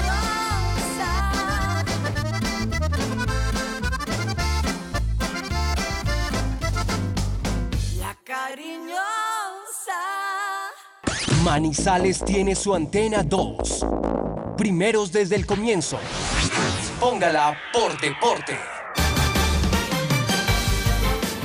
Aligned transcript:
La 7.98 8.16
cariñosa. 8.24 9.00
Manizales 11.44 12.24
tiene 12.24 12.56
su 12.56 12.74
antena 12.74 13.22
2. 13.22 13.86
Primeros 14.58 15.12
desde 15.12 15.36
el 15.36 15.46
comienzo. 15.46 16.00
Póngala 16.98 17.56
por 17.72 17.96
deporte. 18.00 18.58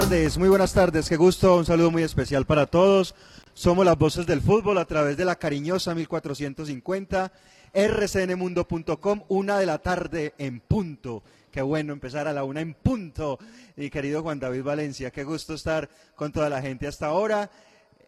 Tardes, 0.00 0.38
muy 0.38 0.48
buenas 0.48 0.72
tardes, 0.72 1.08
qué 1.08 1.14
gusto, 1.14 1.56
un 1.56 1.64
saludo 1.64 1.92
muy 1.92 2.02
especial 2.02 2.46
para 2.46 2.66
todos. 2.66 3.14
Somos 3.52 3.86
las 3.86 3.96
voces 3.96 4.26
del 4.26 4.40
fútbol 4.40 4.78
a 4.78 4.86
través 4.86 5.16
de 5.16 5.24
la 5.24 5.36
cariñosa 5.36 5.94
1450, 5.94 7.30
rcnmundo.com, 7.72 9.22
una 9.28 9.56
de 9.56 9.66
la 9.66 9.78
tarde 9.78 10.34
en 10.36 10.58
punto. 10.58 11.22
Qué 11.52 11.62
bueno 11.62 11.92
empezar 11.92 12.26
a 12.26 12.32
la 12.32 12.42
una 12.42 12.60
en 12.60 12.74
punto. 12.74 13.38
Mi 13.76 13.88
querido 13.88 14.22
Juan 14.22 14.40
David 14.40 14.64
Valencia, 14.64 15.12
qué 15.12 15.22
gusto 15.22 15.54
estar 15.54 15.88
con 16.16 16.32
toda 16.32 16.50
la 16.50 16.60
gente 16.60 16.88
hasta 16.88 17.06
ahora, 17.06 17.48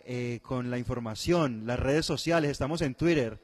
eh, 0.04 0.40
con 0.42 0.72
la 0.72 0.78
información, 0.78 1.68
las 1.68 1.78
redes 1.78 2.04
sociales, 2.04 2.50
estamos 2.50 2.82
en 2.82 2.96
Twitter, 2.96 3.38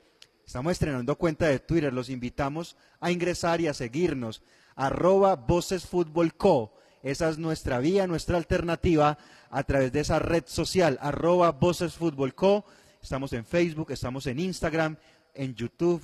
estamos 0.44 0.72
estrenando 0.72 1.14
cuenta 1.14 1.46
de 1.46 1.60
Twitter, 1.60 1.92
los 1.92 2.10
invitamos 2.10 2.76
a 2.98 3.12
ingresar 3.12 3.60
y 3.60 3.68
a 3.68 3.72
seguirnos, 3.72 4.42
arroba 4.74 5.36
Voces 5.36 5.86
Fútbol 5.86 6.34
Co. 6.34 6.81
Esa 7.02 7.28
es 7.28 7.38
nuestra 7.38 7.80
vía, 7.80 8.06
nuestra 8.06 8.36
alternativa 8.36 9.18
a 9.50 9.64
través 9.64 9.92
de 9.92 10.00
esa 10.00 10.20
red 10.20 10.44
social, 10.46 10.98
arroba 11.02 11.50
Voces 11.50 11.94
Fútbol 11.94 12.32
Co. 12.32 12.64
Estamos 13.02 13.32
en 13.32 13.44
Facebook, 13.44 13.90
estamos 13.90 14.28
en 14.28 14.38
Instagram, 14.38 14.96
en 15.34 15.54
YouTube, 15.56 16.00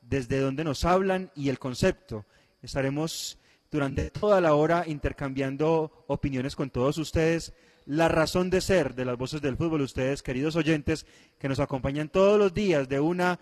desde 0.00 0.38
donde 0.38 0.62
nos 0.62 0.84
hablan 0.84 1.32
y 1.34 1.48
el 1.48 1.58
concepto. 1.58 2.24
Estaremos 2.62 3.36
durante 3.68 4.10
toda 4.10 4.40
la 4.40 4.54
hora 4.54 4.84
intercambiando 4.86 6.04
opiniones 6.06 6.54
con 6.54 6.70
todos 6.70 6.98
ustedes. 6.98 7.52
La 7.84 8.08
razón 8.08 8.48
de 8.48 8.60
ser 8.60 8.94
de 8.94 9.04
las 9.04 9.18
voces 9.18 9.42
del 9.42 9.56
fútbol, 9.56 9.80
ustedes, 9.80 10.22
queridos 10.22 10.54
oyentes, 10.54 11.04
que 11.40 11.48
nos 11.48 11.58
acompañan 11.58 12.08
todos 12.08 12.38
los 12.38 12.54
días 12.54 12.88
de 12.88 13.00
una 13.00 13.40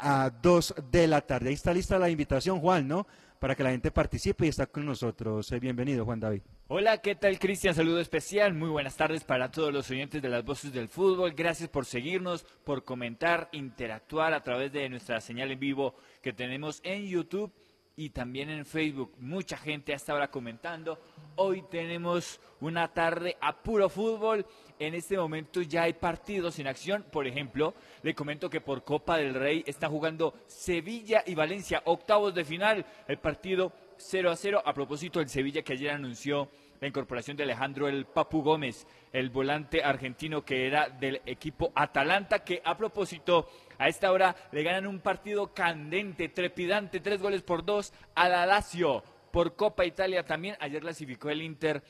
a 0.00 0.30
2 0.30 0.74
de 0.90 1.06
la 1.06 1.20
tarde. 1.20 1.48
Ahí 1.48 1.54
está 1.54 1.72
lista 1.72 1.98
la 1.98 2.10
invitación, 2.10 2.60
Juan, 2.60 2.88
¿no? 2.88 3.06
Para 3.38 3.54
que 3.54 3.62
la 3.62 3.70
gente 3.70 3.90
participe 3.90 4.46
y 4.46 4.48
está 4.48 4.66
con 4.66 4.84
nosotros. 4.84 5.50
Eh, 5.52 5.60
bienvenido, 5.60 6.04
Juan 6.04 6.20
David. 6.20 6.42
Hola, 6.68 6.98
¿qué 6.98 7.14
tal 7.14 7.38
Cristian? 7.38 7.74
Saludo 7.74 8.00
especial. 8.00 8.54
Muy 8.54 8.68
buenas 8.68 8.96
tardes 8.96 9.24
para 9.24 9.50
todos 9.50 9.72
los 9.72 9.90
oyentes 9.90 10.20
de 10.20 10.28
las 10.28 10.44
voces 10.44 10.72
del 10.72 10.88
fútbol. 10.88 11.32
Gracias 11.32 11.68
por 11.68 11.86
seguirnos, 11.86 12.44
por 12.64 12.84
comentar, 12.84 13.48
interactuar 13.52 14.34
a 14.34 14.42
través 14.42 14.72
de 14.72 14.88
nuestra 14.88 15.20
señal 15.20 15.50
en 15.50 15.60
vivo 15.60 15.94
que 16.22 16.32
tenemos 16.32 16.80
en 16.84 17.06
YouTube 17.06 17.52
y 17.96 18.10
también 18.10 18.50
en 18.50 18.64
Facebook. 18.64 19.14
Mucha 19.18 19.56
gente 19.56 19.92
hasta 19.92 20.12
ahora 20.12 20.30
comentando. 20.30 20.98
Hoy 21.36 21.62
tenemos 21.70 22.40
una 22.60 22.88
tarde 22.88 23.36
a 23.40 23.62
puro 23.62 23.88
fútbol. 23.88 24.46
En 24.78 24.94
este 24.94 25.16
momento 25.16 25.62
ya 25.62 25.82
hay 25.82 25.92
partidos 25.92 26.58
en 26.58 26.66
acción. 26.66 27.04
Por 27.10 27.26
ejemplo, 27.26 27.74
le 28.02 28.14
comento 28.14 28.48
que 28.48 28.60
por 28.60 28.84
Copa 28.84 29.18
del 29.18 29.34
Rey 29.34 29.62
está 29.66 29.88
jugando 29.88 30.34
Sevilla 30.46 31.22
y 31.26 31.34
Valencia, 31.34 31.82
octavos 31.84 32.34
de 32.34 32.44
final. 32.44 32.86
El 33.06 33.18
partido 33.18 33.72
0 33.98 34.30
a 34.30 34.36
0. 34.36 34.62
A 34.64 34.72
propósito, 34.72 35.20
el 35.20 35.28
Sevilla 35.28 35.62
que 35.62 35.74
ayer 35.74 35.90
anunció 35.90 36.48
la 36.80 36.88
incorporación 36.88 37.36
de 37.36 37.42
Alejandro 37.42 37.88
El 37.88 38.06
Papu 38.06 38.42
Gómez, 38.42 38.86
el 39.12 39.28
volante 39.28 39.82
argentino 39.82 40.44
que 40.44 40.66
era 40.66 40.88
del 40.88 41.20
equipo 41.26 41.70
Atalanta, 41.74 42.42
que 42.42 42.62
a 42.64 42.76
propósito 42.76 43.48
a 43.80 43.88
esta 43.88 44.12
hora 44.12 44.36
le 44.52 44.62
ganan 44.62 44.86
un 44.86 45.00
partido 45.00 45.54
candente, 45.54 46.28
trepidante, 46.28 47.00
tres 47.00 47.20
goles 47.20 47.40
por 47.42 47.64
dos 47.64 47.92
a 48.14 48.28
la 48.28 48.44
Lazio. 48.44 49.02
Por 49.32 49.56
Copa 49.56 49.84
Italia 49.86 50.24
también, 50.24 50.56
ayer 50.60 50.80
clasificó 50.82 51.30
el 51.30 51.40
Inter, 51.40 51.82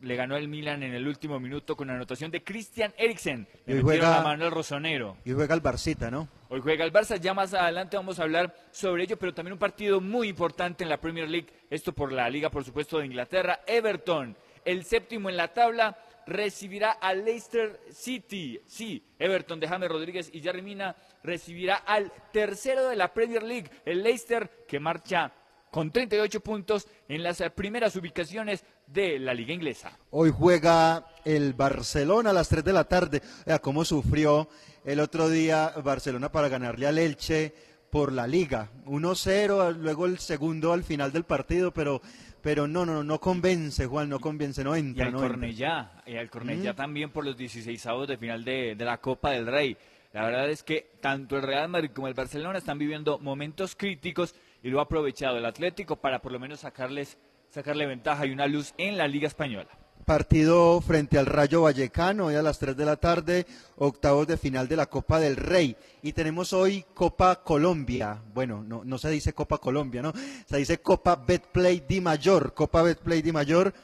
le 0.00 0.16
ganó 0.16 0.36
el 0.36 0.48
Milan 0.48 0.82
en 0.82 0.94
el 0.94 1.06
último 1.06 1.38
minuto 1.38 1.76
con 1.76 1.90
anotación 1.90 2.30
de 2.30 2.42
Christian 2.42 2.92
Eriksen. 2.96 3.46
Le 3.66 3.74
Y 3.74 3.76
hoy 3.78 3.82
juega- 3.82 4.10
la 4.16 4.22
mano 4.22 4.44
al 4.46 4.50
Rosonero. 4.50 5.16
Y 5.24 5.32
juega 5.32 5.54
el 5.54 5.60
Barcita, 5.60 6.10
¿no? 6.10 6.28
Hoy 6.48 6.60
juega 6.60 6.84
el 6.84 6.92
Barça, 6.92 7.20
ya 7.20 7.34
más 7.34 7.52
adelante 7.54 7.96
vamos 7.96 8.18
a 8.18 8.22
hablar 8.24 8.54
sobre 8.70 9.04
ello, 9.04 9.16
pero 9.18 9.34
también 9.34 9.52
un 9.52 9.58
partido 9.58 10.00
muy 10.00 10.28
importante 10.28 10.82
en 10.82 10.90
la 10.90 11.00
Premier 11.00 11.28
League, 11.28 11.48
esto 11.70 11.92
por 11.92 12.10
la 12.12 12.28
Liga, 12.30 12.48
por 12.50 12.64
supuesto, 12.64 12.98
de 12.98 13.06
Inglaterra. 13.06 13.60
Everton, 13.66 14.36
el 14.64 14.84
séptimo 14.84 15.28
en 15.30 15.36
la 15.36 15.48
tabla, 15.48 15.96
recibirá 16.28 16.92
al 16.92 17.24
Leicester 17.24 17.80
City. 17.90 18.60
Sí, 18.66 19.02
Everton 19.18 19.58
de 19.58 19.66
James 19.66 19.88
Rodríguez 19.88 20.30
y 20.32 20.40
Jerry 20.40 20.78
recibirá 21.22 21.76
al 21.76 22.12
tercero 22.32 22.88
de 22.88 22.96
la 22.96 23.12
Premier 23.12 23.42
League, 23.42 23.70
el 23.84 24.02
Leicester, 24.02 24.64
que 24.68 24.78
marcha 24.78 25.32
con 25.70 25.90
38 25.90 26.40
puntos 26.40 26.86
en 27.08 27.22
las 27.22 27.42
primeras 27.54 27.96
ubicaciones 27.96 28.64
de 28.86 29.18
la 29.18 29.34
Liga 29.34 29.52
Inglesa. 29.52 29.98
Hoy 30.10 30.32
juega 30.36 31.06
el 31.24 31.54
Barcelona 31.54 32.30
a 32.30 32.32
las 32.32 32.48
3 32.48 32.64
de 32.64 32.72
la 32.72 32.84
tarde. 32.84 33.22
Vea 33.46 33.58
cómo 33.58 33.84
sufrió 33.84 34.48
el 34.84 35.00
otro 35.00 35.28
día 35.28 35.72
Barcelona 35.82 36.30
para 36.30 36.48
ganarle 36.48 36.86
al 36.86 36.98
Elche 36.98 37.54
por 37.90 38.12
la 38.12 38.26
liga. 38.26 38.70
1-0, 38.86 39.76
luego 39.76 40.06
el 40.06 40.18
segundo 40.18 40.72
al 40.72 40.84
final 40.84 41.12
del 41.12 41.24
partido, 41.24 41.72
pero, 41.72 42.00
pero 42.42 42.66
no, 42.68 42.86
no, 42.86 43.02
no 43.04 43.18
convence, 43.20 43.86
Juan, 43.86 44.08
no 44.08 44.20
convence, 44.20 44.62
no 44.64 44.76
Y 44.76 44.80
entra. 44.80 45.06
al 45.06 45.12
no 45.12 45.18
entra. 45.18 45.30
Cornellá, 45.34 46.02
y 46.06 46.16
al 46.16 46.30
Cornellá 46.30 46.72
Mm. 46.72 46.76
también 46.76 47.10
por 47.10 47.24
los 47.24 47.36
16 47.36 47.84
avos 47.86 48.08
de 48.08 48.16
final 48.16 48.44
de, 48.44 48.74
de 48.76 48.84
la 48.84 48.98
Copa 48.98 49.30
del 49.30 49.46
Rey. 49.46 49.76
La 50.12 50.24
verdad 50.24 50.48
es 50.48 50.62
que 50.62 50.90
tanto 51.00 51.36
el 51.36 51.42
Real 51.42 51.68
Madrid 51.68 51.90
como 51.94 52.08
el 52.08 52.14
Barcelona 52.14 52.58
están 52.58 52.78
viviendo 52.78 53.18
momentos 53.18 53.76
críticos 53.76 54.34
y 54.62 54.70
lo 54.70 54.80
ha 54.80 54.84
aprovechado 54.84 55.36
el 55.36 55.44
Atlético 55.44 55.96
para 55.96 56.20
por 56.20 56.32
lo 56.32 56.38
menos 56.38 56.60
sacarles 56.60 57.18
sacarle 57.50 57.86
ventaja 57.86 58.26
y 58.26 58.30
una 58.30 58.46
luz 58.46 58.74
en 58.78 58.98
la 58.98 59.08
Liga 59.08 59.26
Española. 59.26 59.68
Partido 60.08 60.80
frente 60.80 61.18
al 61.18 61.26
Rayo 61.26 61.60
Vallecano, 61.60 62.24
hoy 62.28 62.34
a 62.34 62.40
las 62.40 62.58
3 62.58 62.74
de 62.74 62.86
la 62.86 62.96
tarde, 62.96 63.44
octavos 63.76 64.26
de 64.26 64.38
final 64.38 64.66
de 64.66 64.74
la 64.74 64.86
Copa 64.86 65.20
del 65.20 65.36
Rey. 65.36 65.76
Y 66.02 66.14
tenemos 66.14 66.54
hoy 66.54 66.86
Copa 66.94 67.44
Colombia. 67.44 68.18
Bueno, 68.32 68.64
no, 68.66 68.84
no 68.86 68.96
se 68.96 69.10
dice 69.10 69.34
Copa 69.34 69.58
Colombia, 69.58 70.00
¿no? 70.00 70.14
Se 70.46 70.56
dice 70.56 70.78
Copa 70.78 71.14
Betplay 71.14 71.84
Di 71.86 72.00
Mayor. 72.00 72.54
Copa 72.54 72.80
Betplay 72.80 73.20
Di 73.20 73.32
Mayor. 73.32 73.74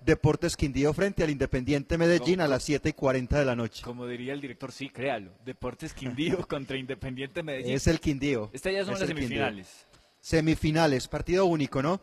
Deportes 0.00 0.56
Quindío 0.56 0.94
frente 0.94 1.24
al 1.24 1.30
Independiente 1.30 1.98
Medellín 1.98 2.40
a 2.42 2.46
las 2.46 2.62
7 2.62 2.90
y 2.90 2.92
40 2.92 3.40
de 3.40 3.44
la 3.44 3.56
noche. 3.56 3.82
Como 3.82 4.06
diría 4.06 4.34
el 4.34 4.40
director, 4.40 4.70
sí, 4.70 4.88
créalo. 4.88 5.32
Deportes 5.44 5.94
Quindío 5.94 6.46
contra 6.48 6.76
Independiente 6.76 7.42
Medellín. 7.42 7.74
Es 7.74 7.88
el 7.88 7.98
Quindío. 7.98 8.50
Estas 8.52 8.72
ya 8.72 8.84
son 8.84 8.94
Es 8.94 9.00
las 9.00 9.08
Quindío. 9.08 9.26
semifinales. 9.26 9.86
Semifinales, 10.20 11.08
partido 11.08 11.46
único, 11.46 11.82
¿no? 11.82 12.00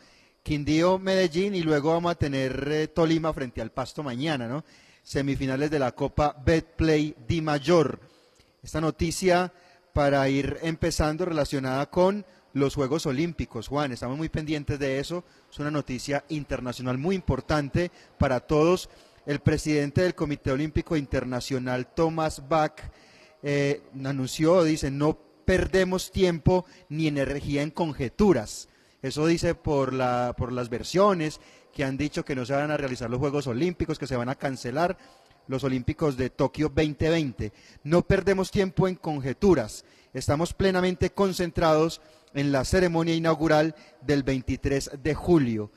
Quindío, 0.49 0.97
Medellín 0.97 1.53
y 1.53 1.61
luego 1.61 1.91
vamos 1.91 2.11
a 2.11 2.15
tener 2.15 2.67
eh, 2.71 2.87
Tolima 2.87 3.31
frente 3.33 3.61
al 3.61 3.71
Pasto 3.71 4.01
mañana, 4.01 4.47
¿no? 4.47 4.65
Semifinales 5.03 5.69
de 5.69 5.77
la 5.77 5.91
Copa 5.91 6.35
Betplay 6.43 7.15
Di 7.27 7.39
Mayor. 7.39 7.99
Esta 8.63 8.81
noticia 8.81 9.53
para 9.93 10.27
ir 10.27 10.57
empezando 10.63 11.23
relacionada 11.23 11.87
con 11.91 12.25
los 12.53 12.73
Juegos 12.73 13.05
Olímpicos. 13.05 13.67
Juan, 13.67 13.91
estamos 13.91 14.17
muy 14.17 14.29
pendientes 14.29 14.79
de 14.79 14.97
eso. 14.97 15.23
Es 15.51 15.59
una 15.59 15.69
noticia 15.69 16.25
internacional 16.29 16.97
muy 16.97 17.15
importante 17.15 17.91
para 18.17 18.39
todos. 18.39 18.89
El 19.27 19.41
presidente 19.41 20.01
del 20.01 20.15
Comité 20.15 20.51
Olímpico 20.51 20.97
Internacional, 20.97 21.93
Thomas 21.93 22.49
Bach, 22.49 22.81
eh, 23.43 23.83
anunció, 24.03 24.63
dice, 24.63 24.89
no 24.89 25.15
perdemos 25.45 26.11
tiempo 26.11 26.65
ni 26.89 27.05
energía 27.05 27.61
en 27.61 27.69
conjeturas. 27.69 28.68
Eso 29.01 29.25
dice 29.25 29.55
por, 29.55 29.93
la, 29.93 30.33
por 30.37 30.51
las 30.51 30.69
versiones 30.69 31.39
que 31.73 31.83
han 31.83 31.97
dicho 31.97 32.25
que 32.25 32.35
no 32.35 32.45
se 32.45 32.53
van 32.53 32.71
a 32.71 32.77
realizar 32.77 33.09
los 33.09 33.19
Juegos 33.19 33.47
Olímpicos, 33.47 33.97
que 33.97 34.07
se 34.07 34.17
van 34.17 34.29
a 34.29 34.35
cancelar 34.35 34.97
los 35.47 35.63
Olímpicos 35.63 36.17
de 36.17 36.29
Tokio 36.29 36.69
2020. 36.69 37.53
No 37.83 38.03
perdemos 38.03 38.51
tiempo 38.51 38.87
en 38.87 38.95
conjeturas. 38.95 39.85
Estamos 40.13 40.53
plenamente 40.53 41.11
concentrados 41.11 42.01
en 42.33 42.51
la 42.51 42.65
ceremonia 42.65 43.15
inaugural 43.15 43.75
del 44.01 44.23
23 44.23 44.91
de 45.01 45.15
julio. 45.15 45.71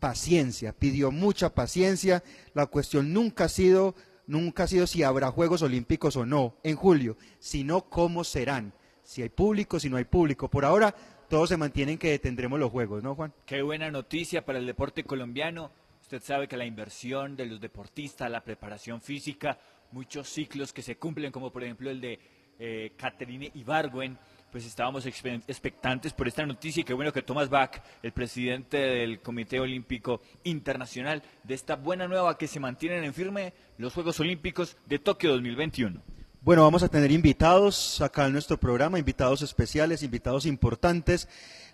Paciencia, 0.00 0.72
pidió 0.72 1.10
mucha 1.10 1.54
paciencia. 1.54 2.22
La 2.52 2.66
cuestión 2.66 3.12
nunca 3.12 3.44
ha 3.44 3.48
sido, 3.48 3.94
nunca 4.26 4.64
ha 4.64 4.68
sido 4.68 4.86
si 4.86 5.02
habrá 5.02 5.30
Juegos 5.30 5.62
Olímpicos 5.62 6.16
o 6.16 6.26
no 6.26 6.56
en 6.62 6.76
julio, 6.76 7.16
sino 7.38 7.88
cómo 7.88 8.24
serán. 8.24 8.74
Si 9.02 9.22
hay 9.22 9.28
público, 9.28 9.78
si 9.80 9.88
no 9.88 9.96
hay 9.96 10.04
público. 10.04 10.50
Por 10.50 10.64
ahora, 10.64 10.94
todos 11.28 11.48
se 11.48 11.56
mantienen 11.56 11.98
que 11.98 12.18
tendremos 12.18 12.58
los 12.58 12.70
Juegos, 12.70 13.02
¿no, 13.02 13.14
Juan? 13.14 13.32
Qué 13.46 13.62
buena 13.62 13.90
noticia 13.90 14.44
para 14.44 14.58
el 14.58 14.66
deporte 14.66 15.04
colombiano. 15.04 15.70
Usted 16.02 16.22
sabe 16.22 16.46
que 16.48 16.56
la 16.56 16.66
inversión 16.66 17.36
de 17.36 17.46
los 17.46 17.60
deportistas, 17.60 18.30
la 18.30 18.42
preparación 18.44 19.00
física, 19.00 19.58
muchos 19.92 20.28
ciclos 20.28 20.72
que 20.72 20.82
se 20.82 20.96
cumplen, 20.96 21.32
como 21.32 21.50
por 21.50 21.64
ejemplo 21.64 21.90
el 21.90 22.00
de 22.00 22.18
eh, 22.58 22.92
Caterine 22.96 23.50
Ibargüen, 23.54 24.18
pues 24.52 24.66
estábamos 24.66 25.06
expe- 25.06 25.42
expectantes 25.48 26.12
por 26.12 26.28
esta 26.28 26.46
noticia 26.46 26.82
y 26.82 26.84
qué 26.84 26.92
bueno 26.94 27.12
que 27.12 27.22
Thomas 27.22 27.48
Bach, 27.48 27.82
el 28.02 28.12
presidente 28.12 28.76
del 28.76 29.20
Comité 29.20 29.58
Olímpico 29.58 30.20
Internacional, 30.44 31.22
de 31.42 31.54
esta 31.54 31.74
buena 31.74 32.06
nueva 32.06 32.38
que 32.38 32.46
se 32.46 32.60
mantienen 32.60 33.02
en 33.02 33.14
firme 33.14 33.52
los 33.78 33.92
Juegos 33.94 34.20
Olímpicos 34.20 34.76
de 34.86 34.98
Tokio 35.00 35.30
2021. 35.32 36.00
Bueno, 36.44 36.62
vamos 36.62 36.82
a 36.82 36.88
tener 36.88 37.10
invitados 37.10 38.02
acá 38.02 38.26
en 38.26 38.34
nuestro 38.34 38.60
programa, 38.60 38.98
invitados 38.98 39.40
especiales, 39.40 40.02
invitados 40.02 40.44
importantes 40.44 41.26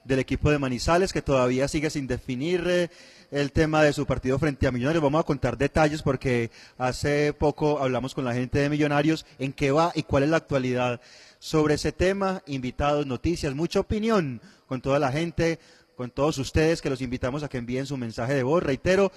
del 0.05 0.21
equipo 0.21 0.49
de 0.49 0.61
Manizales 0.61 1.13
que 1.13 1.23
todavía 1.23 1.67
sigue 1.67 1.91
sin 1.91 2.07
definir 2.07 2.63
eh, 2.69 2.89
el 3.33 3.51
tema 3.51 3.83
de 3.83 3.93
su 3.93 4.07
partido 4.07 4.39
frente 4.39 4.69
a 4.69 4.71
Millonarios. 4.71 5.03
Vamos 5.03 5.23
a 5.23 5.27
contar 5.27 5.59
detalles 5.59 6.03
porque 6.03 6.53
hace 6.79 7.33
poco 7.33 7.81
hablamos 7.81 8.15
con 8.15 8.25
la 8.25 8.33
gente 8.33 8.61
de 8.61 8.71
Millonarios 8.71 9.27
en 9.41 9.53
qué 9.53 9.73
va 9.73 9.91
y 9.97 10.05
cuál 10.05 10.23
es 10.23 10.29
la 10.31 10.37
actualidad 10.37 11.01
sobre 11.41 11.75
ese 11.75 11.91
tema. 11.91 12.41
Invitados, 12.47 13.09
noticias, 13.09 13.53
mucha 13.57 13.81
opinión 13.81 14.41
con 14.69 14.81
toda 14.81 15.01
la 15.01 15.11
gente, 15.11 15.59
con 15.97 16.13
todos 16.13 16.39
ustedes 16.39 16.81
que 16.81 16.91
los 16.91 17.03
invitamos 17.03 17.43
a 17.43 17.49
que 17.49 17.59
envíen 17.59 17.87
su 17.87 17.97
mensaje 17.97 18.35
de 18.35 18.45
voz. 18.45 18.63
Reitero, 18.63 19.11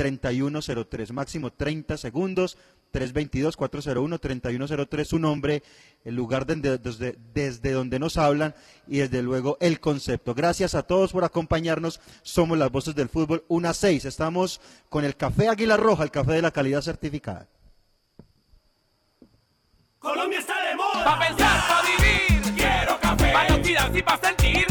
322-401-3103, 0.00 1.12
máximo 1.12 1.52
30 1.52 1.96
segundos. 1.96 2.56
322-401-3103, 2.92 5.04
su 5.04 5.18
nombre, 5.20 5.62
el 6.04 6.16
lugar 6.16 6.44
de- 6.44 6.76
desde, 6.78 7.16
desde 7.32 7.70
donde 7.72 8.00
nos 8.00 8.16
hablan 8.16 8.52
y 8.88 8.98
desde 8.98 9.22
luego 9.22 9.56
el 9.60 9.78
concepto. 9.78 10.34
Gracias 10.34 10.74
a 10.74 10.82
todos 10.82 11.12
por 11.12 11.22
acompañarnos. 11.24 12.00
Somos 12.22 12.58
las 12.58 12.72
voces 12.72 12.96
del 12.96 13.08
fútbol, 13.08 13.44
una 13.48 13.74
6. 13.74 14.04
Estamos 14.06 14.60
con 14.88 15.04
el 15.04 15.14
café 15.16 15.48
Águila 15.48 15.76
Roja, 15.76 16.02
el 16.02 16.10
café 16.10 16.32
de 16.32 16.42
la 16.42 16.50
calidad 16.50 16.82
certificada. 16.82 17.46
Colombia 20.00 20.40
está 20.40 20.54
de 20.68 20.74
moda. 20.76 21.04
Pa' 21.04 21.18
pensar, 21.28 21.60
pa' 21.68 21.82
vivir. 21.82 22.42
Quiero 22.56 22.98
café. 23.00 23.32
Pa' 23.32 23.46
y 23.98 24.02
pa' 24.02 24.18
sentir. 24.18 24.66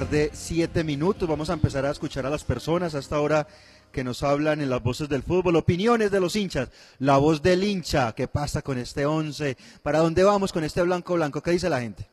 Tarde, 0.00 0.30
siete 0.32 0.82
minutos. 0.82 1.28
Vamos 1.28 1.50
a 1.50 1.52
empezar 1.52 1.86
a 1.86 1.92
escuchar 1.92 2.26
a 2.26 2.30
las 2.30 2.42
personas 2.42 2.96
hasta 2.96 3.14
ahora 3.14 3.46
que 3.92 4.02
nos 4.02 4.24
hablan 4.24 4.60
en 4.60 4.68
las 4.68 4.82
voces 4.82 5.08
del 5.08 5.22
fútbol, 5.22 5.54
opiniones 5.54 6.10
de 6.10 6.18
los 6.18 6.34
hinchas, 6.34 6.68
la 6.98 7.16
voz 7.18 7.42
del 7.42 7.62
hincha, 7.62 8.12
¿qué 8.12 8.26
pasa 8.26 8.60
con 8.60 8.76
este 8.76 9.06
once? 9.06 9.56
¿Para 9.84 10.00
dónde 10.00 10.24
vamos 10.24 10.52
con 10.52 10.64
este 10.64 10.82
blanco 10.82 11.14
blanco? 11.14 11.40
¿Qué 11.40 11.52
dice 11.52 11.70
la 11.70 11.80
gente? 11.80 12.08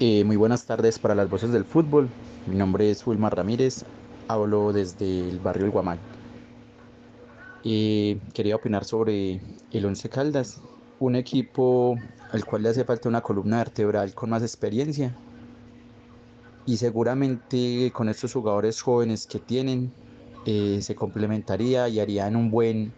Eh, 0.00 0.22
muy 0.24 0.36
buenas 0.36 0.66
tardes 0.66 0.98
para 0.98 1.14
las 1.14 1.30
voces 1.30 1.50
del 1.50 1.64
fútbol. 1.64 2.10
Mi 2.46 2.56
nombre 2.56 2.90
es 2.90 3.06
Wilmar 3.06 3.34
Ramírez, 3.34 3.86
hablo 4.28 4.74
desde 4.74 5.30
el 5.30 5.40
barrio 5.40 5.64
El 5.64 5.70
Guamal. 5.70 5.98
Eh, 7.64 8.20
quería 8.34 8.56
opinar 8.56 8.84
sobre 8.84 9.40
el 9.72 9.86
Once 9.86 10.10
Caldas, 10.10 10.60
un 10.98 11.16
equipo 11.16 11.96
al 12.32 12.44
cual 12.44 12.64
le 12.64 12.68
hace 12.68 12.84
falta 12.84 13.08
una 13.08 13.22
columna 13.22 13.56
vertebral 13.56 14.12
con 14.12 14.28
más 14.28 14.42
experiencia. 14.42 15.16
Y 16.66 16.76
seguramente 16.76 17.90
con 17.92 18.08
estos 18.08 18.32
jugadores 18.32 18.82
jóvenes 18.82 19.26
que 19.26 19.38
tienen 19.38 19.92
eh, 20.44 20.80
se 20.82 20.94
complementaría 20.94 21.88
y 21.88 22.00
harían 22.00 22.36
un 22.36 22.50
buen, 22.50 22.92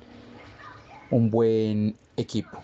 un 1.10 1.30
buen 1.30 1.96
equipo. 2.16 2.62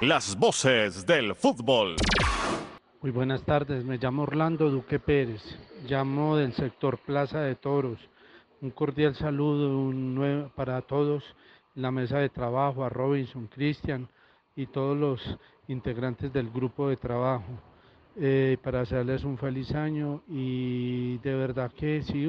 Las 0.00 0.38
voces 0.38 1.06
del 1.06 1.34
fútbol. 1.34 1.96
Muy 3.02 3.10
buenas 3.10 3.42
tardes, 3.42 3.84
me 3.84 3.98
llamo 3.98 4.22
Orlando 4.22 4.70
Duque 4.70 4.98
Pérez, 4.98 5.42
llamo 5.88 6.36
del 6.36 6.52
sector 6.52 6.98
Plaza 6.98 7.40
de 7.40 7.54
Toros. 7.54 7.98
Un 8.60 8.70
cordial 8.70 9.14
saludo 9.14 9.78
un 9.78 10.50
para 10.54 10.82
todos, 10.82 11.24
la 11.74 11.90
mesa 11.90 12.18
de 12.18 12.28
trabajo, 12.28 12.84
a 12.84 12.88
Robinson, 12.88 13.46
Cristian 13.46 14.08
y 14.54 14.66
todos 14.66 14.96
los 14.96 15.38
integrantes 15.68 16.32
del 16.32 16.50
grupo 16.50 16.88
de 16.88 16.96
trabajo, 16.96 17.44
eh, 18.16 18.56
para 18.62 18.80
hacerles 18.80 19.24
un 19.24 19.38
feliz 19.38 19.72
año 19.74 20.22
y 20.28 21.18
de 21.18 21.34
verdad 21.34 21.72
que 21.72 22.02
sí, 22.02 22.26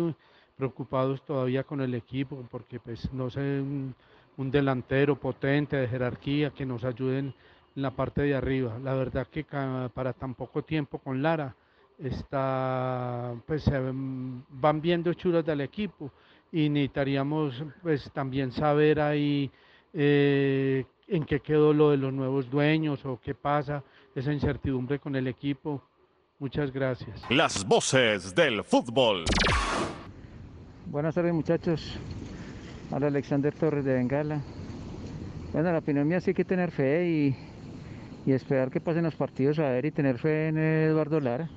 preocupados 0.56 1.26
todavía 1.26 1.64
con 1.64 1.82
el 1.82 1.96
equipo, 1.96 2.46
porque 2.52 2.80
pues 2.80 3.12
no 3.14 3.30
sé, 3.30 3.40
un, 3.40 3.96
delantero 4.38 5.16
potente 5.20 5.76
de 5.78 5.88
jerarquía 5.88 6.50
que 6.50 6.66
nos 6.66 6.84
ayuden 6.84 7.34
en 7.76 7.82
la 7.82 7.92
parte 7.92 8.24
de 8.24 8.34
arriba. 8.34 8.80
La 8.84 8.96
verdad 8.96 9.28
que 9.28 9.44
para 9.44 10.14
tan 10.14 10.34
poco 10.34 10.64
tiempo 10.64 10.98
con 10.98 11.22
Lara 11.22 11.56
está 12.00 13.36
pues 13.46 13.64
se 13.64 13.80
van 13.80 14.82
viendo 14.82 15.14
chulas 15.14 15.46
del 15.46 15.62
equipo 15.62 16.12
y 16.52 16.70
necesitaríamos 16.70 17.64
pues 17.84 18.10
también 18.12 18.52
saber 18.52 19.00
ahí 19.00 19.52
eh, 19.94 20.86
en 21.08 21.26
qué 21.26 21.40
quedó 21.40 21.74
lo 21.74 21.92
de 21.92 21.98
los 21.98 22.14
nuevos 22.14 22.50
dueños 22.50 23.06
o 23.06 23.20
qué 23.22 23.36
pasa, 23.36 23.84
esa 24.15 24.34
incertidumbre 24.34 25.00
con 25.00 25.15
el 25.15 25.27
equipo. 25.27 25.82
Muchas 26.39 26.72
gracias. 26.72 27.22
Las 27.30 27.65
voces 27.65 28.34
del 28.34 28.63
fútbol. 28.63 29.25
Buenas 30.88 31.15
tardes 31.15 31.34
muchachos. 31.34 31.98
Hola 32.89 33.08
Alexander 33.08 33.53
Torres 33.53 33.86
de 33.86 33.94
Bengala. 33.94 34.41
Bueno, 35.53 35.72
la 35.72 35.77
opinión 35.77 36.08
mía 36.08 36.20
sí 36.20 36.32
hay 36.32 36.34
que 36.34 36.46
tener 36.46 36.72
fe 36.72 37.08
y, 37.08 37.36
y 38.25 38.34
esperar 38.34 38.72
que 38.72 38.82
pasen 38.82 39.03
los 39.03 39.15
partidos 39.15 39.60
a 39.60 39.70
ver 39.70 39.86
y 39.86 39.91
tener 39.91 40.18
fe 40.18 40.48
en 40.48 40.58
Eduardo 40.58 41.20
Lara. 41.20 41.50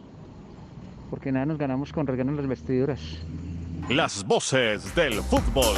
Porque 1.11 1.33
nada 1.33 1.47
nos 1.47 1.59
ganamos 1.59 1.93
con 1.93 2.07
regalo 2.07 2.31
en 2.31 2.37
las 2.37 2.47
vestiduras. 2.47 3.01
Las 3.89 4.25
voces 4.25 4.95
del 4.95 5.15
fútbol. 5.15 5.77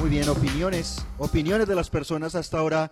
Muy 0.00 0.08
bien, 0.08 0.30
opiniones, 0.30 1.04
opiniones 1.18 1.68
de 1.68 1.74
las 1.74 1.90
personas 1.90 2.34
hasta 2.34 2.58
ahora 2.58 2.90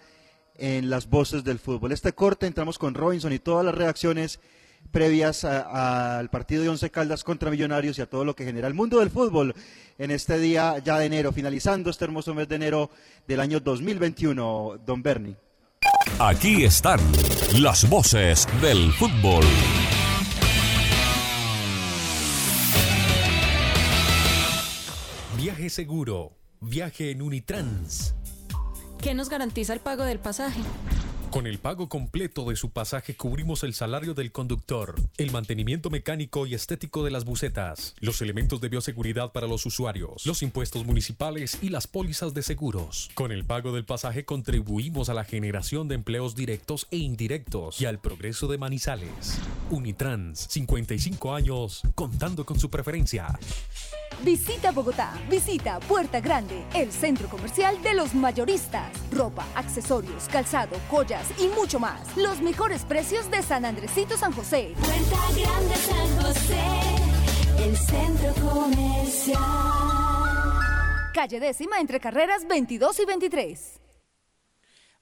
en 0.58 0.90
las 0.90 1.08
voces 1.08 1.42
del 1.42 1.58
fútbol. 1.58 1.92
Este 1.92 2.12
corte 2.12 2.46
entramos 2.46 2.78
con 2.78 2.92
Robinson 2.92 3.32
y 3.32 3.38
todas 3.38 3.64
las 3.64 3.74
reacciones 3.74 4.40
previas 4.92 5.44
al 5.44 6.28
partido 6.28 6.62
de 6.62 6.68
Once 6.68 6.90
Caldas 6.90 7.24
contra 7.24 7.50
Millonarios 7.50 7.98
y 7.98 8.02
a 8.02 8.10
todo 8.10 8.26
lo 8.26 8.36
que 8.36 8.44
genera 8.44 8.68
el 8.68 8.74
mundo 8.74 8.98
del 8.98 9.08
fútbol 9.08 9.54
en 9.96 10.10
este 10.10 10.38
día 10.38 10.76
ya 10.84 10.98
de 10.98 11.06
enero, 11.06 11.32
finalizando 11.32 11.88
este 11.88 12.04
hermoso 12.04 12.34
mes 12.34 12.46
de 12.46 12.56
enero 12.56 12.90
del 13.26 13.40
año 13.40 13.58
2021, 13.58 14.80
don 14.84 15.02
Bernie. 15.02 15.36
Aquí 16.18 16.62
están 16.64 17.00
las 17.58 17.88
voces 17.88 18.46
del 18.60 18.92
fútbol. 18.92 19.46
Viaje 25.38 25.70
seguro. 25.70 26.37
Viaje 26.60 27.12
en 27.12 27.22
Unitrans. 27.22 28.14
¿Qué 29.00 29.14
nos 29.14 29.28
garantiza 29.28 29.72
el 29.72 29.80
pago 29.80 30.02
del 30.02 30.18
pasaje? 30.18 30.60
Con 31.30 31.46
el 31.46 31.58
pago 31.58 31.88
completo 31.88 32.48
de 32.48 32.56
su 32.56 32.70
pasaje 32.70 33.14
cubrimos 33.14 33.62
el 33.62 33.74
salario 33.74 34.14
del 34.14 34.32
conductor, 34.32 34.94
el 35.18 35.30
mantenimiento 35.30 35.88
mecánico 35.88 36.46
y 36.46 36.54
estético 36.54 37.04
de 37.04 37.10
las 37.10 37.24
bucetas, 37.24 37.94
los 38.00 38.22
elementos 38.22 38.60
de 38.60 38.70
bioseguridad 38.70 39.30
para 39.30 39.46
los 39.46 39.66
usuarios, 39.66 40.26
los 40.26 40.42
impuestos 40.42 40.84
municipales 40.84 41.58
y 41.60 41.68
las 41.68 41.86
pólizas 41.86 42.34
de 42.34 42.42
seguros. 42.42 43.10
Con 43.14 43.30
el 43.30 43.44
pago 43.44 43.72
del 43.72 43.84
pasaje 43.84 44.24
contribuimos 44.24 45.10
a 45.10 45.14
la 45.14 45.24
generación 45.24 45.86
de 45.86 45.96
empleos 45.96 46.34
directos 46.34 46.88
e 46.90 46.96
indirectos 46.96 47.80
y 47.80 47.84
al 47.84 48.00
progreso 48.00 48.48
de 48.48 48.58
Manizales. 48.58 49.38
Unitrans, 49.70 50.46
55 50.48 51.34
años, 51.34 51.82
contando 51.94 52.44
con 52.44 52.58
su 52.58 52.70
preferencia. 52.70 53.38
Visita 54.22 54.72
Bogotá, 54.72 55.12
visita 55.30 55.78
Puerta 55.80 56.20
Grande, 56.20 56.64
el 56.74 56.90
centro 56.90 57.28
comercial 57.28 57.80
de 57.82 57.94
los 57.94 58.14
mayoristas. 58.14 58.90
Ropa, 59.12 59.46
accesorios, 59.54 60.28
calzado, 60.28 60.76
joyas 60.90 61.26
y 61.38 61.46
mucho 61.48 61.78
más. 61.78 62.16
Los 62.16 62.40
mejores 62.40 62.84
precios 62.84 63.30
de 63.30 63.42
San 63.42 63.64
Andresito 63.64 64.16
San 64.16 64.32
José. 64.32 64.74
Puerta 64.80 65.40
Grande 65.40 65.74
San 65.76 66.22
José, 66.22 67.64
el 67.64 67.76
centro 67.76 68.34
comercial. 68.44 69.38
Calle 71.14 71.40
décima 71.40 71.80
entre 71.80 72.00
carreras 72.00 72.46
22 72.46 73.00
y 73.00 73.04
23. 73.04 73.80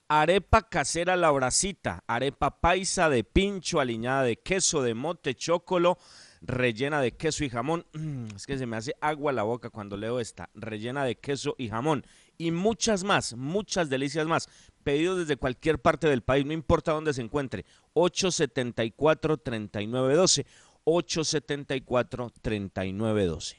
Arepa 0.08 0.62
casera 0.68 1.16
La 1.16 1.30
Bracita, 1.30 2.04
arepa 2.06 2.60
paisa 2.60 3.08
de 3.08 3.24
pincho, 3.24 3.80
aliñada 3.80 4.22
de 4.22 4.36
queso 4.36 4.82
de 4.82 4.94
mote, 4.94 5.34
chocolo, 5.34 5.98
rellena 6.46 7.00
de 7.00 7.12
queso 7.12 7.44
y 7.44 7.50
jamón. 7.50 7.86
Mm, 7.92 8.26
Es 8.36 8.46
que 8.46 8.56
se 8.58 8.66
me 8.66 8.76
hace 8.76 8.94
agua 9.00 9.32
la 9.32 9.42
boca 9.42 9.70
cuando 9.70 9.96
leo 9.96 10.20
esta. 10.20 10.48
Rellena 10.54 11.04
de 11.04 11.16
queso 11.16 11.54
y 11.58 11.68
jamón. 11.68 12.04
Y 12.38 12.50
muchas 12.50 13.04
más, 13.04 13.34
muchas 13.34 13.88
delicias 13.90 14.26
más. 14.26 14.48
Pedidos 14.84 15.18
desde 15.18 15.36
cualquier 15.36 15.80
parte 15.80 16.06
del 16.08 16.22
país, 16.22 16.46
no 16.46 16.52
importa 16.52 16.92
dónde 16.92 17.12
se 17.12 17.22
encuentre. 17.22 17.64
874-3912. 17.94 20.46
874-3912. 20.84 23.56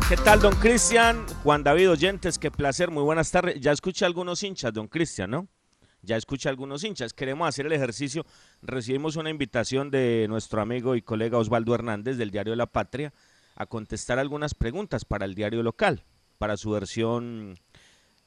¿Qué 0.09 0.17
tal, 0.25 0.41
don 0.41 0.57
Cristian? 0.57 1.25
Juan 1.45 1.63
David 1.63 1.93
Oyentes, 1.93 2.41
qué 2.41 2.51
placer, 2.51 2.91
muy 2.91 3.05
buenas 3.05 3.31
tardes. 3.31 3.61
Ya 3.61 3.71
escuché 3.71 4.05
a 4.05 4.09
algunos 4.09 4.43
hinchas, 4.43 4.73
don 4.73 4.89
Cristian, 4.89 5.31
¿no? 5.31 5.47
Ya 6.03 6.17
escuché 6.17 6.49
a 6.49 6.51
algunos 6.51 6.83
hinchas. 6.83 7.13
Queremos 7.13 7.49
hacer 7.49 7.67
el 7.67 7.73
ejercicio. 7.73 8.27
Recibimos 8.61 9.15
una 9.15 9.31
invitación 9.31 9.93
de 9.93 10.27
nuestro 10.29 10.61
amigo 10.61 10.97
y 10.97 11.03
colega 11.03 11.39
Osvaldo 11.39 11.77
Hernández 11.77 12.17
del 12.17 12.33
diario 12.33 12.57
La 12.57 12.67
Patria 12.67 13.13
a 13.57 13.67
contestar 13.67 14.19
algunas 14.19 14.55
preguntas 14.55 15.05
para 15.05 15.25
el 15.25 15.35
diario 15.35 15.63
local, 15.63 16.05
para 16.39 16.57
su 16.57 16.71
versión 16.71 17.59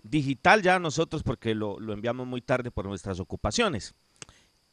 digital 0.03 0.61
ya 0.61 0.79
nosotros, 0.79 1.23
porque 1.23 1.55
lo, 1.55 1.79
lo 1.79 1.93
enviamos 1.93 2.27
muy 2.27 2.41
tarde 2.41 2.71
por 2.71 2.85
nuestras 2.85 3.19
ocupaciones. 3.19 3.95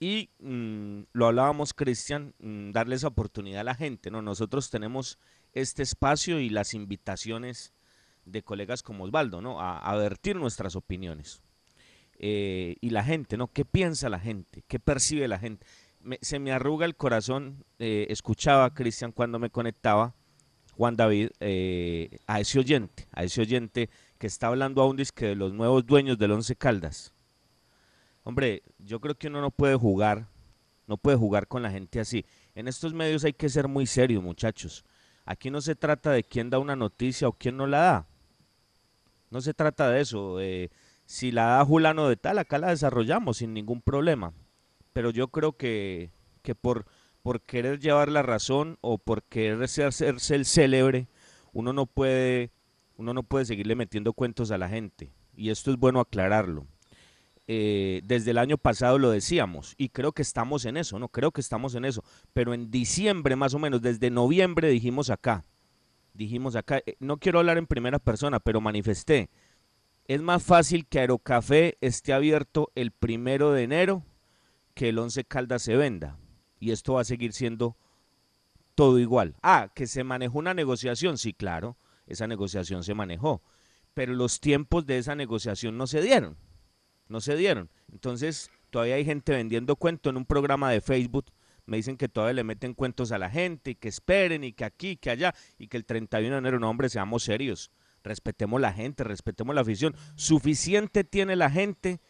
Y 0.01 0.31
mm, 0.41 1.03
lo 1.13 1.27
hablábamos, 1.27 1.73
Cristian, 1.73 2.35
mm, 2.39 2.73
darle 2.73 2.97
oportunidad 3.05 3.61
a 3.61 3.65
la 3.65 3.75
gente, 3.75 4.11
¿no? 4.11 4.21
Nosotros 4.21 4.69
tenemos 4.71 5.19
este 5.53 5.83
espacio 5.83 6.41
y 6.41 6.51
las 6.51 6.75
invitaciones 6.75 7.73
de 8.25 8.43
colegas 8.43 8.83
como 8.83 9.05
Osvaldo, 9.05 9.41
¿no? 9.41 9.61
A, 9.61 9.79
a 9.79 9.97
vertir 9.97 10.37
nuestras 10.37 10.77
opiniones. 10.77 11.41
Eh, 12.19 12.77
y 12.81 12.91
la 12.91 13.05
gente, 13.05 13.37
¿no? 13.37 13.49
¿Qué 13.49 13.65
piensa 13.65 14.09
la 14.09 14.19
gente? 14.19 14.65
¿Qué 14.67 14.79
percibe 14.79 15.29
la 15.29 15.39
gente? 15.39 15.67
Se 16.21 16.39
me 16.39 16.53
arruga 16.53 16.87
el 16.87 16.97
corazón, 16.97 17.65
eh, 17.79 18.07
escuchaba, 18.11 18.73
Cristian, 18.75 19.13
cuando 19.13 19.39
me 19.39 19.51
conectaba, 19.51 20.15
Juan 20.77 20.97
David, 20.97 21.31
eh, 21.41 22.19
a 22.27 22.41
ese 22.41 22.59
oyente, 22.59 23.09
a 23.13 23.25
ese 23.25 23.41
oyente 23.41 23.89
que 24.19 24.27
está 24.27 24.49
hablando 24.49 24.83
a 24.83 24.87
un 24.87 24.97
disque 24.97 25.27
de 25.27 25.35
los 25.35 25.53
nuevos 25.53 25.87
dueños 25.87 26.19
del 26.19 26.33
Once 26.33 26.55
Caldas. 26.55 27.15
Hombre, 28.25 28.63
yo 28.79 29.01
creo 29.01 29.15
que 29.15 29.29
uno 29.29 29.41
no 29.41 29.51
puede 29.51 29.77
jugar, 29.77 30.29
no 30.87 30.99
puede 30.99 31.17
jugar 31.17 31.49
con 31.49 31.63
la 31.63 31.71
gente 31.71 31.99
así. 31.99 32.27
En 32.55 32.69
estos 32.69 32.93
medios 32.93 33.25
hay 33.25 33.33
que 33.33 33.49
ser 33.49 33.69
muy 33.69 33.87
serios, 33.87 34.23
muchachos. 34.23 34.85
Aquí 35.25 35.51
no 35.51 35.61
se 35.61 35.75
trata 35.75 36.11
de 36.11 36.25
quién 36.25 36.51
da 36.51 36.59
una 36.59 36.77
noticia 36.77 37.27
o 37.27 37.33
quién 37.33 37.57
no 37.57 37.67
la 37.67 37.79
da. 37.79 38.07
No 39.31 39.41
se 39.41 39.55
trata 39.55 39.91
de 39.91 40.01
eso. 40.01 40.39
si 41.07 41.33
la 41.33 41.47
da 41.47 41.65
Julano 41.65 42.09
de 42.09 42.17
tal, 42.17 42.39
acá 42.39 42.59
la 42.59 42.69
desarrollamos 42.69 43.39
sin 43.39 43.55
ningún 43.55 43.81
problema. 43.81 44.35
Pero 44.93 45.11
yo 45.11 45.29
creo 45.29 45.57
que, 45.57 46.11
que 46.43 46.55
por, 46.55 46.87
por 47.27 47.41
querer 47.41 47.81
llevar 47.81 48.09
la 48.09 48.23
razón 48.23 48.79
o 48.83 48.99
por 48.99 49.25
querer 49.25 49.61
hacerse 49.61 50.37
el 50.37 50.45
célebre, 50.45 51.09
uno 51.53 51.73
no 51.73 51.87
puede, 51.87 52.53
uno 52.99 53.15
no 53.15 53.25
puede 53.25 53.47
seguirle 53.47 53.75
metiendo 53.75 54.13
cuentos 54.13 54.53
a 54.53 54.59
la 54.59 54.69
gente. 54.69 55.11
Y 55.35 55.51
esto 55.51 55.73
es 55.73 55.77
bueno 55.77 55.99
aclararlo. 55.99 56.69
Eh, 57.49 58.01
desde 58.05 58.31
el 58.31 58.39
año 58.39 58.59
pasado 58.59 59.01
lo 59.01 59.11
decíamos 59.11 59.75
y 59.77 59.89
creo 59.89 60.13
que 60.13 60.23
estamos 60.23 60.67
en 60.67 60.77
eso, 60.77 61.01
no 61.01 61.09
creo 61.09 61.33
que 61.33 61.41
estamos 61.41 61.75
en 61.75 61.85
eso, 61.85 62.05
pero 62.33 62.55
en 62.55 62.71
diciembre 62.71 63.35
más 63.35 63.55
o 63.55 63.59
menos, 63.59 63.83
desde 63.83 64.09
noviembre 64.09 64.69
dijimos 64.69 65.11
acá, 65.11 65.45
dijimos 66.15 66.55
acá, 66.55 66.79
eh, 66.87 66.95
no 67.01 67.17
quiero 67.17 67.41
hablar 67.41 67.59
en 67.59 67.67
primera 67.67 67.99
persona, 67.99 68.39
pero 68.39 68.61
manifesté, 68.61 69.31
es 70.07 70.23
más 70.23 70.45
fácil 70.45 70.87
que 70.87 71.01
Aerocafé 71.01 71.77
esté 71.81 72.13
abierto 72.13 72.71
el 72.77 72.93
primero 72.93 73.51
de 73.51 73.65
enero 73.65 74.05
que 74.75 74.91
el 74.91 74.99
11 75.01 75.25
Caldas 75.25 75.63
se 75.63 75.75
venda 75.75 76.19
y 76.67 76.73
esto 76.73 76.95
va 76.95 77.03
a 77.03 77.05
seguir 77.05 77.33
siendo 77.33 77.77
todo 78.75 78.99
igual. 78.99 79.37
Ah, 79.43 79.71
que 79.75 79.87
se 79.87 80.05
manejó 80.05 80.39
una 80.39 80.55
negociación, 80.55 81.19
sí, 81.19 81.33
claro, 81.33 81.77
esa 82.07 82.27
negociación 82.27 82.85
se 82.85 82.95
manejó, 82.95 83.43
pero 83.95 84.15
los 84.15 84.41
tiempos 84.41 84.87
de 84.87 84.99
esa 84.99 85.15
negociación 85.15 85.77
no 85.79 85.87
se 85.87 86.03
dieron 86.03 86.37
no 87.09 87.21
se 87.21 87.37
dieron. 87.37 87.71
Entonces, 87.93 88.51
todavía 88.71 88.97
hay 88.97 89.05
gente 89.05 89.33
vendiendo 89.33 89.77
cuento 89.77 90.11
en 90.11 90.17
un 90.17 90.27
programa 90.27 90.71
de 90.71 90.81
Facebook 90.81 91.27
Me 91.69 91.79
dicen 91.79 91.97
que 91.97 92.09
todavía 92.09 92.35
le 92.35 92.45
meten 92.45 92.75
cuentos 92.75 93.11
a 93.11 93.19
la 93.19 93.29
gente 93.29 93.73
y 93.73 93.75
que 93.75 93.89
esperen 93.89 94.45
y 94.45 94.53
que 94.53 94.65
aquí, 94.65 94.97
que 94.97 95.11
allá 95.11 95.35
y 95.59 95.67
que 95.67 95.77
el 95.77 95.85
31 95.85 96.33
de 96.35 96.39
enero, 96.39 96.61
no 96.61 96.71
hombre, 96.71 96.89
seamos 96.89 97.25
serios. 97.25 97.73
Respetemos 98.05 98.61
la 98.61 98.73
gente, 98.73 99.03
respetemos 99.03 99.53
la 99.53 99.63
afición. 99.63 99.97
Suficiente 100.15 101.03
tiene 101.03 101.35
la 101.35 101.51
gente 101.51 102.01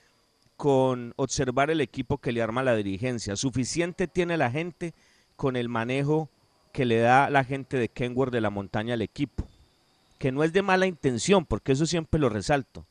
con 0.56 1.12
observar 1.16 1.70
el 1.70 1.80
equipo 1.80 2.18
que 2.18 2.32
le 2.32 2.42
arma 2.42 2.62
la 2.62 2.75
dirigencia. 2.75 3.36
Suficiente 3.36 4.08
tiene 4.08 4.36
la 4.36 4.50
gente 4.50 4.94
con 5.36 5.56
el 5.56 5.68
manejo 5.68 6.30
que 6.72 6.84
le 6.84 6.98
da 6.98 7.30
la 7.30 7.44
gente 7.44 7.76
de 7.76 7.88
Kenworth 7.88 8.32
de 8.32 8.40
la 8.40 8.50
montaña 8.50 8.94
al 8.94 9.02
equipo. 9.02 9.46
Que 10.18 10.32
no 10.32 10.44
es 10.44 10.52
de 10.52 10.62
mala 10.62 10.86
intención, 10.86 11.44
porque 11.44 11.72
eso 11.72 11.86
siempre 11.86 12.20
lo 12.20 12.28
resalto. 12.28 12.86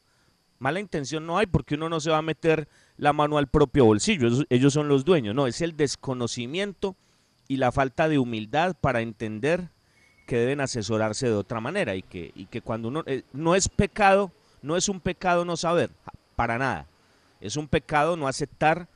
Mala 0.60 0.80
intención 0.80 1.26
no 1.26 1.38
hay 1.38 1.48
porque 1.48 1.76
uno 1.76 1.90
no 1.90 2.00
se 2.00 2.12
va 2.12 2.20
a 2.20 2.24
meter 2.24 2.68
la 2.98 3.14
mano 3.14 3.38
al 3.38 3.48
propio 3.48 3.86
bolsillo. 3.86 4.46
Ellos, 4.50 4.74
son 4.74 4.88
los 4.88 5.04
dueños. 5.04 5.36
No, 5.36 5.48
es 5.48 5.62
el 5.62 5.76
desconocimiento 5.76 6.96
y 7.48 7.58
la 7.58 7.72
falta 7.72 8.08
de 8.08 8.20
humildad 8.20 8.76
para 8.80 9.02
entender 9.02 9.70
que 10.28 10.38
deben 10.38 10.62
asesorarse 10.62 11.28
de 11.28 11.36
otra 11.36 11.60
manera 11.60 11.96
y 11.96 12.02
que, 12.02 12.32
y 12.36 12.46
que 12.46 12.62
cuando 12.62 12.88
uno 12.88 13.04
eh, 13.06 13.24
no 13.34 13.56
es 13.56 13.70
pecado, 13.70 14.32
no 14.62 14.78
es 14.78 14.90
un 14.90 15.00
pecado 15.00 15.46
no 15.46 15.58
saber, 15.58 15.92
para 16.36 16.58
nada. 16.58 16.88
Es 17.46 17.58
un 17.58 17.68
pecado 17.68 18.18
no 18.18 18.28
aceptar 18.28 18.88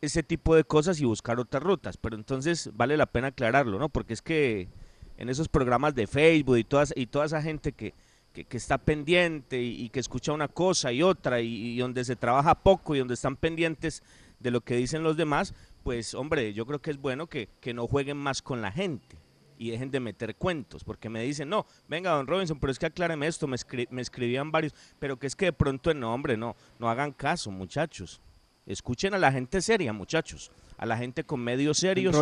ese 0.00 0.22
tipo 0.22 0.54
de 0.54 0.64
cosas 0.64 1.00
y 1.00 1.04
buscar 1.04 1.38
otras 1.38 1.62
rutas. 1.62 1.96
Pero 1.96 2.16
entonces 2.16 2.70
vale 2.74 2.96
la 2.96 3.06
pena 3.06 3.28
aclararlo, 3.28 3.78
¿no? 3.78 3.88
Porque 3.88 4.14
es 4.14 4.22
que 4.22 4.68
en 5.16 5.28
esos 5.28 5.48
programas 5.48 5.94
de 5.94 6.06
Facebook 6.06 6.56
y, 6.56 6.64
todas, 6.64 6.92
y 6.96 7.06
toda 7.06 7.26
esa 7.26 7.42
gente 7.42 7.72
que, 7.72 7.94
que, 8.32 8.56
está 8.56 8.78
pendiente 8.78 9.60
y, 9.60 9.84
y, 9.84 9.88
que 9.90 10.00
escucha 10.00 10.32
una 10.32 10.48
cosa 10.48 10.92
y 10.92 11.02
otra 11.02 11.40
y, 11.40 11.72
y, 11.72 11.78
donde 11.78 12.04
se 12.04 12.16
trabaja 12.16 12.54
poco 12.54 12.94
y 12.94 13.00
donde 13.00 13.14
están 13.14 13.36
pendientes 13.36 14.02
de 14.38 14.50
lo 14.50 14.62
que 14.62 14.76
dicen 14.76 15.02
los 15.02 15.16
demás, 15.18 15.54
pues 15.82 16.14
hombre, 16.14 16.54
yo 16.54 16.64
creo 16.64 16.80
que 16.80 16.90
es 16.90 16.98
bueno 16.98 17.26
que, 17.26 17.48
que 17.60 17.74
no 17.74 17.86
jueguen 17.86 18.16
más 18.16 18.40
con 18.40 18.62
la 18.62 18.72
gente 18.72 19.18
y 19.60 19.70
dejen 19.70 19.90
de 19.90 20.00
meter 20.00 20.36
cuentos, 20.36 20.82
porque 20.84 21.10
me 21.10 21.22
dicen, 21.22 21.50
no, 21.50 21.66
venga, 21.86 22.12
don 22.12 22.26
Robinson, 22.26 22.58
pero 22.58 22.70
es 22.70 22.78
que 22.78 22.86
acláreme 22.86 23.26
esto, 23.26 23.46
me, 23.46 23.56
escri 23.56 23.86
me 23.90 24.00
escribían 24.00 24.50
varios, 24.50 24.74
pero 24.98 25.18
que 25.18 25.26
es 25.26 25.36
que 25.36 25.44
de 25.44 25.52
pronto, 25.52 25.92
no, 25.92 26.14
hombre, 26.14 26.38
no, 26.38 26.56
no 26.78 26.88
hagan 26.88 27.12
caso, 27.12 27.50
muchachos. 27.50 28.22
Escuchen 28.64 29.12
a 29.12 29.18
la 29.18 29.30
gente 29.30 29.60
seria, 29.60 29.92
muchachos, 29.92 30.50
a 30.78 30.86
la 30.86 30.96
gente 30.96 31.24
con 31.24 31.40
medios 31.40 31.76
serios, 31.76 32.16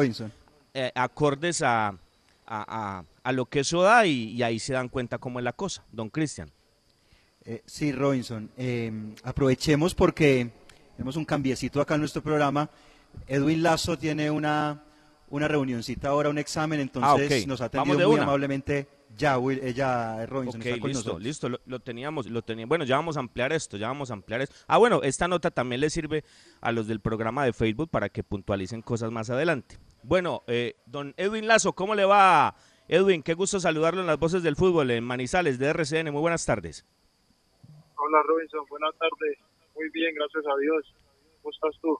eh, 0.74 0.90
acordes 0.96 1.62
a, 1.62 1.90
a, 1.90 1.96
a, 2.46 3.04
a, 3.22 3.32
lo 3.32 3.46
que 3.46 3.60
eso 3.60 3.82
da 3.82 4.04
y, 4.04 4.32
y, 4.32 4.42
ahí 4.42 4.58
se 4.58 4.72
dan 4.72 4.88
cuenta 4.88 5.18
cómo 5.18 5.38
es 5.38 5.44
la 5.44 5.52
cosa. 5.52 5.84
Don 5.92 6.10
Cristian. 6.10 6.50
Eh, 7.44 7.62
sí, 7.66 7.92
Robinson, 7.92 8.50
eh, 8.56 8.90
aprovechemos 9.22 9.94
porque 9.94 10.50
tenemos 10.96 11.14
un 11.14 11.24
cambiecito 11.24 11.80
acá 11.80 11.94
en 11.94 12.00
nuestro 12.00 12.20
programa. 12.20 12.68
Edwin 13.28 13.62
Lazo 13.62 13.96
tiene 13.96 14.28
una 14.28 14.82
una 15.30 15.48
reunioncita 15.48 16.08
ahora, 16.08 16.28
un 16.28 16.38
examen, 16.38 16.80
entonces 16.80 17.10
ah, 17.10 17.14
okay. 17.14 17.46
nos 17.46 17.60
ha 17.60 17.66
atendido 17.66 18.08
muy 18.08 18.14
una. 18.14 18.22
amablemente 18.24 18.86
ya, 19.16 19.38
Will, 19.38 19.60
ella, 19.62 20.26
Robinson, 20.26 20.60
okay, 20.60 20.72
está 20.72 20.80
con 20.80 20.90
listo, 20.90 21.00
nosotros. 21.00 21.22
listo, 21.22 21.48
lo, 21.48 21.60
lo, 21.66 21.80
teníamos, 21.80 22.26
lo 22.26 22.42
teníamos, 22.42 22.68
bueno, 22.68 22.84
ya 22.84 22.96
vamos 22.96 23.16
a 23.16 23.20
ampliar 23.20 23.52
esto, 23.52 23.76
ya 23.76 23.88
vamos 23.88 24.10
a 24.10 24.14
ampliar 24.14 24.42
esto. 24.42 24.54
Ah, 24.66 24.78
bueno, 24.78 25.02
esta 25.02 25.26
nota 25.26 25.50
también 25.50 25.80
le 25.80 25.90
sirve 25.90 26.24
a 26.60 26.72
los 26.72 26.86
del 26.86 27.00
programa 27.00 27.44
de 27.44 27.52
Facebook 27.52 27.90
para 27.90 28.08
que 28.08 28.22
puntualicen 28.22 28.82
cosas 28.82 29.10
más 29.10 29.28
adelante. 29.30 29.78
Bueno, 30.02 30.42
eh, 30.46 30.76
don 30.86 31.14
Edwin 31.16 31.48
Lazo, 31.48 31.72
¿cómo 31.72 31.94
le 31.94 32.04
va? 32.04 32.54
Edwin, 32.86 33.22
qué 33.22 33.34
gusto 33.34 33.60
saludarlo 33.60 34.00
en 34.00 34.06
las 34.06 34.18
voces 34.18 34.42
del 34.42 34.56
fútbol 34.56 34.90
en 34.90 35.04
Manizales 35.04 35.58
de 35.58 35.66
RCN, 35.66 36.12
muy 36.12 36.20
buenas 36.20 36.46
tardes. 36.46 36.86
Hola 37.96 38.22
Robinson, 38.22 38.64
buenas 38.70 38.94
tardes, 38.96 39.38
muy 39.74 39.90
bien, 39.90 40.14
gracias 40.14 40.44
a 40.46 40.56
Dios. 40.58 40.94
¿Cómo 41.42 41.50
estás 41.50 41.80
tú? 41.82 41.98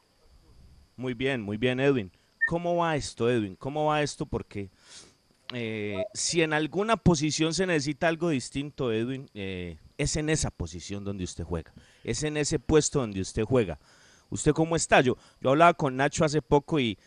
Muy 0.97 1.14
bien, 1.14 1.42
muy 1.42 1.56
bien, 1.56 1.80
Edwin. 1.80 2.12
¿Cómo 2.49 2.76
va 2.76 2.97
esto, 2.97 3.28
Edwin? 3.28 3.57
¿Cómo 3.57 3.85
va 3.85 4.00
esto? 4.00 4.25
Porque 4.25 4.71
eh, 5.52 6.02
si 6.14 6.40
en 6.40 6.55
alguna 6.55 6.97
posición 6.97 7.52
se 7.52 7.67
necesita 7.67 8.09
algo 8.09 8.31
distinto, 8.31 8.90
Edwin, 8.90 9.28
eh, 9.35 9.76
es 9.99 10.17
en 10.17 10.31
esa 10.31 10.50
posición 10.50 11.05
donde 11.05 11.25
usted 11.25 11.45
juega, 11.45 11.75
es 12.05 12.23
en 12.23 12.38
ese 12.38 12.59
puesto 12.59 13.00
donde 13.00 13.21
usted 13.21 13.45
juega. 13.45 13.78
¿Usted 14.31 14.52
cómo 14.52 14.76
está? 14.76 15.02
Yo, 15.02 15.19
yo 15.43 15.50
hablaba 15.50 15.75
con 15.75 15.97
Nacho 15.97 16.25
hace 16.25 16.40
poco 16.40 16.81
y, 16.81 16.99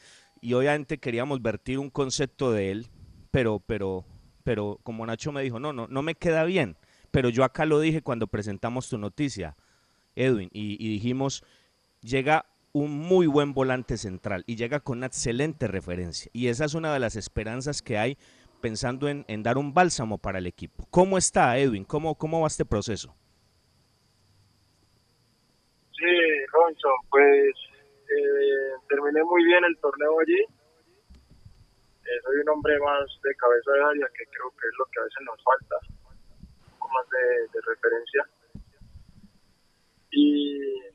y 0.41 0.53
obviamente 0.53 0.99
queríamos 0.99 1.41
vertir 1.41 1.79
un 1.79 1.89
concepto 1.89 2.51
de 2.51 2.69
él, 2.69 2.87
pero, 3.31 3.63
pero, 3.65 4.05
pero 4.43 4.79
como 4.83 5.07
Nacho 5.07 5.31
me 5.31 5.41
dijo, 5.41 5.59
no, 5.59 5.73
no, 5.73 5.87
no 5.87 6.03
me 6.03 6.13
queda 6.13 6.43
bien. 6.43 6.77
Pero 7.09 7.29
yo 7.29 7.43
acá 7.43 7.65
lo 7.65 7.79
dije 7.79 8.03
cuando 8.03 8.27
presentamos 8.27 8.89
tu 8.89 8.99
noticia, 8.99 9.57
Edwin, 10.15 10.51
y, 10.53 10.73
y 10.73 10.87
dijimos, 10.87 11.43
llega 12.01 12.45
un 12.73 12.97
muy 12.97 13.27
buen 13.27 13.53
volante 13.53 13.97
central 13.97 14.43
y 14.47 14.55
llega 14.55 14.79
con 14.79 14.99
una 14.99 15.07
excelente 15.07 15.67
referencia. 15.67 16.29
Y 16.33 16.47
esa 16.47 16.65
es 16.65 16.73
una 16.73 16.93
de 16.93 16.99
las 16.99 17.15
esperanzas 17.15 17.81
que 17.81 17.97
hay 17.97 18.17
pensando 18.61 19.09
en, 19.09 19.43
dar 19.43 19.57
un 19.57 19.73
bálsamo 19.73 20.17
para 20.17 20.37
el 20.37 20.47
equipo. 20.47 20.85
¿Cómo 20.91 21.17
está 21.17 21.57
Edwin? 21.57 21.83
¿Cómo, 21.83 22.15
cómo 22.15 22.41
va 22.41 22.47
este 22.47 22.65
proceso? 22.65 23.15
Sí, 25.97 26.45
Ronson, 26.51 26.91
pues 27.09 27.55
eh, 28.09 28.73
terminé 28.87 29.23
muy 29.23 29.43
bien 29.45 29.63
el 29.65 29.77
torneo 29.77 30.19
allí. 30.19 30.41
Eh, 30.41 32.19
soy 32.23 32.37
un 32.37 32.49
hombre 32.49 32.79
más 32.79 33.05
de 33.23 33.35
cabeza 33.35 33.71
de 33.71 33.83
área 33.83 34.07
que 34.17 34.25
creo 34.25 34.51
que 34.51 34.67
es 34.67 34.73
lo 34.77 34.85
que 34.85 34.99
a 34.99 35.03
veces 35.03 35.21
nos 35.25 35.43
falta, 35.43 35.75
un 35.91 36.79
poco 36.79 36.89
más 36.89 37.05
de, 37.09 37.47
de 37.53 37.61
referencia. 37.65 38.25
Y 40.11 40.90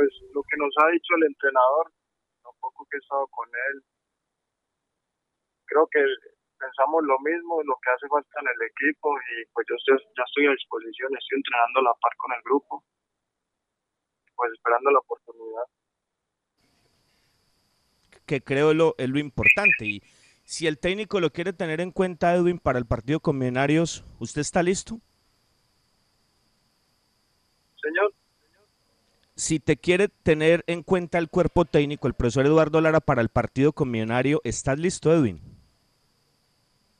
pues 0.00 0.16
lo 0.32 0.42
que 0.44 0.56
nos 0.56 0.72
ha 0.80 0.88
dicho 0.92 1.12
el 1.20 1.24
entrenador, 1.28 1.92
un 2.48 2.58
poco 2.58 2.86
que 2.88 2.96
he 2.96 3.00
estado 3.04 3.26
con 3.28 3.46
él, 3.48 3.84
creo 5.66 5.86
que 5.92 6.00
pensamos 6.56 7.04
lo 7.04 7.18
mismo, 7.20 7.62
lo 7.62 7.76
que 7.84 7.90
hace 7.90 8.08
falta 8.08 8.40
en 8.40 8.48
el 8.48 8.62
equipo 8.64 9.12
y 9.12 9.44
pues 9.52 9.66
yo 9.68 9.76
estoy, 9.76 9.98
ya 10.16 10.24
estoy 10.24 10.46
a 10.46 10.56
disposición, 10.56 11.12
estoy 11.12 11.36
entrenando 11.36 11.80
a 11.80 11.82
la 11.82 11.94
par 12.00 12.16
con 12.16 12.32
el 12.32 12.42
grupo, 12.42 12.84
pues 14.36 14.52
esperando 14.52 14.90
la 14.90 15.00
oportunidad. 15.00 15.64
Que 18.24 18.40
creo 18.40 18.72
lo, 18.72 18.94
es 18.96 19.10
lo 19.10 19.18
importante 19.18 19.84
y 19.84 20.00
si 20.44 20.66
el 20.66 20.78
técnico 20.78 21.20
lo 21.20 21.28
quiere 21.28 21.52
tener 21.52 21.82
en 21.82 21.92
cuenta, 21.92 22.34
Edwin, 22.34 22.58
para 22.58 22.78
el 22.78 22.86
partido 22.86 23.20
con 23.20 23.36
Millonarios, 23.36 24.02
¿usted 24.18 24.40
está 24.40 24.62
listo? 24.62 24.98
Señor 27.82 28.14
si 29.40 29.58
te 29.58 29.78
quiere 29.78 30.08
tener 30.08 30.62
en 30.66 30.82
cuenta 30.82 31.16
el 31.16 31.30
cuerpo 31.30 31.64
técnico, 31.64 32.06
el 32.06 32.14
profesor 32.14 32.44
Eduardo 32.44 32.80
Lara, 32.80 33.00
para 33.00 33.22
el 33.22 33.30
partido 33.30 33.72
con 33.72 33.90
Millonario, 33.90 34.42
¿estás 34.44 34.78
listo, 34.78 35.10
Edwin? 35.12 35.38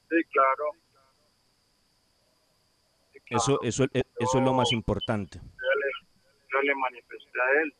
Sí, 0.09 0.17
claro. 0.33 0.65
Sí, 3.13 3.21
claro. 3.21 3.43
Eso, 3.43 3.61
eso, 3.63 3.85
eso, 3.93 4.09
eso 4.19 4.39
es 4.39 4.45
lo 4.45 4.55
más 4.55 4.73
importante. 4.73 5.39
Yo 5.39 5.43
le, 5.45 5.91
yo 6.51 6.63
le 6.63 6.75
manifesté 6.77 7.41
a 7.41 7.63
él. 7.63 7.75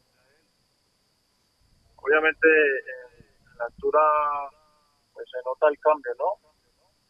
Obviamente, 1.97 2.49
en 2.49 3.59
la 3.59 3.65
altura 3.65 4.01
pues 5.15 5.27
se 5.31 5.39
nota 5.45 5.69
el 5.69 5.79
cambio, 5.81 6.13
¿no? 6.19 6.51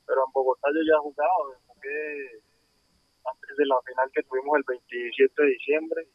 Pero 0.07 0.25
en 0.25 0.33
Bogotá 0.33 0.69
yo 0.69 0.83
ya 0.87 0.95
he 0.95 1.03
jugado, 1.03 1.55
antes 3.25 3.57
de 3.57 3.67
la 3.67 3.77
final 3.83 4.11
que 4.15 4.23
tuvimos 4.23 4.57
el 4.57 4.65
27 4.67 5.43
de 5.43 5.49
diciembre 5.49 6.07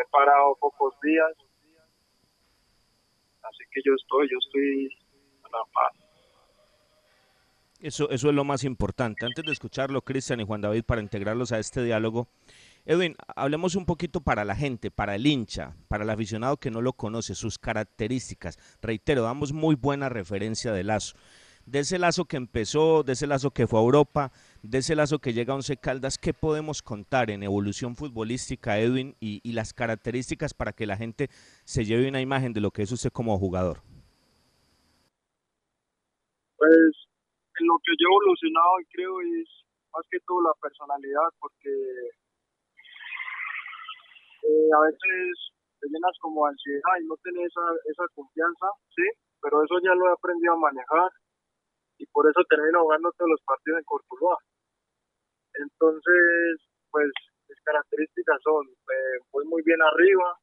he 0.00 0.10
parado 0.10 0.56
pocos 0.60 0.94
días, 1.02 1.32
así 3.42 3.64
que 3.72 3.80
yo 3.84 3.92
estoy, 3.94 4.28
yo 4.30 4.38
estoy 4.38 4.88
a 5.44 5.48
la 5.48 5.64
paz. 5.72 6.10
Eso, 7.80 8.10
eso 8.10 8.28
es 8.28 8.34
lo 8.34 8.44
más 8.44 8.64
importante. 8.64 9.24
Antes 9.24 9.44
de 9.44 9.52
escucharlo, 9.52 10.02
Cristian 10.02 10.40
y 10.40 10.44
Juan 10.44 10.60
David, 10.60 10.84
para 10.84 11.00
integrarlos 11.00 11.50
a 11.52 11.58
este 11.58 11.82
diálogo, 11.82 12.28
Edwin, 12.84 13.16
hablemos 13.36 13.74
un 13.74 13.86
poquito 13.86 14.20
para 14.20 14.44
la 14.44 14.54
gente, 14.54 14.90
para 14.90 15.14
el 15.14 15.26
hincha, 15.26 15.74
para 15.88 16.04
el 16.04 16.10
aficionado 16.10 16.58
que 16.58 16.70
no 16.70 16.82
lo 16.82 16.92
conoce, 16.92 17.34
sus 17.34 17.58
características. 17.58 18.58
Reitero, 18.82 19.22
damos 19.22 19.52
muy 19.52 19.76
buena 19.76 20.08
referencia 20.08 20.72
de 20.72 20.84
Lazo 20.84 21.16
de 21.70 21.78
ese 21.80 21.98
lazo 21.98 22.24
que 22.24 22.36
empezó, 22.36 23.04
de 23.04 23.12
ese 23.12 23.28
lazo 23.28 23.52
que 23.52 23.68
fue 23.68 23.78
a 23.78 23.82
Europa, 23.82 24.32
de 24.62 24.78
ese 24.78 24.96
lazo 24.96 25.20
que 25.20 25.32
llega 25.32 25.52
a 25.52 25.56
Once 25.56 25.76
Caldas, 25.76 26.18
¿qué 26.18 26.34
podemos 26.34 26.82
contar 26.82 27.30
en 27.30 27.44
evolución 27.44 27.94
futbolística, 27.94 28.80
Edwin, 28.80 29.14
y, 29.20 29.40
las 29.52 29.72
características 29.72 30.52
para 30.52 30.72
que 30.72 30.86
la 30.86 30.96
gente 30.96 31.28
se 31.64 31.84
lleve 31.84 32.08
una 32.08 32.20
imagen 32.20 32.52
de 32.52 32.60
lo 32.60 32.72
que 32.72 32.82
es 32.82 32.90
usted 32.90 33.10
como 33.12 33.38
jugador? 33.38 33.78
Pues 36.56 36.90
en 37.60 37.66
lo 37.66 37.78
que 37.84 37.92
yo 37.98 38.06
he 38.08 38.14
evolucionado 38.18 38.80
y 38.80 38.84
creo 38.86 39.20
es 39.20 39.48
más 39.94 40.04
que 40.10 40.18
todo 40.26 40.42
la 40.42 40.54
personalidad, 40.60 41.28
porque 41.38 41.70
eh, 44.42 44.70
a 44.74 44.80
veces 44.90 45.54
te 45.78 45.86
llenas 45.86 46.16
como 46.20 46.46
ansiedad 46.46 46.98
y 47.00 47.06
no 47.06 47.14
tienes 47.22 47.46
esa, 47.46 47.62
esa 47.86 48.04
confianza, 48.14 48.66
¿sí? 48.90 49.06
Pero 49.40 49.62
eso 49.62 49.78
ya 49.84 49.94
lo 49.94 50.10
he 50.10 50.12
aprendido 50.12 50.52
a 50.54 50.56
manejar 50.56 51.10
y 52.00 52.06
por 52.06 52.24
eso 52.28 52.40
termino 52.48 52.80
jugando 52.80 53.12
todos 53.12 53.30
los 53.30 53.42
partidos 53.44 53.78
en 53.78 53.84
Cortuluá. 53.84 54.38
Entonces, 55.52 56.56
pues 56.90 57.12
mis 57.46 57.60
características 57.60 58.40
son, 58.42 58.66
eh, 58.66 59.18
voy 59.30 59.44
muy 59.44 59.62
bien 59.62 59.82
arriba, 59.82 60.34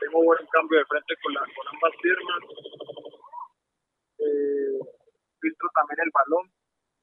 tengo 0.00 0.24
buen 0.24 0.44
cambio 0.50 0.78
de 0.78 0.84
frente 0.86 1.14
con, 1.22 1.34
la, 1.34 1.40
con 1.40 1.68
ambas 1.70 1.92
piernas, 2.02 2.42
eh, 4.18 4.78
filtro 5.38 5.68
también 5.72 6.00
el 6.02 6.10
balón 6.10 6.50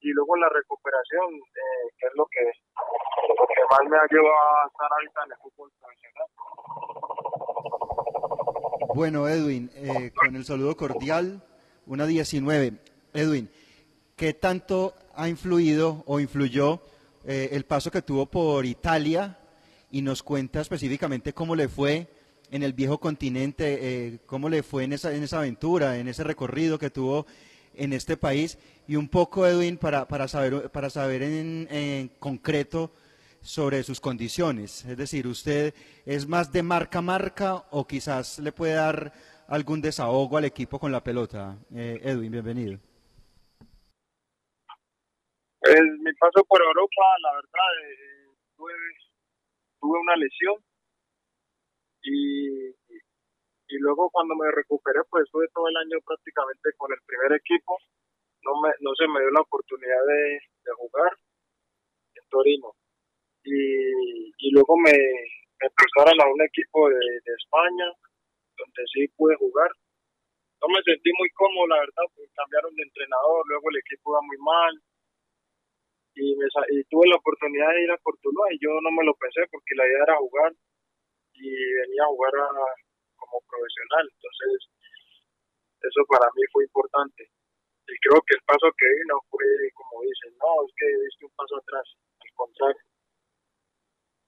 y 0.00 0.12
luego 0.12 0.36
la 0.36 0.50
recuperación, 0.50 1.34
eh, 1.34 1.88
que 1.96 2.06
es 2.06 2.12
lo 2.16 2.26
que, 2.26 2.44
lo 2.44 3.46
que 3.48 3.62
más 3.70 3.88
me 3.88 3.96
ha 3.96 4.06
llevado 4.10 4.36
a 4.36 4.68
estar 4.68 4.92
ahorita 4.92 5.24
en 5.24 5.32
el 5.32 5.38
fútbol 5.38 5.72
profesional. 5.80 6.28
Bueno, 8.94 9.26
Edwin, 9.26 9.70
eh, 9.74 10.12
con 10.14 10.36
el 10.36 10.44
saludo 10.44 10.76
cordial, 10.76 11.42
una 11.86 12.04
19. 12.04 12.93
Edwin, 13.14 13.48
¿qué 14.16 14.34
tanto 14.34 14.94
ha 15.14 15.28
influido 15.28 16.02
o 16.06 16.18
influyó 16.18 16.82
eh, 17.24 17.50
el 17.52 17.64
paso 17.64 17.90
que 17.90 18.02
tuvo 18.02 18.26
por 18.26 18.66
Italia? 18.66 19.38
Y 19.92 20.02
nos 20.02 20.24
cuenta 20.24 20.60
específicamente 20.60 21.32
cómo 21.32 21.54
le 21.54 21.68
fue 21.68 22.08
en 22.50 22.64
el 22.64 22.72
viejo 22.72 22.98
continente, 22.98 23.78
eh, 23.80 24.18
cómo 24.26 24.48
le 24.48 24.64
fue 24.64 24.82
en 24.82 24.92
esa, 24.92 25.14
en 25.14 25.22
esa 25.22 25.38
aventura, 25.38 25.98
en 25.98 26.08
ese 26.08 26.24
recorrido 26.24 26.78
que 26.78 26.90
tuvo 26.90 27.26
en 27.74 27.92
este 27.92 28.16
país. 28.16 28.58
Y 28.88 28.96
un 28.96 29.08
poco, 29.08 29.46
Edwin, 29.46 29.78
para, 29.78 30.08
para 30.08 30.26
saber, 30.26 30.70
para 30.70 30.90
saber 30.90 31.22
en, 31.22 32.10
concreto 32.18 32.92
sobre 33.40 33.84
sus 33.84 34.00
condiciones. 34.00 34.84
Es 34.84 34.96
decir, 34.96 35.28
¿usted 35.28 35.72
es 36.04 36.26
más 36.26 36.50
de 36.50 36.64
marca 36.64 36.98
a 36.98 37.02
marca 37.02 37.64
o 37.70 37.86
quizás 37.86 38.40
le 38.40 38.50
puede 38.50 38.74
dar 38.74 39.12
algún 39.46 39.80
desahogo 39.80 40.36
al 40.36 40.44
equipo 40.44 40.80
con 40.80 40.90
la 40.90 41.04
pelota? 41.04 41.56
Eh, 41.72 42.00
Edwin, 42.02 42.32
bienvenido. 42.32 42.80
Pues 45.64 45.80
mi 46.04 46.12
paso 46.20 46.44
por 46.44 46.60
Europa, 46.60 47.04
la 47.22 47.32
verdad, 47.40 47.70
eh, 47.88 48.28
tuve, 48.54 48.74
tuve 49.80 49.98
una 49.98 50.16
lesión 50.16 50.56
y, 52.02 52.68
y 52.68 53.76
luego 53.80 54.10
cuando 54.10 54.34
me 54.36 54.50
recuperé, 54.52 55.00
pues 55.08 55.24
estuve 55.24 55.48
todo 55.54 55.68
el 55.68 55.76
año 55.78 55.96
prácticamente 56.04 56.68
con 56.76 56.92
el 56.92 57.00
primer 57.06 57.40
equipo. 57.40 57.78
No, 58.44 58.60
me, 58.60 58.68
no 58.80 58.92
se 58.94 59.08
me 59.08 59.20
dio 59.20 59.30
la 59.30 59.40
oportunidad 59.40 60.04
de, 60.06 60.22
de 60.68 60.72
jugar 60.76 61.12
en 62.16 62.28
Torino. 62.28 62.72
Y, 63.44 64.32
y 64.36 64.50
luego 64.52 64.76
me, 64.76 64.92
me 64.92 65.68
pasaron 65.72 66.20
a 66.20 66.26
un 66.28 66.42
equipo 66.42 66.90
de, 66.90 67.00
de 67.00 67.32
España, 67.40 67.88
donde 68.58 68.82
sí 68.92 69.08
pude 69.16 69.36
jugar. 69.36 69.70
No 70.60 70.68
me 70.68 70.82
sentí 70.84 71.10
muy 71.18 71.30
cómodo, 71.30 71.68
la 71.68 71.80
verdad, 71.80 72.04
porque 72.14 72.32
cambiaron 72.36 72.74
de 72.76 72.82
entrenador, 72.84 73.44
luego 73.48 73.70
el 73.70 73.78
equipo 73.80 74.12
iba 74.12 74.22
muy 74.28 74.38
mal. 74.44 74.74
Y, 76.14 76.36
me, 76.36 76.46
sa- 76.50 76.66
y 76.70 76.82
tuve 76.84 77.08
la 77.08 77.16
oportunidad 77.16 77.70
de 77.74 77.82
ir 77.84 77.90
a 77.90 77.98
Cortuluá 77.98 78.46
y 78.52 78.58
yo 78.62 78.70
no 78.80 78.90
me 78.90 79.04
lo 79.04 79.14
pensé 79.14 79.42
porque 79.50 79.74
la 79.74 79.86
idea 79.86 80.02
era 80.06 80.16
jugar 80.22 80.52
y 81.34 81.50
venía 81.50 82.02
a 82.04 82.12
jugar 82.14 82.32
a- 82.38 82.74
como 83.16 83.40
profesional. 83.50 84.06
Entonces, 84.14 84.70
eso 85.82 86.00
para 86.08 86.30
mí 86.34 86.42
fue 86.52 86.64
importante. 86.64 87.26
Y 87.86 87.94
creo 88.08 88.22
que 88.22 88.34
el 88.38 88.42
paso 88.46 88.70
que 88.78 88.86
vino 88.86 89.20
fue, 89.28 89.44
como 89.74 90.02
dicen, 90.02 90.32
no, 90.38 90.64
es 90.66 90.72
que 90.78 90.86
diste 90.86 91.24
un 91.26 91.34
paso 91.36 91.56
atrás, 91.58 91.84
al 92.20 92.30
contrario. 92.34 92.82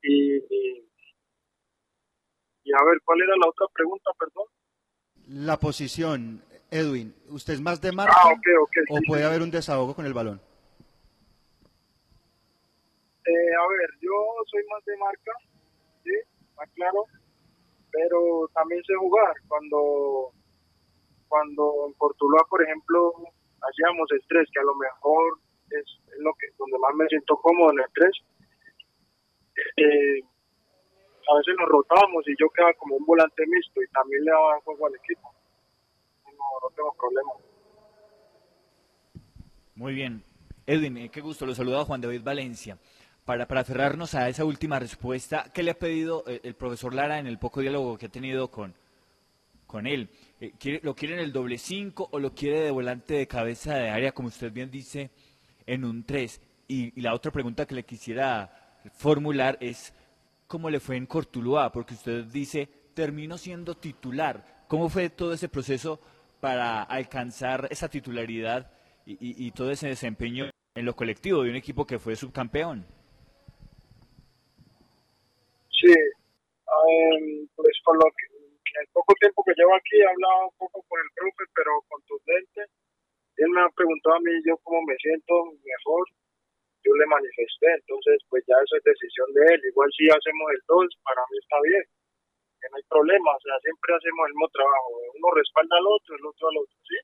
Y, 0.03 0.37
y, 0.37 0.90
y 2.64 2.72
a 2.72 2.85
ver, 2.85 2.99
¿cuál 3.05 3.22
era 3.22 3.35
la 3.37 3.49
otra 3.49 3.66
pregunta, 3.72 4.11
perdón? 4.18 4.46
La 5.29 5.59
posición, 5.59 6.42
Edwin, 6.70 7.14
¿usted 7.31 7.55
es 7.55 7.61
más 7.61 7.81
de 7.81 7.92
marca 7.92 8.14
Ah, 8.22 8.33
ok, 8.33 8.46
o 8.90 8.99
sí, 8.99 9.05
puede 9.07 9.22
sí. 9.22 9.27
haber 9.29 9.42
un 9.42 9.51
desahogo 9.51 9.94
con 9.94 10.05
el 10.07 10.12
balón? 10.14 10.40
Eh, 13.27 13.55
a 13.59 13.67
ver, 13.67 13.91
yo 14.01 14.15
soy 14.51 14.62
más 14.71 14.85
de 14.85 14.97
marca, 14.99 15.33
sí, 16.05 16.12
más 16.57 16.71
claro, 16.75 17.05
pero 17.91 18.49
también 18.55 18.83
sé 18.85 18.95
jugar. 18.95 19.35
Cuando, 19.49 20.31
cuando 21.29 21.87
en 21.89 21.93
Cortuluá, 21.95 22.45
por 22.49 22.62
ejemplo, 22.62 23.12
hacíamos 23.61 24.09
el 24.12 24.23
3, 24.29 24.49
que 24.53 24.61
a 24.61 24.65
lo 24.65 24.75
mejor 24.77 25.39
es 25.71 25.85
lo 26.19 26.33
que 26.35 26.47
donde 26.57 26.79
más 26.79 26.95
me 26.95 27.09
siento 27.09 27.37
cómodo 27.39 27.73
en 27.73 27.81
el 27.81 27.91
3, 27.95 28.11
eh, 29.77 30.21
a 31.29 31.37
veces 31.39 31.55
nos 31.59 31.69
rotábamos 31.69 32.23
y 32.29 32.35
yo 32.39 32.49
quedaba 32.51 32.73
como 32.75 32.97
un 32.97 33.05
volante 33.05 33.45
mixto 33.47 33.83
y 33.83 33.89
también 33.89 34.25
le 34.25 34.31
daba 34.31 34.61
juego 34.61 34.87
al 34.87 34.95
equipo. 34.95 35.35
No, 36.27 36.47
no 36.62 36.77
tengo 36.77 36.95
problema. 36.95 37.33
Muy 39.75 39.95
bien. 39.95 40.23
Edwin, 40.67 40.97
eh, 40.97 41.11
qué 41.11 41.21
gusto, 41.21 41.47
lo 41.47 41.55
saluda 41.55 41.85
Juan 41.85 42.01
David 42.01 42.23
Valencia. 42.23 42.79
Para, 43.27 43.47
para 43.49 43.61
aferrarnos 43.62 44.15
a 44.15 44.29
esa 44.29 44.45
última 44.45 44.79
respuesta, 44.79 45.51
¿qué 45.53 45.62
le 45.65 45.73
ha 45.73 45.79
pedido 45.79 46.23
eh, 46.29 46.41
el 46.45 46.55
profesor 46.55 46.95
Lara 46.95 47.19
en 47.19 47.27
el 47.27 47.39
poco 47.39 47.61
diálogo 47.61 47.99
que 47.99 48.07
ha 48.07 48.09
tenido 48.09 48.51
con, 48.53 48.73
con 49.67 49.87
él? 49.89 50.09
Eh, 50.41 50.53
¿quiere- 50.59 50.81
¿Lo 50.85 50.95
quiere 50.95 51.15
en 51.15 51.21
el 51.21 51.33
doble 51.33 51.59
5 51.59 52.09
o 52.12 52.19
lo 52.21 52.33
quiere 52.35 52.61
de 52.61 52.71
volante 52.71 53.15
de 53.15 53.27
cabeza 53.27 53.75
de 53.75 53.91
área, 53.91 54.12
como 54.12 54.29
usted 54.29 54.53
bien 54.53 54.71
dice, 54.71 55.11
en 55.67 55.85
un 55.85 56.05
3? 56.05 56.41
Y, 56.69 56.99
y 56.99 57.03
la 57.03 57.15
otra 57.15 57.33
pregunta 57.33 57.67
que 57.67 57.75
le 57.75 57.85
quisiera 57.85 58.81
formular 58.95 59.59
es, 59.61 59.93
¿cómo 60.47 60.71
le 60.71 60.79
fue 60.81 60.97
en 60.97 61.07
Cortuluá? 61.07 61.73
Porque 61.73 61.95
usted 61.95 62.25
dice, 62.27 62.69
terminó 62.95 63.37
siendo 63.39 63.77
titular. 63.77 64.65
¿Cómo 64.69 64.89
fue 64.89 65.11
todo 65.11 65.33
ese 65.33 65.49
proceso 65.49 66.01
para 66.41 66.83
alcanzar 66.85 67.67
esa 67.71 67.89
titularidad 67.89 68.71
y, 69.05 69.12
y- 69.15 69.47
y 69.47 69.51
todo 69.51 69.73
ese 69.73 69.89
desempeño 69.89 70.49
en 70.77 70.85
lo 70.85 70.95
colectivo 70.95 71.43
de 71.43 71.51
un 71.51 71.57
equipo 71.57 71.85
que 71.89 71.99
fue 71.99 72.15
subcampeón? 72.15 72.87
Sí, 75.77 75.93
em, 75.93 77.47
pues 77.55 77.77
con 77.85 77.97
lo 78.01 78.09
que, 78.17 78.25
en 78.33 78.77
el 78.81 78.89
poco 78.93 79.12
tiempo 79.21 79.45
que 79.45 79.53
llevo 79.57 79.77
aquí 79.77 80.01
he 80.01 80.09
hablado 80.09 80.49
un 80.49 80.57
poco 80.57 80.81
con 80.89 80.99
el 81.01 81.11
profe, 81.12 81.45
pero 81.55 81.71
contundente. 81.89 82.61
Él 83.37 83.51
me 83.53 83.61
ha 83.61 83.69
preguntado 83.77 84.17
a 84.17 84.25
mí 84.25 84.33
yo 84.49 84.57
cómo 84.65 84.81
me 84.89 84.97
siento 84.97 85.35
mejor, 85.61 86.05
yo 86.81 86.93
le 86.97 87.07
manifesté, 87.07 87.69
entonces 87.77 88.17
pues 88.33 88.41
ya 88.49 88.57
eso 88.57 88.77
es 88.81 88.85
decisión 88.89 89.29
de 89.37 89.45
él. 89.53 89.61
Igual 89.69 89.91
si 89.93 90.09
hacemos 90.09 90.47
el 90.57 90.62
2, 90.65 90.97
para 91.05 91.21
mí 91.29 91.37
está 91.37 91.61
bien, 91.61 91.85
que 91.85 92.69
no 92.73 92.77
hay 92.81 92.87
problema, 92.89 93.37
o 93.37 93.43
sea, 93.45 93.61
siempre 93.61 93.93
hacemos 93.93 94.23
el 94.29 94.33
mismo 94.33 94.49
trabajo, 94.49 94.89
uno 95.12 95.29
respalda 95.37 95.77
al 95.77 95.87
otro, 95.93 96.17
el 96.17 96.25
otro 96.25 96.45
al 96.49 96.59
otro, 96.65 96.79
¿sí? 96.89 96.99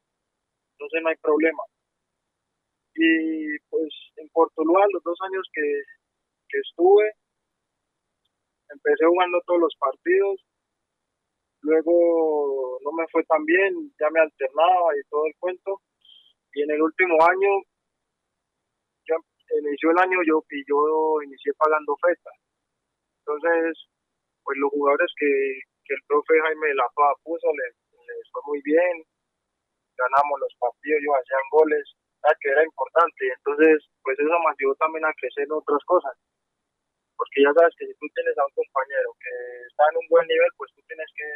Entonces 0.80 0.98
no 1.04 1.08
hay 1.12 1.18
problema. 1.20 1.64
Y 2.96 3.58
pues 3.68 3.92
en 4.16 4.28
Portuluá, 4.32 4.86
los 4.92 5.02
dos 5.04 5.18
años 5.28 5.44
que, 5.52 5.68
que 6.48 6.58
estuve, 6.64 7.12
empecé 8.72 9.04
jugando 9.06 9.40
todos 9.46 9.60
los 9.60 9.74
partidos, 9.78 10.40
luego 11.62 12.78
no 12.82 12.92
me 12.92 13.06
fue 13.12 13.22
tan 13.24 13.44
bien, 13.44 13.92
ya 14.00 14.10
me 14.10 14.20
alternaba 14.20 14.96
y 14.96 15.08
todo 15.08 15.26
el 15.26 15.34
cuento, 15.38 15.80
y 16.54 16.62
en 16.62 16.70
el 16.70 16.82
último 16.82 17.16
año, 17.22 17.50
ya 19.08 19.16
inició 19.60 19.90
el 19.90 19.98
año 19.98 20.18
yo 20.26 20.42
y 20.50 20.64
yo 20.68 21.22
inicié 21.24 21.52
pagando 21.58 21.96
feta. 22.00 22.30
Entonces, 23.20 23.88
pues 24.42 24.58
los 24.58 24.70
jugadores 24.70 25.10
que, 25.16 25.30
que 25.84 25.94
el 25.94 26.02
profe 26.08 26.34
Jaime 26.40 26.68
de 26.68 26.74
la 26.74 26.88
Paz 26.94 27.14
puso 27.22 27.46
les, 27.54 27.74
fue 28.32 28.42
muy 28.46 28.60
bien, 28.64 29.04
ganamos 29.96 30.40
los 30.40 30.54
partidos, 30.58 30.98
ellos 31.00 31.14
hacían 31.14 31.46
goles, 31.52 31.84
ah, 32.24 32.34
que 32.40 32.48
era 32.50 32.64
importante, 32.64 33.22
entonces 33.28 33.86
pues 34.02 34.18
eso 34.18 34.28
me 34.28 34.50
ayudó 34.50 34.74
también 34.76 35.04
a 35.04 35.14
crecer 35.14 35.44
en 35.44 35.52
otras 35.52 35.78
cosas 35.86 36.16
porque 37.22 37.38
ya 37.46 37.54
sabes 37.54 37.70
que 37.78 37.86
si 37.86 37.94
tú 38.02 38.06
tienes 38.18 38.34
a 38.36 38.42
un 38.42 38.50
compañero 38.50 39.14
que 39.22 39.30
está 39.70 39.84
en 39.94 39.96
un 40.02 40.08
buen 40.10 40.26
nivel, 40.26 40.50
pues 40.58 40.74
tú 40.74 40.82
tienes 40.90 41.06
que 41.14 41.28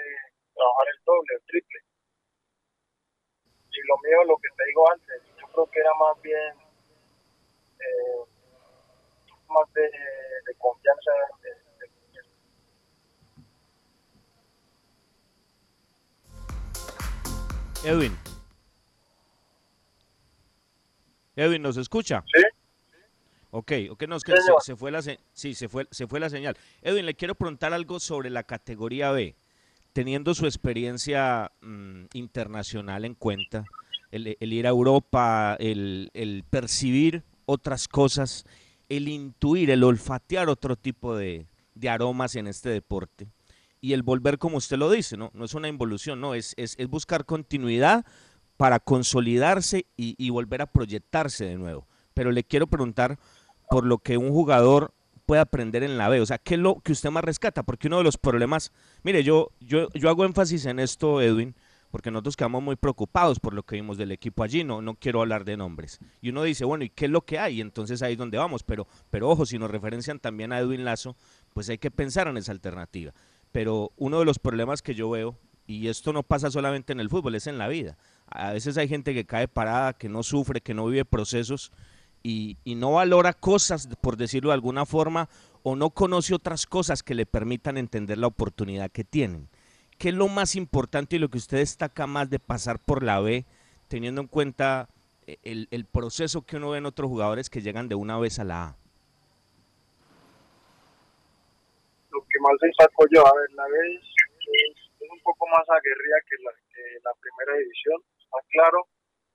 trabajar 0.51 0.87
el 0.91 0.99
doble, 1.07 1.31
el 1.39 1.45
triple. 1.47 1.79
Y 3.71 3.79
lo 3.87 3.95
mío, 4.03 4.19
lo 4.27 4.37
que 4.43 4.51
te 4.57 4.65
digo 4.67 4.83
antes, 4.91 5.23
yo 5.39 5.47
creo 5.47 5.71
que 5.71 5.79
era 5.79 5.95
más 5.95 6.21
bien 6.27 6.53
eh, 7.79 8.23
más 9.47 9.73
de, 9.75 9.83
de 9.87 10.55
confianza. 10.59 11.13
de- 11.43 11.55
de- 11.79 11.91
Edwin. 17.89 18.19
Edwin, 21.37 21.63
¿nos 21.63 21.77
escucha? 21.77 22.25
Sí. 22.35 22.43
Ok, 23.59 23.73
ok, 23.91 24.03
no, 24.07 24.17
es 24.17 24.23
que 24.23 24.35
se, 24.63 24.77
fue 24.77 24.91
la 24.91 25.01
se- 25.01 25.19
sí, 25.33 25.55
se 25.55 25.71
fue, 25.71 25.89
se 25.91 26.07
fue 26.07 26.21
la 26.21 26.29
señal. 26.29 26.59
Edwin, 26.83 27.07
le 27.07 27.15
quiero 27.15 27.35
preguntar 27.35 27.73
algo 27.73 27.99
sobre 28.01 28.29
la 28.29 28.43
categoría 28.43 29.13
B. 29.13 29.35
Teniendo 29.95 30.35
su 30.35 30.45
experiencia 30.45 31.51
mm, 31.63 32.05
internacional 32.13 33.07
en 33.07 33.15
cuenta, 33.15 33.65
el, 34.11 34.37
el 34.39 34.53
ir 34.53 34.67
a 34.67 34.71
Europa, 34.71 35.57
el, 35.59 36.11
el 36.13 36.45
percibir 36.51 37.23
otras 37.47 37.89
cosas, 37.89 38.45
el 38.91 39.09
intuir, 39.09 39.71
el 39.71 39.85
olfatear 39.85 40.51
otro 40.51 40.77
tipo 40.77 41.17
de, 41.17 41.47
de 41.75 41.89
aromas 41.89 42.37
en 42.37 42.49
este 42.49 42.69
deporte 42.69 43.27
y 43.81 43.95
el 43.95 44.03
volver 44.03 44.37
como 44.37 44.59
usted 44.59 44.77
lo 44.77 44.91
dice, 44.91 45.17
¿no? 45.17 45.31
No 45.33 45.47
es 45.47 45.55
una 45.55 45.69
involución, 45.69 46.21
no, 46.21 46.35
es, 46.35 46.53
es, 46.59 46.75
es 46.79 46.89
buscar 46.89 47.25
continuidad 47.25 48.05
para 48.59 48.81
consolidarse 48.81 49.87
y, 49.97 50.15
y 50.19 50.29
volver 50.29 50.61
a 50.61 50.67
proyectarse 50.67 51.47
de 51.47 51.57
nuevo. 51.57 51.87
Pero 52.13 52.33
le 52.33 52.45
quiero 52.45 52.67
preguntar 52.67 53.19
por 53.69 53.85
lo 53.85 53.99
que 53.99 54.17
un 54.17 54.31
jugador 54.31 54.93
puede 55.27 55.41
aprender 55.41 55.83
en 55.83 55.99
la 55.99 56.09
B? 56.09 56.21
O 56.21 56.27
sea, 56.27 56.39
¿qué 56.39 56.55
es 56.55 56.61
lo 56.61 56.81
que 56.81 56.93
usted 56.93 57.11
más 57.11 57.25
rescata? 57.25 57.63
Porque 57.63 57.89
uno 57.89 57.99
de 57.99 58.05
los 58.05 58.17
problemas, 58.17 58.73
mire, 59.03 59.23
yo, 59.23 59.51
yo, 59.61 59.89
yo 59.93 60.09
hago 60.09 60.25
énfasis 60.25 60.67
en 60.67 60.79
esto, 60.79 61.21
Edwin, 61.21 61.55
porque 61.91 62.11
nosotros 62.11 62.37
quedamos 62.37 62.63
muy 62.63 62.77
preocupados 62.77 63.41
por 63.41 63.55
lo 63.55 63.63
que 63.63 63.77
vimos 63.77 63.97
del 63.97 64.13
equipo 64.13 64.43
allí, 64.43 64.65
no, 64.65 64.83
no 64.83 64.95
quiero 64.95 65.21
hablar 65.21 65.45
de 65.45 65.57
nombres. 65.57 65.99
Y 66.21 66.31
uno 66.31 66.43
dice, 66.43 66.65
bueno, 66.65 66.85
¿y 66.85 66.91
qué 66.91 67.07
es 67.07 67.11
lo 67.11 67.23
que 67.23 67.39
hay? 67.39 67.61
Entonces 67.61 68.03
ahí 68.03 68.13
es 68.13 68.19
donde 68.19 68.39
vamos, 68.39 68.63
pero, 68.63 68.87
pero 69.11 69.29
ojo, 69.29 69.47
si 69.47 69.59
nos 69.59 69.71
referencian 69.71 70.19
también 70.19 70.53
a 70.53 70.59
Edwin 70.59 70.85
Lazo, 70.85 71.17
pues 71.55 71.69
hay 71.69 71.79
que 71.79 71.91
pensar 71.91 72.29
en 72.29 72.37
esa 72.37 72.53
alternativa. 72.53 73.13
Pero 73.53 73.93
uno 73.97 74.19
de 74.19 74.25
los 74.25 74.39
problemas 74.39 74.83
que 74.83 74.95
yo 74.95 75.09
veo, 75.09 75.39
y 75.67 75.89
esto 75.89 76.13
no 76.13 76.23
pasa 76.23 76.51
solamente 76.51 76.93
en 76.93 77.01
el 77.01 77.09
fútbol, 77.09 77.35
es 77.35 77.47
en 77.47 77.59
la 77.59 77.69
vida. 77.69 77.97
A 78.27 78.53
veces 78.53 78.77
hay 78.77 78.89
gente 78.89 79.15
que 79.15 79.25
cae 79.25 79.49
parada, 79.49 79.95
que 79.95 80.09
no 80.09 80.23
sufre, 80.23 80.61
que 80.61 80.75
no 80.75 80.87
vive 80.87 81.05
procesos 81.05 81.73
y, 82.29 82.75
no 82.75 82.95
valora 82.95 83.33
cosas, 83.33 83.89
por 84.01 84.17
decirlo 84.17 84.51
de 84.51 84.55
alguna 84.55 84.85
forma, 84.85 85.29
o 85.63 85.77
no 85.77 85.91
conoce 85.91 86.35
otras 86.35 86.67
cosas 86.67 87.05
que 87.05 87.15
le 87.15 87.25
permitan 87.25 87.77
entender 87.77 88.19
la 88.19 88.27
oportunidad 88.27 88.91
que 88.91 89.05
tienen. 89.05 89.49
¿Qué 89.97 90.09
es 90.09 90.15
lo 90.15 90.27
más 90.27 90.57
importante 90.57 91.17
y 91.17 91.19
lo 91.21 91.29
que 91.29 91.39
usted 91.39 91.59
destaca 91.59 92.09
más 92.09 92.29
de 92.29 92.41
pasar 92.41 92.81
por 92.81 93.05
la 93.05 93.21
B, 93.21 93.45
teniendo 93.87 94.21
en 94.21 94.27
cuenta 94.27 94.89
eh, 95.29 95.39
el, 95.71 95.85
proceso 95.85 96.45
que 96.45 96.57
uno 96.57 96.71
ve 96.71 96.79
en 96.79 96.87
otros 96.87 97.09
jugadores 97.09 97.49
que 97.49 97.63
llegan 97.63 97.89
de 97.89 97.95
una 97.95 98.19
vez 98.19 98.41
a 98.41 98.45
la 98.45 98.65
A? 98.65 98.77
Lo 102.11 102.21
que 102.23 102.41
más 102.41 102.59
destaco 102.61 103.07
yo, 103.15 103.25
a 103.25 103.33
ver, 103.39 103.51
la 103.55 103.69
vez 103.69 104.03
es, 104.03 104.77
es 105.01 105.11
un 105.11 105.21
poco 105.23 105.47
más 105.47 105.63
aguerrida 105.63 106.17
que 106.29 106.43
la, 106.43 106.51
que 106.75 106.83
la 107.05 107.13
primera 107.21 107.59
división, 107.59 108.03
está 108.19 108.39
claro, 108.51 108.89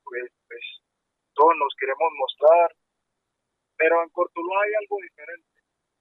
pues, 0.04 0.30
pues 0.50 0.62
todos 1.34 1.54
nos 1.58 1.74
queremos 1.80 2.12
mostrar, 2.20 2.81
pero 3.82 3.98
en 4.04 4.10
Cortuluá 4.14 4.62
hay 4.62 4.74
algo 4.78 4.98
diferente. 5.02 5.50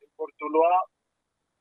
En 0.05 0.11
Cortuluá 0.13 0.85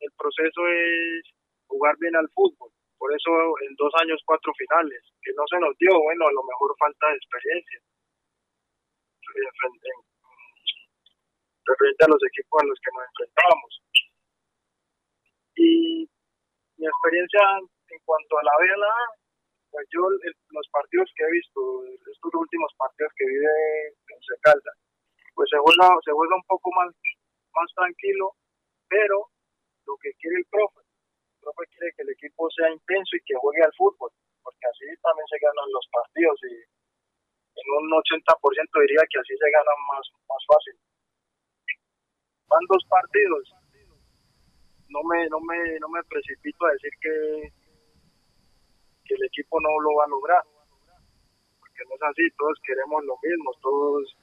el 0.03 0.11
proceso 0.19 0.67
es 0.67 1.23
jugar 1.67 1.95
bien 1.99 2.15
al 2.17 2.27
fútbol, 2.35 2.71
por 2.97 3.15
eso 3.15 3.31
en 3.63 3.71
dos 3.79 3.93
años 4.03 4.19
cuatro 4.25 4.51
finales, 4.59 4.99
que 5.23 5.31
no 5.31 5.47
se 5.47 5.59
nos 5.63 5.77
dio, 5.77 5.95
bueno, 5.95 6.27
a 6.27 6.33
lo 6.35 6.43
mejor 6.43 6.75
falta 6.77 7.07
de 7.07 7.15
experiencia. 7.15 7.79
En- 7.79 7.87
referente 11.69 12.01
a 12.03 12.09
los 12.09 12.21
equipos 12.33 12.63
a 12.63 12.65
los 12.65 12.79
que 12.81 12.91
nos 12.91 13.05
enfrentábamos. 13.13 13.71
Y 15.55 16.09
mi 16.81 16.85
experiencia 16.87 17.41
en 17.61 17.99
cuanto 18.03 18.39
a 18.39 18.43
la 18.43 18.53
B 18.59 18.73
a 18.73 18.77
la 18.77 18.89
A, 18.89 19.05
pues 19.69 19.85
yo 19.93 20.01
los 20.01 20.67
partidos 20.73 21.13
que 21.15 21.23
he 21.23 21.31
visto, 21.31 21.61
estos 22.09 22.33
últimos 22.33 22.73
partidos 22.75 23.13
que 23.15 23.25
vive 23.25 23.53
en 23.93 24.19
Secalda, 24.25 24.71
pues 25.39 25.47
se 25.47 25.55
juega, 25.55 25.87
se 26.03 26.11
juega 26.11 26.35
un 26.35 26.43
poco 26.51 26.67
más, 26.75 26.91
más 27.55 27.71
tranquilo, 27.71 28.35
pero 28.91 29.31
lo 29.87 29.95
que 30.03 30.11
quiere 30.19 30.35
el 30.35 30.47
profe, 30.51 30.83
el 30.83 31.39
profe 31.39 31.63
quiere 31.71 31.95
que 31.95 32.03
el 32.03 32.11
equipo 32.11 32.43
sea 32.51 32.67
intenso 32.67 33.15
y 33.15 33.23
que 33.23 33.39
juegue 33.39 33.63
al 33.63 33.71
fútbol, 33.79 34.11
porque 34.43 34.67
así 34.67 34.83
también 34.99 35.23
se 35.31 35.39
ganan 35.39 35.71
los 35.71 35.87
partidos 35.95 36.35
y 36.43 36.59
en 37.55 37.67
un 37.71 37.87
80% 37.87 38.83
diría 38.83 39.07
que 39.07 39.19
así 39.23 39.31
se 39.31 39.47
ganan 39.47 39.79
más, 39.87 40.03
más 40.27 40.43
fácil. 40.43 40.75
Van 42.51 42.65
dos 42.67 42.83
partidos, 42.91 43.55
no 44.91 44.99
me, 45.07 45.23
no 45.31 45.39
me, 45.39 45.79
no 45.79 45.87
me 45.87 46.03
precipito 46.03 46.67
a 46.67 46.75
decir 46.75 46.91
que, 46.99 47.15
que 49.07 49.15
el 49.15 49.23
equipo 49.23 49.55
no 49.63 49.71
lo 49.87 49.95
va 49.95 50.03
a 50.03 50.11
lograr, 50.19 50.43
porque 51.63 51.79
no 51.87 51.95
es 51.95 52.03
así, 52.11 52.27
todos 52.35 52.59
queremos 52.67 53.07
lo 53.07 53.15
mismo, 53.23 53.55
todos, 53.63 54.18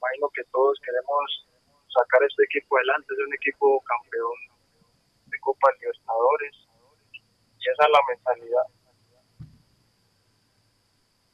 imagino 0.00 0.28
que 0.34 0.42
todos 0.50 0.78
queremos 0.84 1.46
sacar 1.92 2.22
este 2.24 2.44
equipo 2.44 2.76
adelante, 2.76 3.06
es 3.12 3.26
un 3.26 3.34
equipo 3.34 3.82
campeón 3.82 4.38
de 5.26 5.38
Copa 5.40 5.68
Libertadores, 5.80 6.56
y 7.58 7.68
esa 7.68 7.84
es 7.84 7.90
la 7.90 8.00
mentalidad. 8.08 8.66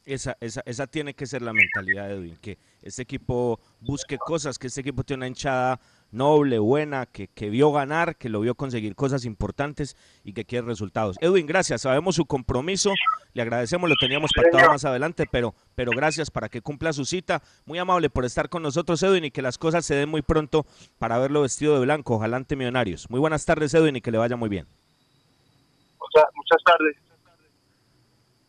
Esa, 0.05 0.37
esa, 0.41 0.63
esa 0.67 0.87
tiene 0.87 1.15
que 1.15 1.27
ser 1.27 1.43
la 1.43 1.53
mentalidad 1.53 2.09
de 2.09 2.15
Edwin, 2.15 2.37
que 2.37 2.59
este 2.83 3.03
equipo 3.03 3.59
busque 3.81 4.19
cosas, 4.19 4.59
que 4.59 4.69
este 4.69 4.81
equipo 4.81 5.03
tiene 5.03 5.21
una 5.21 5.29
hinchada 5.29 5.81
noble, 6.17 6.59
buena, 6.59 7.07
que, 7.07 7.29
que 7.29 7.51
vio 7.51 7.71
ganar, 7.71 8.17
que 8.17 8.29
lo 8.29 8.41
vio 8.41 8.55
conseguir 8.55 8.97
cosas 8.97 9.25
importantes 9.25 9.97
y 10.25 10.33
que 10.33 10.45
quiere 10.45 10.67
resultados. 10.67 11.17
Edwin, 11.21 11.47
gracias, 11.47 11.83
sabemos 11.83 12.17
su 12.17 12.27
compromiso, 12.27 12.93
le 13.35 13.43
agradecemos, 13.43 13.89
lo 13.89 13.97
teníamos 14.01 14.31
pactado 14.35 14.73
más 14.73 14.85
adelante, 14.85 15.27
pero, 15.31 15.55
pero 15.75 15.93
gracias 15.93 16.31
para 16.31 16.49
que 16.49 16.63
cumpla 16.63 16.93
su 16.93 17.05
cita. 17.05 17.43
Muy 17.67 17.79
amable 17.79 18.11
por 18.11 18.25
estar 18.25 18.49
con 18.49 18.63
nosotros, 18.63 19.03
Edwin, 19.03 19.27
y 19.27 19.31
que 19.31 19.43
las 19.43 19.59
cosas 19.59 19.85
se 19.85 19.95
den 19.95 20.09
muy 20.09 20.23
pronto 20.23 20.67
para 20.99 21.19
verlo 21.19 21.43
vestido 21.43 21.75
de 21.75 21.81
blanco, 21.85 22.17
ojalá 22.17 22.39
ante 22.39 22.57
Millonarios. 22.57 23.09
Muy 23.11 23.21
buenas 23.21 23.45
tardes, 23.45 23.75
Edwin, 23.75 23.97
y 23.97 24.01
que 24.01 24.11
le 24.11 24.19
vaya 24.19 24.37
muy 24.37 24.49
bien. 24.49 24.67
Muchas, 26.01 26.25
muchas 26.35 26.63
tardes. 26.65 26.97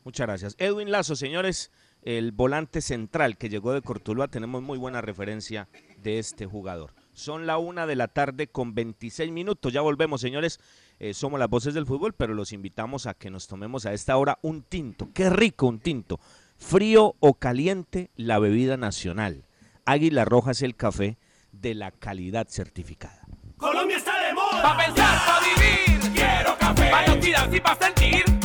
Muchas 0.03 0.25
gracias. 0.25 0.55
Edwin 0.57 0.89
Lazo, 0.89 1.17
señores, 1.17 1.71
el 2.01 2.31
volante 2.31 2.79
central 2.79 3.37
que 3.37 3.49
llegó 3.49 3.73
de 3.73 3.81
Cortuluá, 3.81 4.29
tenemos 4.29 4.63
muy 4.63 4.77
buena 4.77 5.01
referencia 5.01 5.67
de 5.97 6.19
este 6.19 6.45
jugador. 6.45 6.93
Son 7.17 7.47
la 7.47 7.57
una 7.57 7.87
de 7.87 7.95
la 7.95 8.07
tarde 8.07 8.45
con 8.45 8.75
26 8.75 9.31
minutos. 9.31 9.73
Ya 9.73 9.81
volvemos, 9.81 10.21
señores. 10.21 10.59
Eh, 10.99 11.15
somos 11.15 11.39
las 11.39 11.49
voces 11.49 11.73
del 11.73 11.87
fútbol, 11.87 12.13
pero 12.13 12.35
los 12.35 12.53
invitamos 12.53 13.07
a 13.07 13.15
que 13.15 13.31
nos 13.31 13.47
tomemos 13.47 13.87
a 13.87 13.93
esta 13.93 14.15
hora 14.17 14.37
un 14.43 14.61
tinto. 14.61 15.09
Qué 15.15 15.31
rico 15.31 15.65
un 15.65 15.79
tinto. 15.79 16.19
Frío 16.57 17.15
o 17.19 17.33
caliente, 17.33 18.11
la 18.17 18.37
bebida 18.37 18.77
nacional. 18.77 19.45
Águila 19.83 20.25
Roja 20.25 20.51
es 20.51 20.61
el 20.61 20.75
café 20.75 21.17
de 21.51 21.73
la 21.73 21.89
calidad 21.89 22.49
certificada. 22.49 23.23
Colombia 23.57 23.97
está 23.97 24.13
de 24.21 24.35
moda. 24.35 24.61
Pa' 24.61 24.77
pensar, 24.77 25.17
pa' 25.25 25.39
vivir. 25.39 26.13
Quiero 26.13 26.55
café. 26.59 26.91
Pa' 26.91 27.07
no 27.07 27.19
tirar 27.19 27.55
y 27.55 27.59
pa' 27.59 27.75
sentir. 27.81 28.36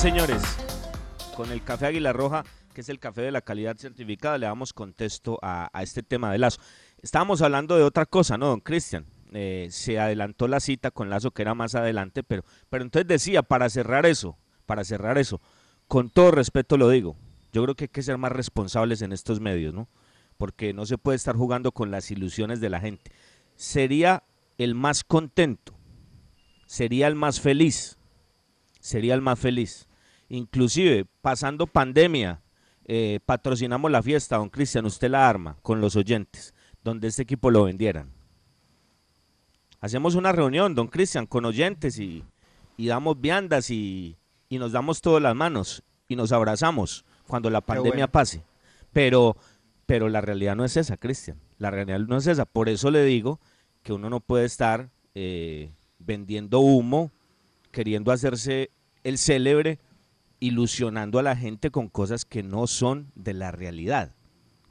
Señores. 0.00 0.42
Con 1.36 1.52
el 1.52 1.62
café 1.62 1.84
Águila 1.84 2.14
Roja, 2.14 2.42
que 2.72 2.80
es 2.80 2.88
el 2.88 2.98
café 2.98 3.20
de 3.20 3.30
la 3.30 3.42
calidad 3.42 3.76
certificada, 3.76 4.38
le 4.38 4.46
damos 4.46 4.72
contexto 4.72 5.38
a, 5.42 5.70
este 5.82 6.02
tema 6.02 6.32
de 6.32 6.38
Lazo. 6.38 6.58
Estábamos 7.02 7.42
hablando 7.42 7.76
de 7.76 7.82
otra 7.82 8.06
cosa, 8.06 8.38
¿no, 8.38 8.46
don 8.46 8.60
Cristian? 8.60 9.04
Eh, 9.34 9.68
se 9.70 10.00
adelantó 10.00 10.48
la 10.48 10.60
cita 10.60 10.90
con 10.90 11.10
Lazo, 11.10 11.32
que 11.32 11.42
era 11.42 11.54
más 11.54 11.74
adelante, 11.74 12.22
pero, 12.22 12.44
pero 12.70 12.82
entonces 12.82 13.08
decía, 13.08 13.42
para 13.42 13.68
cerrar 13.68 14.06
eso, 14.06 14.38
para 14.64 14.84
cerrar 14.84 15.18
eso, 15.18 15.42
con 15.86 16.08
todo 16.08 16.30
respeto 16.30 16.78
lo 16.78 16.88
digo, 16.88 17.16
yo 17.52 17.62
creo 17.62 17.74
que 17.74 17.84
hay 17.84 17.88
que 17.88 18.02
ser 18.02 18.16
más 18.16 18.32
responsables 18.32 19.02
en 19.02 19.12
estos 19.12 19.38
medios, 19.38 19.74
¿no? 19.74 19.86
Porque 20.38 20.72
no 20.72 20.86
se 20.86 20.96
puede 20.96 21.16
estar 21.16 21.36
jugando 21.36 21.72
con 21.72 21.90
las 21.90 22.10
ilusiones 22.10 22.62
de 22.62 22.70
la 22.70 22.80
gente. 22.80 23.12
Sería 23.54 24.22
el 24.56 24.74
más 24.74 25.04
contento, 25.04 25.74
sería 26.64 27.06
el 27.06 27.16
más 27.16 27.38
feliz, 27.38 27.98
sería 28.80 29.12
el 29.12 29.20
más 29.20 29.38
feliz. 29.38 29.89
Inclusive, 30.30 31.06
pasando 31.20 31.66
pandemia, 31.66 32.40
eh, 32.86 33.20
patrocinamos 33.26 33.90
la 33.90 34.02
fiesta, 34.02 34.36
don 34.36 34.48
Cristian, 34.48 34.86
usted 34.86 35.10
la 35.10 35.28
arma 35.28 35.56
con 35.60 35.80
los 35.80 35.96
oyentes, 35.96 36.54
donde 36.82 37.08
este 37.08 37.22
equipo 37.22 37.50
lo 37.50 37.64
vendieran. 37.64 38.10
Hacemos 39.80 40.14
una 40.14 40.32
reunión, 40.32 40.74
don 40.74 40.88
Cristian, 40.88 41.26
con 41.26 41.44
oyentes 41.44 41.98
y, 41.98 42.24
y 42.76 42.86
damos 42.86 43.20
viandas 43.20 43.70
y, 43.70 44.16
y 44.48 44.58
nos 44.58 44.72
damos 44.72 45.00
todas 45.00 45.22
las 45.22 45.34
manos 45.34 45.82
y 46.06 46.16
nos 46.16 46.32
abrazamos 46.32 47.04
cuando 47.26 47.50
la 47.50 47.60
pandemia 47.60 47.92
bueno. 47.92 48.12
pase. 48.12 48.42
Pero, 48.92 49.36
pero 49.86 50.08
la 50.08 50.20
realidad 50.20 50.54
no 50.54 50.64
es 50.64 50.76
esa, 50.76 50.96
Cristian. 50.96 51.38
La 51.58 51.70
realidad 51.70 52.00
no 52.00 52.16
es 52.16 52.26
esa. 52.26 52.44
Por 52.44 52.68
eso 52.68 52.90
le 52.90 53.04
digo 53.04 53.40
que 53.82 53.92
uno 53.92 54.10
no 54.10 54.20
puede 54.20 54.44
estar 54.44 54.90
eh, 55.14 55.72
vendiendo 55.98 56.60
humo, 56.60 57.10
queriendo 57.70 58.12
hacerse 58.12 58.70
el 59.04 59.18
célebre, 59.18 59.78
ilusionando 60.40 61.18
a 61.18 61.22
la 61.22 61.36
gente 61.36 61.70
con 61.70 61.88
cosas 61.88 62.24
que 62.24 62.42
no 62.42 62.66
son 62.66 63.12
de 63.14 63.34
la 63.34 63.52
realidad. 63.52 64.14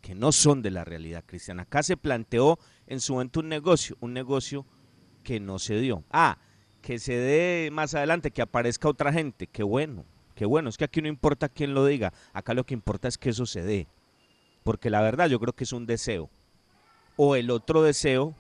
Que 0.02 0.16
no 0.16 0.32
son 0.32 0.62
de 0.62 0.72
la 0.72 0.84
realidad, 0.84 1.24
Cristian. 1.26 1.60
Acá 1.60 1.84
se 1.84 1.98
planteó 1.98 2.58
en 2.88 3.00
su 3.00 3.14
momento 3.14 3.40
un 3.40 3.50
negocio, 3.50 3.96
un 4.00 4.14
negocio 4.14 4.66
que 5.24 5.40
no 5.40 5.60
se 5.60 5.80
dio. 5.80 6.04
Ah, 6.10 6.40
que 6.82 7.00
se 7.00 7.14
dé 7.14 7.70
más 7.72 7.94
adelante, 7.94 8.32
que 8.32 8.42
aparezca 8.42 8.90
otra 8.90 9.14
gente. 9.14 9.48
Qué 9.48 9.64
bueno, 9.64 10.06
qué 10.36 10.46
bueno. 10.46 10.70
Es 10.70 10.78
que 10.78 10.86
aquí 10.86 11.02
no 11.02 11.08
importa 11.08 11.50
quién 11.50 11.74
lo 11.74 11.86
diga. 11.86 12.14
Acá 12.34 12.54
lo 12.54 12.66
que 12.66 12.74
importa 12.74 13.08
es 13.08 13.18
que 13.18 13.30
eso 13.30 13.46
se 13.46 13.62
dé. 13.62 13.88
Porque 14.64 14.90
la 14.90 15.02
verdad 15.02 15.28
yo 15.28 15.40
creo 15.40 15.54
que 15.54 15.66
es 15.66 15.74
un 15.74 15.86
deseo. 15.86 16.30
O 17.16 17.36
el 17.36 17.52
otro 17.52 17.84
deseo 17.84 18.34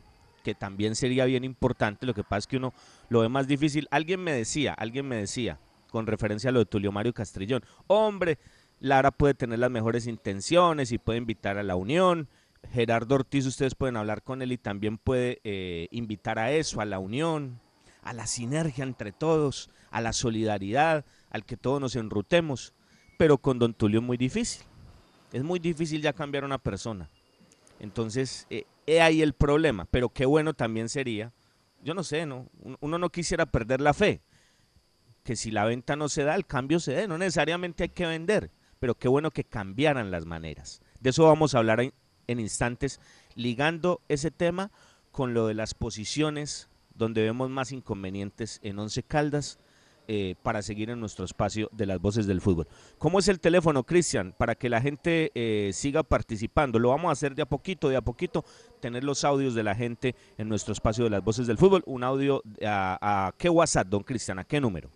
que 0.43 0.55
también 0.55 0.95
sería 0.95 1.25
bien 1.25 1.43
importante. 1.43 2.05
Lo 2.05 2.13
que 2.13 2.23
pasa 2.23 2.37
es 2.37 2.47
que 2.47 2.57
uno 2.57 2.73
lo 3.09 3.19
ve 3.19 3.29
más 3.29 3.47
difícil. 3.47 3.87
Alguien 3.91 4.21
me 4.21 4.31
decía, 4.31 4.73
alguien 4.73 5.07
me 5.07 5.17
decía, 5.17 5.59
con 5.89 6.08
referencia 6.08 6.49
a 6.49 6.54
lo 6.54 6.60
de 6.60 6.65
Tulio 6.65 6.91
Mario 6.91 7.13
Castrillón, 7.13 7.63
hombre, 7.88 8.38
Lara 8.80 9.12
puede 9.12 9.34
tener 9.34 9.60
las 9.60 9.71
mejores 9.71 10.08
intenciones 10.08 10.91
y 10.91 10.97
puede 10.97 11.19
invitar 11.19 11.58
a 11.58 11.63
la 11.63 11.75
unión. 11.75 12.30
Gerardo 12.71 13.15
Ortiz, 13.15 13.45
ustedes 13.45 13.75
pueden 13.75 13.97
hablar 13.97 14.23
con 14.23 14.41
él 14.41 14.52
y 14.52 14.58
también 14.58 14.97
puede 14.97 15.39
eh, 15.43 15.88
invitar 15.91 16.39
a 16.39 16.52
eso, 16.52 16.82
a 16.82 16.86
la 16.86 16.99
unión, 16.99 17.60
a 18.02 18.13
la 18.13 18.28
sinergia 18.28 18.84
entre 18.84 19.12
todos, 19.12 19.69
a 19.91 20.02
la 20.02 20.13
solidaridad, 20.13 21.06
al 21.30 21.45
que 21.45 21.58
todos 21.58 21.82
nos 21.82 21.95
enrutemos. 21.95 22.73
Pero 23.17 23.38
con 23.38 23.60
Don 23.60 23.73
Tulio 23.73 23.99
es 23.99 24.06
muy 24.06 24.17
difícil. 24.17 24.63
Es 25.32 25.43
muy 25.43 25.60
difícil 25.60 26.02
ya 26.02 26.13
cambiar 26.13 26.43
a 26.43 26.47
una 26.47 26.58
persona. 26.58 27.10
Entonces, 27.80 28.47
eh, 28.49 28.65
he 28.86 29.02
ahí 29.02 29.21
el 29.21 29.34
problema. 29.34 29.86
Pero 29.86 30.10
qué 30.10 30.25
bueno 30.25 30.54
también 30.54 30.89
sería, 30.89 31.34
yo 31.84 31.93
no 31.93 32.04
sé, 32.04 32.25
¿no? 32.25 32.47
Uno 32.80 32.97
no 32.97 33.10
quisiera 33.10 33.45
perder 33.45 33.82
la 33.82 33.93
fe. 33.93 34.21
Que 35.29 35.35
si 35.35 35.51
la 35.51 35.63
venta 35.63 35.95
no 35.95 36.09
se 36.09 36.23
da, 36.23 36.33
el 36.33 36.47
cambio 36.47 36.79
se 36.79 36.93
dé. 36.93 37.07
No 37.07 37.19
necesariamente 37.19 37.83
hay 37.83 37.89
que 37.89 38.07
vender. 38.07 38.49
Pero 38.79 38.95
qué 38.95 39.07
bueno 39.07 39.29
que 39.29 39.43
cambiaran 39.43 40.09
las 40.09 40.25
maneras. 40.25 40.81
De 41.01 41.11
eso 41.11 41.25
vamos 41.25 41.53
a 41.53 41.59
hablar 41.59 41.81
en, 41.81 42.39
instantes, 42.39 42.99
ligando 43.35 44.01
ese 44.09 44.31
tema 44.31 44.71
con 45.11 45.35
lo 45.35 45.45
de 45.45 45.53
las 45.53 45.75
posiciones 45.75 46.67
donde 46.95 47.21
vemos 47.21 47.51
más 47.51 47.71
inconvenientes 47.71 48.59
en 48.63 48.79
Once 48.79 49.03
Caldas 49.03 49.59
eh, 50.07 50.33
para 50.41 50.63
seguir 50.63 50.89
en 50.89 50.99
nuestro 50.99 51.25
espacio 51.25 51.69
de 51.73 51.85
las 51.85 52.01
voces 52.01 52.25
del 52.25 52.41
fútbol. 52.41 52.67
¿Cómo 52.97 53.19
es 53.19 53.27
el 53.27 53.39
teléfono, 53.39 53.83
Cristian, 53.83 54.33
para 54.35 54.55
que 54.55 54.67
la 54.67 54.81
gente 54.81 55.31
eh, 55.35 55.69
siga 55.73 56.01
participando? 56.01 56.79
Lo 56.79 56.89
vamos 56.89 57.09
a 57.09 57.11
hacer 57.11 57.35
de 57.35 57.43
a 57.43 57.45
poquito, 57.45 57.87
de 57.87 57.97
a 57.97 58.01
poquito, 58.01 58.43
tener 58.79 59.03
los 59.03 59.23
audios 59.23 59.53
de 59.53 59.61
la 59.61 59.75
gente 59.75 60.15
en 60.39 60.49
nuestro 60.49 60.73
espacio 60.73 61.03
de 61.03 61.11
las 61.11 61.23
voces 61.23 61.45
del 61.45 61.59
fútbol. 61.59 61.83
Un 61.85 62.03
audio 62.03 62.41
a, 62.65 63.27
a 63.27 63.31
qué 63.37 63.47
WhatsApp, 63.47 63.89
don 63.89 64.01
Cristian, 64.01 64.39
a 64.39 64.43
qué 64.43 64.59
número? 64.59 64.89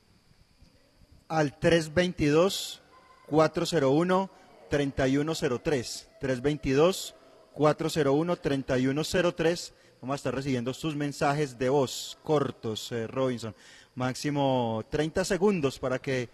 Al 1.33 1.57
322 1.57 2.81
401 3.27 4.29
3103 4.69 6.09
322 6.19 7.15
401 7.53 8.35
3103 8.37 9.73
Vamos 10.01 10.13
a 10.13 10.17
estar 10.17 10.35
recibiendo 10.35 10.73
sus 10.73 10.95
mensajes 10.97 11.57
de 11.57 11.69
voz 11.69 12.17
cortos, 12.23 12.91
eh, 12.91 13.07
Robinson. 13.07 13.55
Máximo 13.95 14.83
30 14.89 15.23
segundos 15.23 15.79
para 15.79 15.97
que 15.97 16.29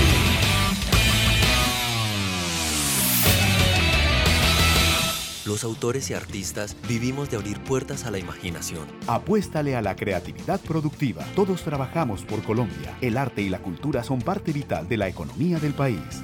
Los 5.46 5.66
autores 5.66 6.10
y 6.10 6.14
artistas 6.14 6.78
vivimos 6.88 7.30
de 7.30 7.36
abrir 7.36 7.62
puertas 7.62 8.06
a 8.06 8.12
la 8.12 8.18
imaginación. 8.18 8.88
Apuéstale 9.08 9.76
a 9.76 9.82
la 9.82 9.98
creatividad 9.98 10.62
productiva. 10.62 11.26
Todos 11.36 11.64
trabajamos 11.64 12.24
por 12.24 12.44
Colombia. 12.44 12.98
El 13.02 13.18
arte 13.18 13.42
y 13.42 13.50
la 13.50 13.60
cultura 13.60 14.06
son 14.06 14.22
parte 14.22 14.54
vital 14.54 14.88
de 14.88 14.96
la 14.96 15.10
economía 15.10 15.60
del 15.60 15.74
país. 15.74 16.24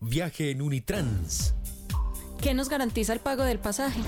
Viaje 0.00 0.50
en 0.50 0.62
Unitrans. 0.62 1.54
¿Qué 2.40 2.54
nos 2.54 2.68
garantiza 2.68 3.12
el 3.12 3.20
pago 3.20 3.44
del 3.44 3.58
pasaje? 3.58 4.00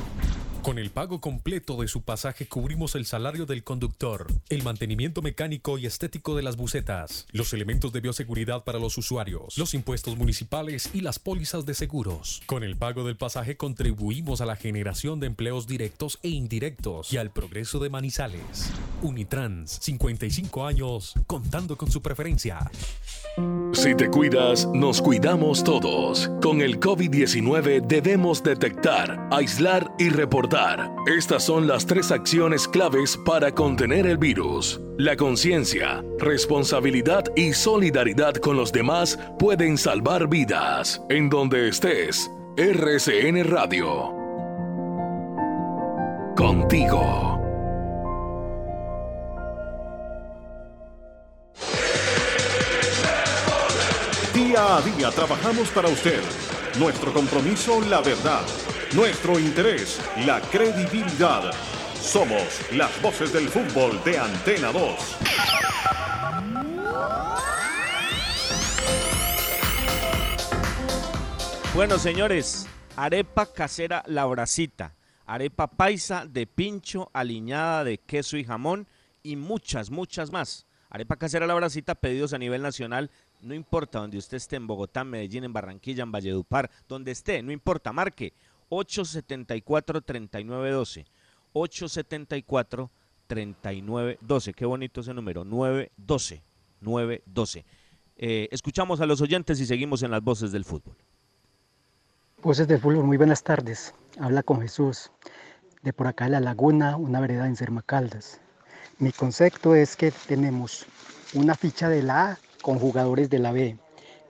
Con 0.62 0.79
el 0.79 0.90
pago 0.90 1.21
completo 1.21 1.81
de 1.81 1.88
su 1.88 2.03
pasaje 2.03 2.47
cubrimos 2.47 2.94
el 2.94 3.07
salario 3.07 3.47
del 3.47 3.62
conductor, 3.62 4.27
el 4.49 4.64
mantenimiento 4.64 5.23
mecánico 5.23 5.79
y 5.79 5.87
estético 5.87 6.35
de 6.35 6.42
las 6.42 6.57
bucetas, 6.57 7.27
los 7.33 7.53
elementos 7.53 7.92
de 7.92 8.01
bioseguridad 8.01 8.64
para 8.64 8.79
los 8.79 8.99
usuarios, 8.99 9.57
los 9.57 9.73
impuestos 9.75 10.16
municipales 10.16 10.90
y 10.92 11.01
las 11.01 11.18
pólizas 11.18 11.64
de 11.64 11.75
seguros. 11.75 12.42
Con 12.47 12.64
el 12.64 12.77
pago 12.77 13.05
del 13.05 13.16
pasaje 13.16 13.57
contribuimos 13.57 14.40
a 14.40 14.47
la 14.47 14.57
generación 14.57 15.21
de 15.21 15.29
empleos 15.29 15.66
directos 15.66 16.18
e 16.23 16.29
indirectos 16.29 17.12
y 17.12 17.18
al 17.18 17.31
progreso 17.31 17.79
de 17.79 17.90
Manizales. 17.90 18.71
Unitrans, 19.03 19.79
55 19.81 20.66
años, 20.66 21.14
contando 21.27 21.77
con 21.77 21.90
su 21.90 22.03
preferencia. 22.03 22.71
Si 23.73 23.94
te 23.94 24.09
cuidas, 24.11 24.66
nos 24.75 25.01
cuidamos 25.01 25.62
todos. 25.62 26.29
Con 26.42 26.61
el 26.61 26.81
COVID-19 26.81 27.87
debemos 27.87 28.42
detectar, 28.42 29.29
aislar 29.31 29.92
y 29.99 30.09
reportar. 30.09 30.48
Estas 31.07 31.45
son 31.45 31.67
las 31.67 31.85
tres 31.85 32.11
acciones 32.11 32.67
claves 32.67 33.19
para 33.19 33.53
contener 33.53 34.07
el 34.07 34.17
virus. 34.17 34.81
La 34.97 35.15
conciencia, 35.15 36.03
responsabilidad 36.19 37.25
y 37.37 37.53
solidaridad 37.53 38.35
con 38.37 38.57
los 38.57 38.73
demás 38.73 39.19
pueden 39.39 39.77
salvar 39.77 40.27
vidas. 40.27 41.03
En 41.11 41.29
donde 41.29 41.69
estés, 41.69 42.31
RCN 42.57 43.45
Radio. 43.45 44.15
Contigo. 46.35 47.39
Día 54.33 54.77
a 54.77 54.81
día 54.81 55.11
trabajamos 55.11 55.69
para 55.69 55.89
usted. 55.89 56.23
Nuestro 56.79 57.13
compromiso, 57.13 57.83
la 57.83 58.01
verdad. 58.01 58.43
Nuestro 58.94 59.38
interés, 59.38 60.01
la 60.24 60.40
credibilidad. 60.40 61.53
Somos 61.94 62.42
las 62.72 63.03
voces 63.03 63.35
del 63.35 63.46
fútbol 63.46 64.03
de 64.03 64.18
Antena 64.18 64.72
2. 64.72 65.18
Bueno, 71.74 71.98
señores, 71.98 72.66
arepa 72.96 73.53
casera 73.53 74.03
La 74.07 74.24
Bracita, 74.24 74.94
arepa 75.27 75.66
paisa 75.66 76.24
de 76.27 76.46
pincho, 76.46 77.11
aliñada 77.12 77.85
de 77.85 77.98
queso 77.98 78.38
y 78.38 78.44
jamón 78.44 78.88
y 79.22 79.37
muchas, 79.37 79.90
muchas 79.90 80.33
más. 80.33 80.66
Arepa 80.88 81.16
casera 81.16 81.46
La 81.46 81.53
Bracita, 81.53 81.94
pedidos 81.94 82.33
a 82.33 82.38
nivel 82.38 82.62
nacional, 82.62 83.11
no 83.42 83.53
importa 83.53 83.98
donde 83.98 84.16
usted 84.16 84.38
esté, 84.38 84.57
en 84.57 84.66
Bogotá, 84.66 85.03
en 85.03 85.11
Medellín, 85.11 85.44
en 85.44 85.53
Barranquilla, 85.53 86.03
en 86.03 86.11
Valledupar, 86.11 86.70
donde 86.88 87.12
esté, 87.12 87.42
no 87.42 87.53
importa, 87.53 87.92
marque 87.92 88.33
874-3912. 88.70 91.07
874-3912. 91.54 94.54
Qué 94.54 94.66
bonito 94.66 95.00
ese 95.00 95.14
número, 95.14 95.44
912. 95.44 96.42
912. 96.81 97.64
Eh, 98.16 98.48
escuchamos 98.50 99.00
a 99.00 99.07
los 99.07 99.20
oyentes 99.20 99.61
y 99.61 99.66
seguimos 99.66 100.02
en 100.02 100.11
las 100.11 100.22
voces 100.22 100.50
del 100.52 100.64
fútbol. 100.64 100.96
Voces 102.42 102.66
del 102.68 102.81
fútbol, 102.81 103.04
muy 103.04 103.16
buenas 103.16 103.42
tardes. 103.42 103.94
Habla 104.18 104.42
con 104.42 104.61
Jesús. 104.61 105.11
De 105.83 105.92
por 105.92 106.09
acá 106.09 106.24
de 106.24 106.33
la 106.33 106.40
laguna, 106.40 106.96
una 106.96 107.20
vereda 107.20 107.46
en 107.46 107.54
Cermacaldas. 107.57 108.40
Mi 108.98 109.12
concepto 109.12 109.76
es 109.76 109.96
que 109.96 110.12
tenemos 110.26 110.87
una 111.35 111.54
ficha 111.54 111.88
de 111.88 112.02
la 112.02 112.33
A 112.33 112.38
con 112.62 112.78
jugadores 112.78 113.31
de 113.31 113.38
la 113.38 113.52
B. 113.52 113.78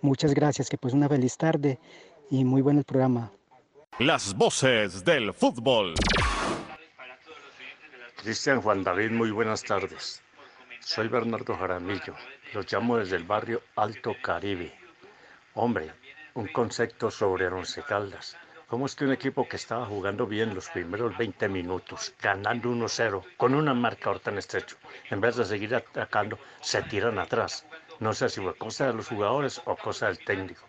Muchas 0.02 0.34
gracias, 0.34 0.68
que 0.68 0.76
pues 0.76 0.94
una 0.94 1.08
feliz 1.08 1.36
tarde 1.36 1.78
y 2.30 2.44
muy 2.44 2.60
buen 2.60 2.78
el 2.78 2.84
programa. 2.84 3.32
Las 3.98 4.34
voces 4.34 5.04
del 5.04 5.32
fútbol. 5.34 5.94
Cristian 8.22 8.60
Juan 8.60 8.84
David, 8.84 9.10
muy 9.10 9.32
buenas 9.32 9.64
tardes. 9.64 10.22
Soy 10.78 11.08
Bernardo 11.08 11.56
Jaramillo. 11.56 12.14
Los 12.52 12.72
llamo 12.72 12.98
desde 12.98 13.16
el 13.16 13.24
barrio 13.24 13.62
Alto 13.74 14.14
Caribe. 14.22 14.72
Hombre, 15.54 15.90
un 16.34 16.46
concepto 16.48 17.10
sobre 17.10 17.48
Once 17.48 17.82
Caldas. 17.82 18.36
¿Cómo 18.68 18.86
es 18.86 18.94
que 18.94 19.04
un 19.04 19.12
equipo 19.12 19.48
que 19.48 19.56
estaba 19.56 19.86
jugando 19.86 20.26
bien 20.26 20.54
los 20.54 20.68
primeros 20.68 21.16
20 21.18 21.48
minutos, 21.48 22.14
ganando 22.20 22.68
1-0, 22.68 23.24
con 23.36 23.54
una 23.54 23.74
marcador 23.74 24.20
tan 24.20 24.38
estrecho, 24.38 24.76
en 25.10 25.20
vez 25.20 25.36
de 25.36 25.44
seguir 25.44 25.74
atacando, 25.74 26.38
se 26.60 26.82
tiran 26.82 27.18
atrás? 27.18 27.66
No 27.98 28.12
sé 28.12 28.28
si 28.28 28.40
fue 28.40 28.56
cosa 28.56 28.86
de 28.86 28.92
los 28.92 29.08
jugadores 29.08 29.60
o 29.64 29.74
cosa 29.74 30.06
del 30.06 30.18
técnico, 30.24 30.64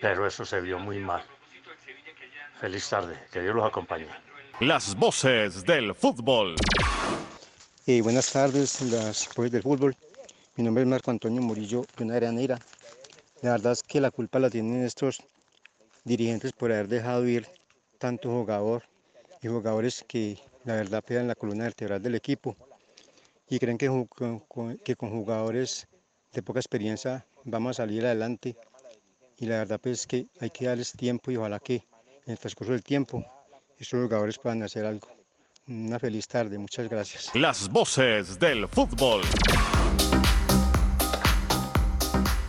pero 0.00 0.26
eso 0.26 0.46
se 0.46 0.62
vio 0.62 0.78
muy 0.78 0.98
mal. 0.98 1.22
Feliz 2.60 2.88
tarde, 2.88 3.18
que 3.32 3.40
Dios 3.40 3.54
los 3.54 3.64
acompañe. 3.66 4.06
Las 4.60 4.94
voces 4.94 5.64
del 5.64 5.94
fútbol. 5.94 6.54
Eh, 7.86 8.02
buenas 8.02 8.30
tardes, 8.30 8.80
las 8.82 9.28
voces 9.34 9.52
del 9.52 9.62
fútbol. 9.62 9.96
Mi 10.56 10.64
nombre 10.64 10.82
es 10.82 10.88
Marco 10.88 11.10
Antonio 11.10 11.40
Murillo, 11.40 11.84
de 11.96 12.04
una 12.04 12.14
granera. 12.16 12.58
La 13.42 13.52
verdad 13.52 13.72
es 13.72 13.82
que 13.82 14.00
la 14.00 14.10
culpa 14.10 14.38
la 14.38 14.50
tienen 14.50 14.84
estos 14.84 15.22
dirigentes 16.04 16.52
por 16.52 16.70
haber 16.70 16.88
dejado 16.88 17.26
ir 17.26 17.46
tanto 17.98 18.28
jugador 18.30 18.82
y 19.42 19.48
jugadores 19.48 20.04
que 20.06 20.38
la 20.64 20.74
verdad 20.74 21.02
pegan 21.02 21.28
la 21.28 21.34
columna 21.34 21.64
vertebral 21.64 22.02
del 22.02 22.14
equipo 22.14 22.54
y 23.48 23.58
creen 23.58 23.78
que, 23.78 23.86
con- 23.88 24.40
con- 24.40 24.76
que 24.78 24.94
con 24.96 25.10
jugadores 25.10 25.86
de 26.32 26.42
poca 26.42 26.60
experiencia 26.60 27.24
vamos 27.44 27.70
a 27.78 27.82
salir 27.82 28.04
adelante 28.04 28.54
y 29.38 29.46
la 29.46 29.56
verdad 29.58 29.80
pues 29.82 30.06
que 30.06 30.26
hay 30.40 30.50
que 30.50 30.66
darles 30.66 30.92
tiempo 30.92 31.30
y 31.30 31.36
ojalá 31.38 31.58
que 31.58 31.82
en 32.30 32.34
el 32.34 32.38
transcurso 32.38 32.72
del 32.72 32.84
tiempo 32.84 33.24
estos 33.76 34.00
jugadores 34.02 34.38
puedan 34.38 34.62
hacer 34.62 34.84
algo. 34.84 35.08
Una 35.66 35.98
feliz 35.98 36.28
tarde, 36.28 36.58
muchas 36.58 36.88
gracias. 36.88 37.34
Las 37.34 37.68
voces 37.68 38.38
del 38.38 38.68
fútbol. 38.68 39.22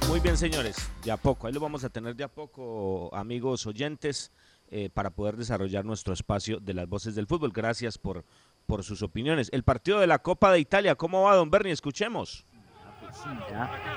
Muy 0.07 0.19
bien, 0.19 0.37
señores, 0.37 0.75
de 1.03 1.11
a 1.11 1.17
poco. 1.17 1.47
Ahí 1.47 1.53
lo 1.53 1.59
vamos 1.59 1.83
a 1.83 1.89
tener 1.89 2.15
de 2.15 2.25
a 2.25 2.27
poco, 2.27 3.09
amigos 3.15 3.65
oyentes, 3.65 4.31
eh, 4.69 4.89
para 4.93 5.09
poder 5.09 5.37
desarrollar 5.37 5.85
nuestro 5.85 6.13
espacio 6.13 6.59
de 6.59 6.73
las 6.73 6.87
voces 6.87 7.15
del 7.15 7.27
fútbol. 7.27 7.51
Gracias 7.53 7.97
por, 7.97 8.25
por 8.65 8.83
sus 8.83 9.01
opiniones. 9.01 9.49
El 9.53 9.63
partido 9.63 9.99
de 9.99 10.07
la 10.07 10.19
Copa 10.19 10.51
de 10.51 10.59
Italia, 10.59 10.95
¿cómo 10.95 11.23
va, 11.23 11.35
don 11.35 11.49
Bernie? 11.49 11.71
Escuchemos. 11.71 12.45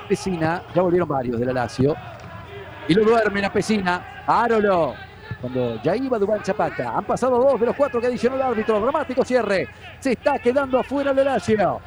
Pesina, 0.07 0.63
ya 0.73 0.81
volvieron 0.81 1.09
varios 1.09 1.39
de 1.39 1.45
la 1.45 1.53
Lazio. 1.53 1.95
Y 2.87 2.93
lo 2.93 3.03
duermen 3.03 3.45
a 3.45 3.51
Pesina, 3.51 4.23
Arolo. 4.25 4.95
Cuando 5.45 5.79
ya 5.83 5.95
iba 5.95 6.17
Dubán 6.17 6.43
Zapata. 6.43 6.97
Han 6.97 7.05
pasado 7.05 7.37
dos 7.37 7.59
de 7.59 7.67
los 7.67 7.75
cuatro 7.75 8.01
que 8.01 8.07
adicionó 8.07 8.35
el 8.35 8.41
árbitro. 8.41 8.79
Dramático 8.79 9.23
cierre. 9.23 9.67
Se 9.99 10.13
está 10.13 10.39
quedando 10.39 10.79
afuera 10.79 11.13
de 11.13 11.23
Lazio. 11.23 11.79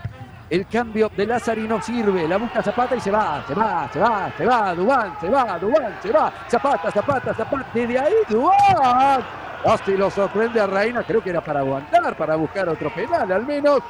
El 0.48 0.64
cambio 0.68 1.10
de 1.16 1.26
Lázari 1.26 1.66
no 1.66 1.82
sirve. 1.82 2.28
La 2.28 2.36
busca 2.36 2.62
Zapata 2.62 2.94
y 2.94 3.00
se 3.00 3.10
va, 3.10 3.44
se 3.48 3.54
va, 3.54 3.90
se 3.92 3.98
va, 3.98 4.32
se 4.38 4.46
va. 4.46 4.74
Dubán, 4.76 5.16
se 5.20 5.28
va, 5.28 5.58
Dubán, 5.58 5.98
se 6.00 6.12
va. 6.12 6.32
Zapata, 6.48 6.92
Zapata, 6.92 7.34
Zapata. 7.34 7.66
Y 7.74 7.86
de 7.86 7.98
ahí 7.98 8.14
Dubán. 8.28 9.24
Hasta 9.64 9.90
lo 9.90 10.08
sorprende 10.08 10.60
a 10.60 10.68
Reina. 10.68 11.02
Creo 11.02 11.20
que 11.20 11.30
era 11.30 11.40
para 11.40 11.58
aguantar, 11.58 12.16
para 12.16 12.36
buscar 12.36 12.68
otro 12.68 12.94
penal 12.94 13.32
al 13.32 13.44
menos. 13.44 13.80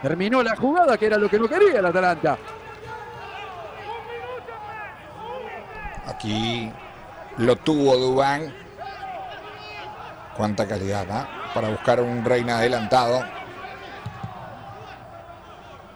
Terminó 0.00 0.42
la 0.42 0.56
jugada, 0.56 0.96
que 0.96 1.04
era 1.04 1.18
lo 1.18 1.28
que 1.28 1.38
no 1.38 1.46
quería 1.46 1.80
el 1.80 1.84
Atalanta. 1.84 2.38
Aquí 6.06 6.72
lo 7.36 7.56
tuvo 7.56 7.94
Dubán. 7.94 8.67
Cuánta 10.38 10.68
calidad, 10.68 11.04
¿ah? 11.10 11.50
Para 11.52 11.68
buscar 11.68 12.00
un 12.00 12.24
reina 12.24 12.58
adelantado. 12.58 13.24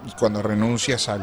Y 0.05 0.11
cuando 0.19 0.43
renuncias 0.43 1.09
al, 1.09 1.23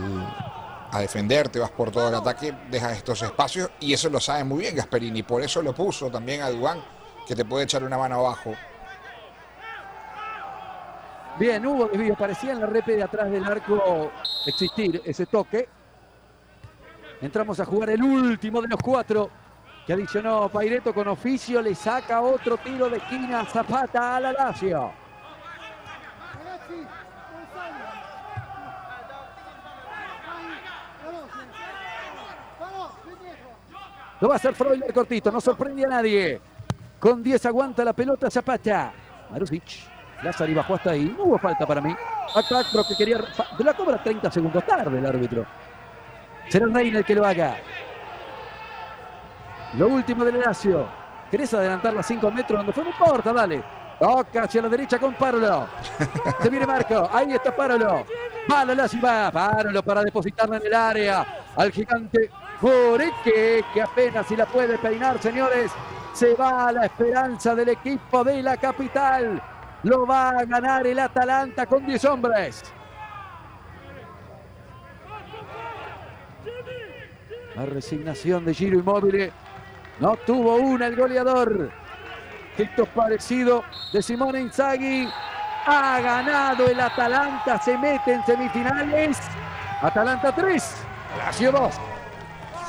a 0.89 1.01
defenderte, 1.01 1.59
vas 1.59 1.71
por 1.71 1.91
todo 1.91 2.07
el 2.07 2.15
ataque, 2.15 2.55
dejas 2.71 2.93
estos 2.93 3.21
espacios. 3.21 3.71
Y 3.81 3.91
eso 3.91 4.09
lo 4.09 4.21
sabe 4.21 4.45
muy 4.45 4.59
bien 4.59 4.73
Gasperini. 4.73 5.23
Por 5.23 5.41
eso 5.41 5.61
lo 5.61 5.73
puso 5.73 6.09
también 6.09 6.41
a 6.41 6.49
Dubán, 6.49 6.81
que 7.27 7.35
te 7.35 7.43
puede 7.43 7.65
echar 7.65 7.83
una 7.83 7.97
mano 7.97 8.15
abajo. 8.25 8.53
Bien, 11.37 11.65
hubo 11.65 11.87
desvío. 11.87 12.15
Parecía 12.15 12.53
en 12.53 12.61
la 12.61 12.67
repe 12.67 12.95
de 12.95 13.03
atrás 13.03 13.29
del 13.29 13.43
arco 13.43 14.13
existir 14.45 15.01
ese 15.03 15.25
toque. 15.25 15.67
Entramos 17.21 17.59
a 17.59 17.65
jugar 17.65 17.89
el 17.89 18.01
último 18.01 18.61
de 18.61 18.69
los 18.69 18.79
cuatro 18.81 19.29
que 19.89 19.93
adicionó 19.93 20.47
Paireto 20.49 20.93
con 20.93 21.07
oficio. 21.07 21.63
Le 21.63 21.73
saca 21.73 22.21
otro 22.21 22.57
tiro 22.57 22.87
de 22.91 22.97
esquina 22.97 23.43
Zapata 23.43 24.17
a 24.17 24.19
la 24.19 24.31
Lazio. 24.31 24.91
Lo 34.21 34.27
va 34.27 34.35
a 34.35 34.37
hacer 34.37 34.53
Freuler 34.53 34.93
cortito, 34.93 35.31
no 35.31 35.41
sorprende 35.41 35.83
a 35.85 35.87
nadie. 35.87 36.39
Con 36.99 37.23
10 37.23 37.43
aguanta 37.47 37.83
la 37.83 37.93
pelota 37.93 38.29
Zapata. 38.29 38.93
Marusic. 39.31 39.63
Lázari 40.21 40.53
bajó 40.53 40.75
hasta 40.75 40.91
ahí. 40.91 41.15
No 41.17 41.23
hubo 41.23 41.39
falta 41.39 41.65
para 41.65 41.81
mí. 41.81 41.95
Acá 42.35 42.61
que 42.87 42.95
quería. 42.95 43.17
De 43.57 43.63
la 43.63 43.73
cobra 43.73 44.03
30 44.03 44.29
segundos 44.29 44.63
tarde 44.67 44.99
el 44.99 45.05
árbitro. 45.07 45.47
Será 46.47 46.67
Reina 46.67 46.99
el 46.99 47.05
que 47.05 47.15
lo 47.15 47.25
haga. 47.25 47.57
Lo 49.77 49.87
último 49.87 50.25
del 50.25 50.39
Lazio. 50.39 50.87
¿Querés 51.29 51.53
adelantar 51.53 51.93
las 51.93 52.05
5 52.07 52.31
metros 52.31 52.59
donde 52.59 52.73
fue? 52.73 52.83
No 52.83 52.89
importa, 52.89 53.31
dale. 53.31 53.63
Toca 53.99 54.43
hacia 54.43 54.61
la 54.61 54.69
derecha 54.69 54.97
con 54.97 55.13
Parolo. 55.13 55.67
Se 56.41 56.49
viene 56.49 56.65
Marco. 56.65 57.09
Ahí 57.11 57.33
está 57.33 57.55
Parolo. 57.55 58.05
Va 58.51 58.65
la 58.65 58.73
Lazio, 58.73 58.99
va. 59.01 59.29
Parolo 59.31 59.83
para 59.83 60.01
depositarla 60.01 60.57
en 60.57 60.65
el 60.65 60.73
área. 60.73 61.25
Al 61.55 61.71
gigante 61.71 62.31
Foreque, 62.59 63.63
que 63.73 63.81
apenas 63.81 64.25
si 64.25 64.35
la 64.35 64.45
puede 64.45 64.77
peinar, 64.77 65.21
señores. 65.21 65.71
Se 66.13 66.33
va 66.33 66.71
la 66.71 66.85
esperanza 66.85 67.53
del 67.53 67.69
equipo 67.69 68.23
de 68.23 68.41
la 68.41 68.57
capital. 68.57 69.41
Lo 69.83 70.05
va 70.05 70.29
a 70.29 70.45
ganar 70.45 70.87
el 70.87 70.99
Atalanta 70.99 71.65
con 71.65 71.85
10 71.85 72.05
hombres. 72.05 72.63
La 77.55 77.65
resignación 77.65 78.45
de 78.45 78.53
Giro 78.53 78.79
Inmóvil. 78.79 79.31
No 79.99 80.15
tuvo 80.15 80.55
una 80.55 80.87
el 80.87 80.95
goleador. 80.95 81.71
Gesto 82.55 82.85
parecido 82.85 83.63
de 83.91 84.01
Simone 84.01 84.41
Inzaghi. 84.41 85.07
Ha 85.65 85.99
ganado 86.01 86.67
el 86.67 86.79
Atalanta. 86.79 87.59
Se 87.61 87.77
mete 87.77 88.13
en 88.13 88.25
semifinales. 88.25 89.19
Atalanta 89.81 90.33
3. 90.33 90.75
Lazio 91.17 91.51
2. 91.51 91.75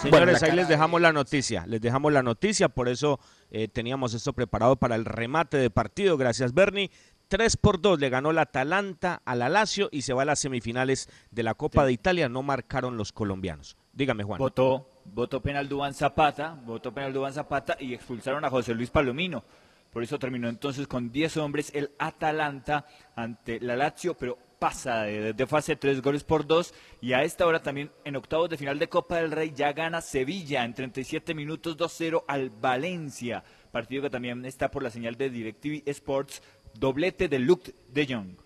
Señores, 0.02 0.42
ahí 0.42 0.52
les 0.52 0.66
dejamos 0.66 1.00
la 1.00 1.12
noticia, 1.12 1.66
les 1.66 1.78
dejamos 1.78 2.10
la 2.10 2.22
noticia, 2.22 2.70
por 2.70 2.88
eso 2.88 3.20
eh, 3.50 3.68
teníamos 3.68 4.14
esto 4.14 4.32
preparado 4.32 4.76
para 4.76 4.94
el 4.94 5.04
remate 5.04 5.58
de 5.58 5.68
partido, 5.68 6.16
gracias 6.16 6.54
Bernie. 6.54 6.90
3 7.28 7.58
por 7.58 7.80
2 7.80 8.00
le 8.00 8.08
ganó 8.08 8.32
la 8.32 8.42
Atalanta 8.42 9.20
a 9.24 9.36
la 9.36 9.50
Lazio 9.50 9.88
y 9.92 10.02
se 10.02 10.14
va 10.14 10.22
a 10.22 10.24
las 10.24 10.40
semifinales 10.40 11.10
de 11.30 11.42
la 11.42 11.54
Copa 11.54 11.84
de 11.84 11.92
Italia, 11.92 12.30
no 12.30 12.42
marcaron 12.42 12.96
los 12.96 13.12
colombianos. 13.12 13.76
Dígame 13.92 14.24
Juan. 14.24 14.38
Votó, 14.38 14.88
votó 15.12 15.40
penal 15.40 15.68
Dubán 15.68 15.94
Zapata, 15.94 16.58
votó 16.64 16.92
penal 16.92 17.12
Dubán 17.12 17.32
Zapata 17.32 17.76
y 17.78 17.94
expulsaron 17.94 18.44
a 18.44 18.50
José 18.50 18.74
Luis 18.74 18.90
Palomino. 18.90 19.44
Por 19.92 20.02
eso 20.02 20.18
terminó 20.18 20.48
entonces 20.48 20.86
con 20.86 21.10
10 21.10 21.36
hombres 21.38 21.72
el 21.74 21.90
Atalanta 21.98 22.86
ante 23.16 23.58
la 23.60 23.74
Lazio, 23.74 24.14
pero 24.14 24.38
pasa 24.60 25.04
de 25.04 25.46
fase 25.46 25.74
3 25.74 26.02
goles 26.02 26.22
por 26.22 26.46
2 26.46 26.74
y 27.00 27.14
a 27.14 27.24
esta 27.24 27.46
hora 27.46 27.62
también 27.62 27.90
en 28.04 28.14
octavos 28.14 28.50
de 28.50 28.58
final 28.58 28.78
de 28.78 28.88
Copa 28.88 29.16
del 29.16 29.32
Rey 29.32 29.52
ya 29.56 29.72
gana 29.72 30.02
Sevilla 30.02 30.64
en 30.64 30.74
37 30.74 31.34
minutos 31.34 31.78
2-0 31.78 32.24
al 32.28 32.50
Valencia, 32.50 33.42
partido 33.72 34.02
que 34.02 34.10
también 34.10 34.44
está 34.44 34.70
por 34.70 34.82
la 34.82 34.90
señal 34.90 35.16
de 35.16 35.30
DirecTV 35.30 35.82
Sports, 35.86 36.42
doblete 36.78 37.28
de 37.28 37.38
Luke 37.38 37.74
de 37.88 38.06
Jong. 38.06 38.36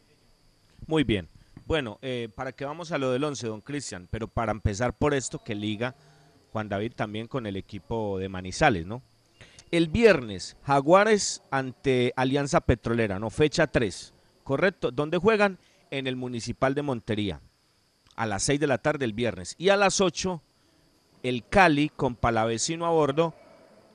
Muy 0.87 1.03
bien. 1.03 1.29
Bueno, 1.67 1.99
eh, 2.01 2.29
para 2.35 2.53
que 2.53 2.65
vamos 2.65 2.93
a 2.93 2.99
lo 2.99 3.11
del 3.11 3.25
11, 3.25 3.49
don 3.49 3.61
Cristian, 3.61 4.07
pero 4.11 4.29
para 4.29 4.53
empezar 4.53 4.97
por 4.97 5.15
esto 5.15 5.43
que 5.43 5.55
liga 5.55 5.97
Juan 6.55 6.69
David 6.69 6.93
también 6.95 7.27
con 7.27 7.47
el 7.47 7.57
equipo 7.57 8.17
de 8.21 8.29
Manizales, 8.29 8.87
¿no? 8.87 9.03
El 9.73 9.89
viernes, 9.89 10.57
Jaguares 10.63 11.43
ante 11.51 12.13
Alianza 12.15 12.61
Petrolera, 12.61 13.19
¿no? 13.19 13.29
Fecha 13.29 13.67
3, 13.67 14.15
¿correcto? 14.45 14.93
¿Dónde 14.93 15.19
juegan? 15.19 15.59
En 15.91 16.07
el 16.07 16.15
Municipal 16.15 16.77
de 16.77 16.83
Montería, 16.83 17.41
a 18.15 18.27
las 18.27 18.45
6 18.45 18.61
de 18.61 18.69
la 18.69 18.79
tarde 18.79 19.05
el 19.05 19.15
viernes. 19.15 19.57
Y 19.59 19.71
a 19.71 19.77
las 19.77 20.01
8, 20.01 20.41
el 21.25 21.45
Cali 21.45 21.89
con 21.89 22.15
Palavecino 22.15 22.87
a 22.87 22.91
bordo 22.91 23.35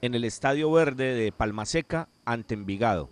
en 0.02 0.14
el 0.14 0.26
Estadio 0.26 0.70
Verde 0.70 1.14
de 1.14 1.32
Palmaseca 1.32 2.10
ante 2.26 2.56
Envigado. 2.56 3.10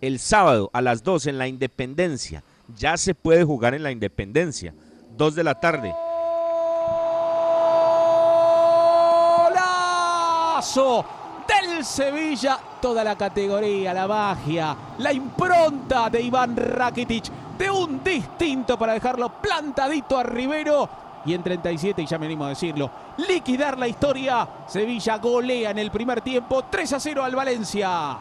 El 0.00 0.20
sábado 0.20 0.70
a 0.72 0.80
las 0.80 1.02
2 1.02 1.26
en 1.26 1.36
la 1.36 1.48
Independencia, 1.48 2.44
ya 2.74 2.96
se 2.96 3.14
puede 3.14 3.44
jugar 3.44 3.74
en 3.74 3.82
la 3.82 3.92
Independencia, 3.92 4.72
2 5.18 5.34
de 5.34 5.44
la 5.44 5.60
tarde. 5.60 5.92
Golazo 10.66 11.04
del 11.46 11.84
Sevilla, 11.84 12.58
toda 12.80 13.04
la 13.04 13.16
categoría, 13.16 13.94
la 13.94 14.08
magia, 14.08 14.76
la 14.98 15.12
impronta 15.12 16.10
de 16.10 16.20
Iván 16.20 16.56
Rakitic, 16.56 17.30
de 17.56 17.70
un 17.70 18.02
distinto 18.02 18.76
para 18.76 18.94
dejarlo 18.94 19.40
plantadito 19.40 20.18
a 20.18 20.24
Rivero. 20.24 20.88
Y 21.24 21.34
en 21.34 21.42
37, 21.42 22.02
y 22.02 22.06
ya 22.06 22.18
me 22.18 22.26
animo 22.26 22.46
a 22.46 22.50
decirlo, 22.50 22.90
liquidar 23.28 23.78
la 23.78 23.86
historia. 23.86 24.48
Sevilla 24.66 25.18
golea 25.18 25.70
en 25.70 25.78
el 25.78 25.90
primer 25.90 26.20
tiempo 26.20 26.64
3 26.68 26.92
a 26.94 27.00
0 27.00 27.22
al 27.22 27.36
Valencia. 27.36 28.18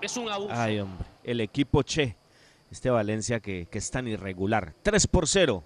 Es 0.00 0.16
un 0.16 0.28
abuso. 0.30 0.52
Ay, 0.52 0.80
hombre, 0.80 1.06
el 1.24 1.40
equipo 1.40 1.82
Che, 1.82 2.16
este 2.70 2.90
Valencia 2.90 3.40
que, 3.40 3.68
que 3.70 3.78
es 3.78 3.90
tan 3.90 4.06
irregular. 4.06 4.74
3 4.82 5.06
por 5.06 5.26
0, 5.26 5.64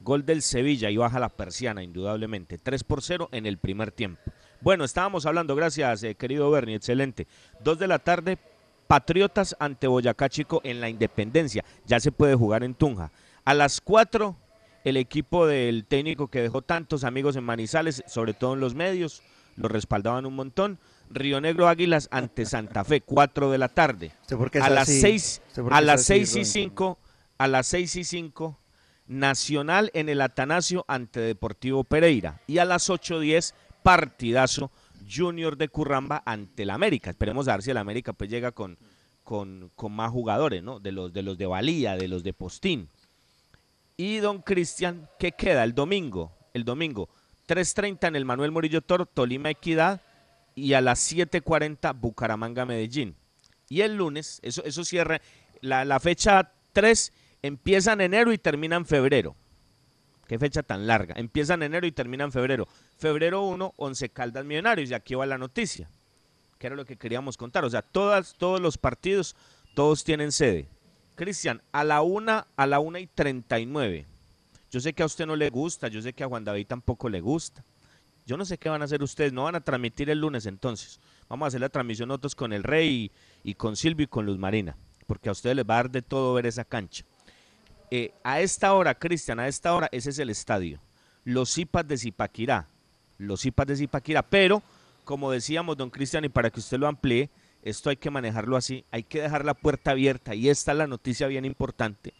gol 0.00 0.26
del 0.26 0.42
Sevilla 0.42 0.90
y 0.90 0.96
baja 0.98 1.18
la 1.18 1.30
persiana, 1.30 1.82
indudablemente. 1.82 2.58
3 2.58 2.84
por 2.84 3.02
0 3.02 3.28
en 3.32 3.46
el 3.46 3.56
primer 3.56 3.92
tiempo. 3.92 4.20
Bueno, 4.62 4.84
estábamos 4.84 5.26
hablando, 5.26 5.56
gracias, 5.56 6.04
eh, 6.04 6.14
querido 6.14 6.48
Bernie, 6.50 6.76
excelente. 6.76 7.26
2 7.64 7.80
de 7.80 7.88
la 7.88 7.98
tarde, 7.98 8.38
Patriotas 8.86 9.56
ante 9.58 9.88
Boyacá 9.88 10.28
Chico 10.28 10.60
en 10.62 10.80
la 10.80 10.88
Independencia. 10.88 11.64
Ya 11.84 11.98
se 11.98 12.12
puede 12.12 12.36
jugar 12.36 12.62
en 12.62 12.74
Tunja. 12.74 13.10
A 13.44 13.54
las 13.54 13.80
4, 13.80 14.36
el 14.84 14.96
equipo 14.96 15.46
del 15.48 15.84
técnico 15.84 16.28
que 16.28 16.42
dejó 16.42 16.62
tantos 16.62 17.02
amigos 17.02 17.34
en 17.34 17.42
Manizales, 17.42 18.04
sobre 18.06 18.34
todo 18.34 18.54
en 18.54 18.60
los 18.60 18.76
medios, 18.76 19.22
lo 19.56 19.66
respaldaban 19.66 20.26
un 20.26 20.36
montón. 20.36 20.78
Río 21.10 21.40
Negro 21.40 21.66
Águilas 21.68 22.08
ante 22.12 22.46
Santa 22.46 22.84
Fe, 22.84 23.00
4 23.04 23.50
de 23.50 23.58
la 23.58 23.68
tarde. 23.68 24.12
¿Usted 24.20 24.36
por 24.36 24.50
qué 24.52 24.58
es 24.58 24.64
A 24.64 24.70
las 24.70 24.88
así? 24.88 25.00
6, 25.00 25.42
¿Usted 25.48 25.62
por 25.62 25.72
qué 25.72 25.78
a 25.78 25.80
las 25.80 26.04
6 26.04 26.36
y? 26.36 26.44
5, 26.44 26.98
a 27.38 27.48
las 27.48 27.66
6 27.66 27.96
y 27.96 28.04
5, 28.04 28.58
Nacional 29.08 29.90
en 29.94 30.08
el 30.08 30.20
Atanasio 30.20 30.84
ante 30.86 31.18
Deportivo 31.18 31.82
Pereira. 31.82 32.40
Y 32.46 32.58
a 32.58 32.64
las 32.64 32.88
8.10, 32.88 33.52
partidazo 33.82 34.70
Junior 35.10 35.56
de 35.56 35.68
Curramba 35.68 36.22
ante 36.24 36.62
el 36.62 36.70
América. 36.70 37.10
Esperemos 37.10 37.48
a 37.48 37.52
ver 37.52 37.62
si 37.62 37.70
el 37.70 37.76
América 37.76 38.12
pues 38.12 38.30
llega 38.30 38.52
con, 38.52 38.78
con, 39.24 39.70
con 39.74 39.92
más 39.92 40.10
jugadores, 40.10 40.62
¿no? 40.62 40.80
De 40.80 40.92
los, 40.92 41.12
de 41.12 41.22
los 41.22 41.38
de 41.38 41.46
Valía, 41.46 41.96
de 41.96 42.08
los 42.08 42.22
de 42.22 42.32
Postín. 42.32 42.88
Y 43.96 44.18
don 44.18 44.42
Cristian, 44.42 45.08
¿qué 45.18 45.32
queda 45.32 45.64
el 45.64 45.74
domingo? 45.74 46.32
El 46.54 46.64
domingo, 46.64 47.08
3.30 47.48 48.08
en 48.08 48.16
el 48.16 48.24
Manuel 48.24 48.50
Murillo 48.50 48.82
Toro, 48.82 49.06
Tolima 49.06 49.50
Equidad, 49.50 50.00
y 50.54 50.74
a 50.74 50.80
las 50.80 51.12
7.40 51.12 51.98
Bucaramanga 51.98 52.64
Medellín. 52.64 53.16
Y 53.68 53.80
el 53.80 53.96
lunes, 53.96 54.38
eso, 54.42 54.62
eso 54.64 54.84
cierra, 54.84 55.20
la, 55.60 55.84
la 55.84 55.98
fecha 55.98 56.52
3 56.72 57.12
empieza 57.42 57.92
en 57.92 58.02
enero 58.02 58.32
y 58.32 58.38
termina 58.38 58.76
en 58.76 58.86
febrero. 58.86 59.34
Qué 60.26 60.38
fecha 60.38 60.62
tan 60.62 60.86
larga. 60.86 61.14
Empieza 61.16 61.54
en 61.54 61.62
enero 61.62 61.86
y 61.86 61.92
termina 61.92 62.24
en 62.24 62.32
febrero. 62.32 62.66
Febrero 63.02 63.42
1, 63.42 63.74
11 63.76 64.08
Caldas 64.10 64.44
Millonarios. 64.44 64.88
Y 64.88 64.94
aquí 64.94 65.16
va 65.16 65.26
la 65.26 65.36
noticia. 65.36 65.90
Que 66.56 66.68
era 66.68 66.76
lo 66.76 66.86
que 66.86 66.96
queríamos 66.96 67.36
contar. 67.36 67.64
O 67.64 67.70
sea, 67.70 67.82
todas, 67.82 68.34
todos 68.38 68.60
los 68.60 68.78
partidos, 68.78 69.34
todos 69.74 70.04
tienen 70.04 70.30
sede. 70.30 70.68
Cristian, 71.16 71.60
a 71.72 71.82
la 71.82 72.02
1, 72.02 72.46
a 72.54 72.66
la 72.68 72.78
1 72.78 72.98
y 72.98 73.08
39. 73.08 74.06
Yo 74.70 74.80
sé 74.80 74.92
que 74.92 75.02
a 75.02 75.06
usted 75.06 75.26
no 75.26 75.34
le 75.34 75.50
gusta, 75.50 75.88
yo 75.88 76.00
sé 76.00 76.12
que 76.12 76.22
a 76.22 76.28
Juan 76.28 76.44
David 76.44 76.68
tampoco 76.68 77.08
le 77.08 77.20
gusta. 77.20 77.64
Yo 78.24 78.36
no 78.36 78.44
sé 78.44 78.56
qué 78.56 78.68
van 78.68 78.82
a 78.82 78.84
hacer 78.84 79.02
ustedes, 79.02 79.32
no 79.32 79.42
van 79.42 79.56
a 79.56 79.60
transmitir 79.60 80.08
el 80.08 80.20
lunes 80.20 80.46
entonces. 80.46 81.00
Vamos 81.28 81.46
a 81.46 81.48
hacer 81.48 81.60
la 81.60 81.70
transmisión 81.70 82.06
nosotros 82.06 82.36
con 82.36 82.52
el 82.52 82.62
Rey 82.62 83.10
y, 83.42 83.50
y 83.50 83.54
con 83.54 83.74
Silvio 83.74 84.04
y 84.04 84.06
con 84.06 84.26
Luz 84.26 84.38
Marina, 84.38 84.76
porque 85.08 85.28
a 85.28 85.32
ustedes 85.32 85.56
les 85.56 85.64
va 85.64 85.74
a 85.74 85.76
dar 85.78 85.90
de 85.90 86.02
todo 86.02 86.34
ver 86.34 86.46
esa 86.46 86.64
cancha. 86.64 87.04
Eh, 87.90 88.14
a 88.22 88.40
esta 88.40 88.72
hora, 88.72 88.94
Cristian, 88.94 89.40
a 89.40 89.48
esta 89.48 89.74
hora, 89.74 89.88
ese 89.90 90.10
es 90.10 90.20
el 90.20 90.30
estadio. 90.30 90.80
Los 91.24 91.52
Zipas 91.52 91.86
de 91.86 91.98
Zipaquirá. 91.98 92.68
Los 93.18 93.42
Zipas 93.42 93.66
de 93.66 93.76
Zipaquirá. 93.76 94.22
Pero, 94.22 94.62
como 95.04 95.30
decíamos, 95.30 95.76
don 95.76 95.90
Cristian, 95.90 96.24
y 96.24 96.28
para 96.28 96.50
que 96.50 96.60
usted 96.60 96.78
lo 96.78 96.88
amplíe, 96.88 97.30
esto 97.62 97.90
hay 97.90 97.96
que 97.96 98.10
manejarlo 98.10 98.56
así. 98.56 98.84
Hay 98.90 99.04
que 99.04 99.22
dejar 99.22 99.44
la 99.44 99.54
puerta 99.54 99.92
abierta. 99.92 100.34
Y 100.34 100.48
esta 100.48 100.72
es 100.72 100.78
la 100.78 100.86
noticia 100.86 101.26
bien 101.28 101.44
importante. 101.44 102.14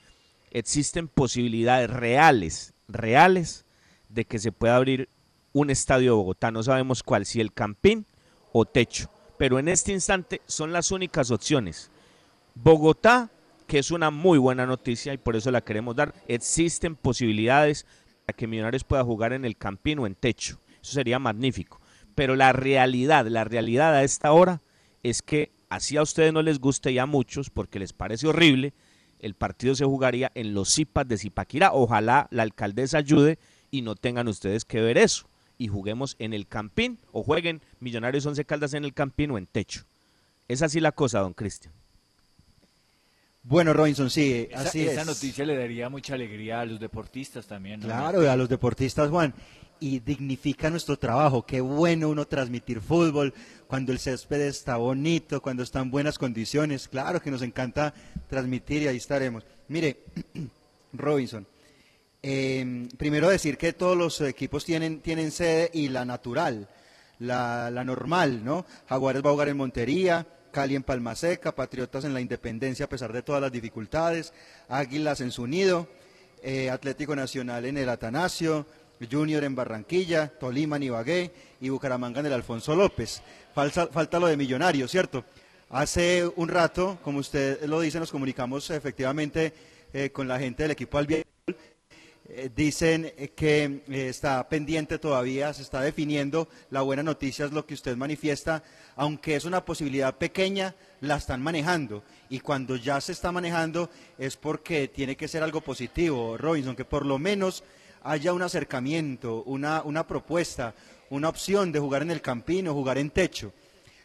Existen 0.50 1.08
posibilidades 1.08 1.90
reales, 1.90 2.74
reales, 2.88 3.64
de 4.08 4.24
que 4.24 4.38
se 4.38 4.52
pueda 4.52 4.76
abrir 4.76 5.08
un 5.52 5.70
estadio 5.70 6.12
de 6.12 6.16
Bogotá. 6.16 6.50
No 6.50 6.62
sabemos 6.62 7.02
cuál, 7.02 7.26
si 7.26 7.40
el 7.40 7.52
Campín 7.52 8.06
o 8.52 8.64
Techo. 8.64 9.10
Pero 9.38 9.58
en 9.58 9.68
este 9.68 9.92
instante 9.92 10.40
son 10.46 10.72
las 10.72 10.90
únicas 10.90 11.30
opciones. 11.30 11.90
Bogotá, 12.54 13.30
que 13.66 13.78
es 13.78 13.90
una 13.90 14.10
muy 14.10 14.38
buena 14.38 14.66
noticia 14.66 15.14
y 15.14 15.18
por 15.18 15.36
eso 15.36 15.50
la 15.50 15.62
queremos 15.62 15.96
dar. 15.96 16.14
Existen 16.28 16.94
posibilidades 16.94 17.86
para 18.26 18.36
que 18.36 18.46
Millonarios 18.46 18.84
pueda 18.84 19.02
jugar 19.02 19.32
en 19.32 19.44
el 19.44 19.56
Campín 19.56 19.98
o 19.98 20.06
en 20.06 20.14
Techo. 20.14 20.58
Eso 20.82 20.92
sería 20.92 21.18
magnífico. 21.18 21.80
Pero 22.14 22.36
la 22.36 22.52
realidad, 22.52 23.26
la 23.26 23.44
realidad 23.44 23.94
a 23.94 24.02
esta 24.04 24.32
hora 24.32 24.60
es 25.02 25.22
que 25.22 25.50
así 25.68 25.96
a 25.96 26.02
ustedes 26.02 26.32
no 26.32 26.42
les 26.42 26.58
guste 26.58 26.92
y 26.92 26.98
a 26.98 27.06
muchos, 27.06 27.48
porque 27.50 27.78
les 27.78 27.92
parece 27.92 28.26
horrible, 28.26 28.74
el 29.18 29.34
partido 29.34 29.74
se 29.74 29.84
jugaría 29.84 30.30
en 30.34 30.52
los 30.52 30.74
Zipas 30.74 31.06
de 31.08 31.16
Zipaquirá. 31.16 31.72
Ojalá 31.72 32.26
la 32.30 32.42
alcaldesa 32.42 32.98
ayude 32.98 33.38
y 33.70 33.82
no 33.82 33.94
tengan 33.94 34.28
ustedes 34.28 34.64
que 34.64 34.80
ver 34.80 34.98
eso. 34.98 35.28
Y 35.58 35.68
juguemos 35.68 36.16
en 36.18 36.32
el 36.34 36.48
Campín 36.48 36.98
o 37.12 37.22
jueguen 37.22 37.62
Millonarios 37.78 38.26
Once 38.26 38.44
Caldas 38.44 38.74
en 38.74 38.84
el 38.84 38.92
Campín 38.94 39.30
o 39.30 39.38
en 39.38 39.46
Techo. 39.46 39.84
Es 40.48 40.60
así 40.60 40.80
la 40.80 40.92
cosa, 40.92 41.20
don 41.20 41.34
Cristian. 41.34 41.72
Bueno, 43.44 43.72
Robinson, 43.72 44.10
sí, 44.10 44.48
Esa, 44.50 44.60
así 44.62 44.82
esa 44.82 45.00
es. 45.00 45.06
noticia 45.06 45.44
le 45.44 45.56
daría 45.56 45.88
mucha 45.88 46.14
alegría 46.14 46.60
a 46.60 46.64
los 46.64 46.78
deportistas 46.78 47.46
también. 47.46 47.80
¿no? 47.80 47.86
Claro, 47.86 48.28
a 48.30 48.36
los 48.36 48.48
deportistas, 48.48 49.08
Juan. 49.10 49.34
Y 49.82 49.98
dignifica 49.98 50.70
nuestro 50.70 50.96
trabajo. 50.96 51.44
Qué 51.44 51.60
bueno 51.60 52.08
uno 52.08 52.24
transmitir 52.24 52.80
fútbol 52.80 53.34
cuando 53.66 53.90
el 53.90 53.98
césped 53.98 54.40
está 54.42 54.76
bonito, 54.76 55.42
cuando 55.42 55.64
está 55.64 55.80
en 55.80 55.90
buenas 55.90 56.18
condiciones. 56.18 56.86
Claro 56.86 57.20
que 57.20 57.32
nos 57.32 57.42
encanta 57.42 57.92
transmitir 58.28 58.82
y 58.82 58.86
ahí 58.86 58.98
estaremos. 58.98 59.44
Mire, 59.66 60.04
Robinson, 60.92 61.44
eh, 62.22 62.86
primero 62.96 63.28
decir 63.28 63.58
que 63.58 63.72
todos 63.72 63.96
los 63.96 64.20
equipos 64.20 64.64
tienen, 64.64 65.00
tienen 65.00 65.32
sede 65.32 65.68
y 65.74 65.88
la 65.88 66.04
natural, 66.04 66.68
la, 67.18 67.68
la 67.72 67.82
normal, 67.82 68.44
¿no? 68.44 68.64
Jaguares 68.88 69.24
va 69.24 69.30
a 69.30 69.32
jugar 69.32 69.48
en 69.48 69.56
Montería, 69.56 70.24
Cali 70.52 70.76
en 70.76 70.84
Palmaseca, 70.84 71.56
Patriotas 71.56 72.04
en 72.04 72.14
la 72.14 72.20
Independencia 72.20 72.84
a 72.84 72.88
pesar 72.88 73.12
de 73.12 73.22
todas 73.22 73.42
las 73.42 73.50
dificultades, 73.50 74.32
Águilas 74.68 75.20
en 75.20 75.32
su 75.32 75.48
nido, 75.48 75.88
eh, 76.44 76.70
Atlético 76.70 77.16
Nacional 77.16 77.64
en 77.64 77.78
el 77.78 77.88
Atanasio, 77.88 78.64
Junior 79.10 79.44
en 79.44 79.54
Barranquilla, 79.54 80.28
Tolima 80.28 80.76
en 80.76 81.30
y 81.60 81.68
Bucaramanga 81.68 82.20
en 82.20 82.26
el 82.26 82.32
Alfonso 82.32 82.74
López. 82.74 83.22
Falta, 83.54 83.86
falta 83.88 84.18
lo 84.18 84.26
de 84.26 84.36
Millonarios, 84.36 84.90
¿cierto? 84.90 85.24
Hace 85.70 86.30
un 86.36 86.48
rato, 86.48 86.98
como 87.02 87.18
usted 87.18 87.64
lo 87.64 87.80
dice, 87.80 87.98
nos 87.98 88.10
comunicamos 88.10 88.68
efectivamente 88.70 89.54
eh, 89.92 90.10
con 90.10 90.28
la 90.28 90.38
gente 90.38 90.64
del 90.64 90.72
equipo 90.72 90.98
Albiol. 90.98 91.24
Eh, 92.34 92.50
dicen 92.54 93.12
que 93.36 93.82
eh, 93.88 94.08
está 94.08 94.48
pendiente 94.48 94.98
todavía, 94.98 95.52
se 95.52 95.62
está 95.62 95.80
definiendo. 95.80 96.48
La 96.70 96.82
buena 96.82 97.02
noticia 97.02 97.44
es 97.44 97.52
lo 97.52 97.66
que 97.66 97.74
usted 97.74 97.96
manifiesta, 97.96 98.62
aunque 98.96 99.36
es 99.36 99.44
una 99.44 99.64
posibilidad 99.64 100.16
pequeña, 100.16 100.74
la 101.00 101.16
están 101.16 101.42
manejando. 101.42 102.04
Y 102.30 102.40
cuando 102.40 102.76
ya 102.76 103.00
se 103.00 103.12
está 103.12 103.32
manejando 103.32 103.90
es 104.18 104.36
porque 104.36 104.88
tiene 104.88 105.16
que 105.16 105.28
ser 105.28 105.42
algo 105.42 105.60
positivo, 105.60 106.38
Robinson, 106.38 106.76
que 106.76 106.84
por 106.84 107.04
lo 107.04 107.18
menos 107.18 107.64
haya 108.04 108.32
un 108.32 108.42
acercamiento, 108.42 109.42
una, 109.44 109.82
una 109.82 110.06
propuesta, 110.06 110.74
una 111.10 111.28
opción 111.28 111.72
de 111.72 111.80
jugar 111.80 112.02
en 112.02 112.10
el 112.10 112.20
campino, 112.20 112.74
jugar 112.74 112.98
en 112.98 113.10
techo. 113.10 113.52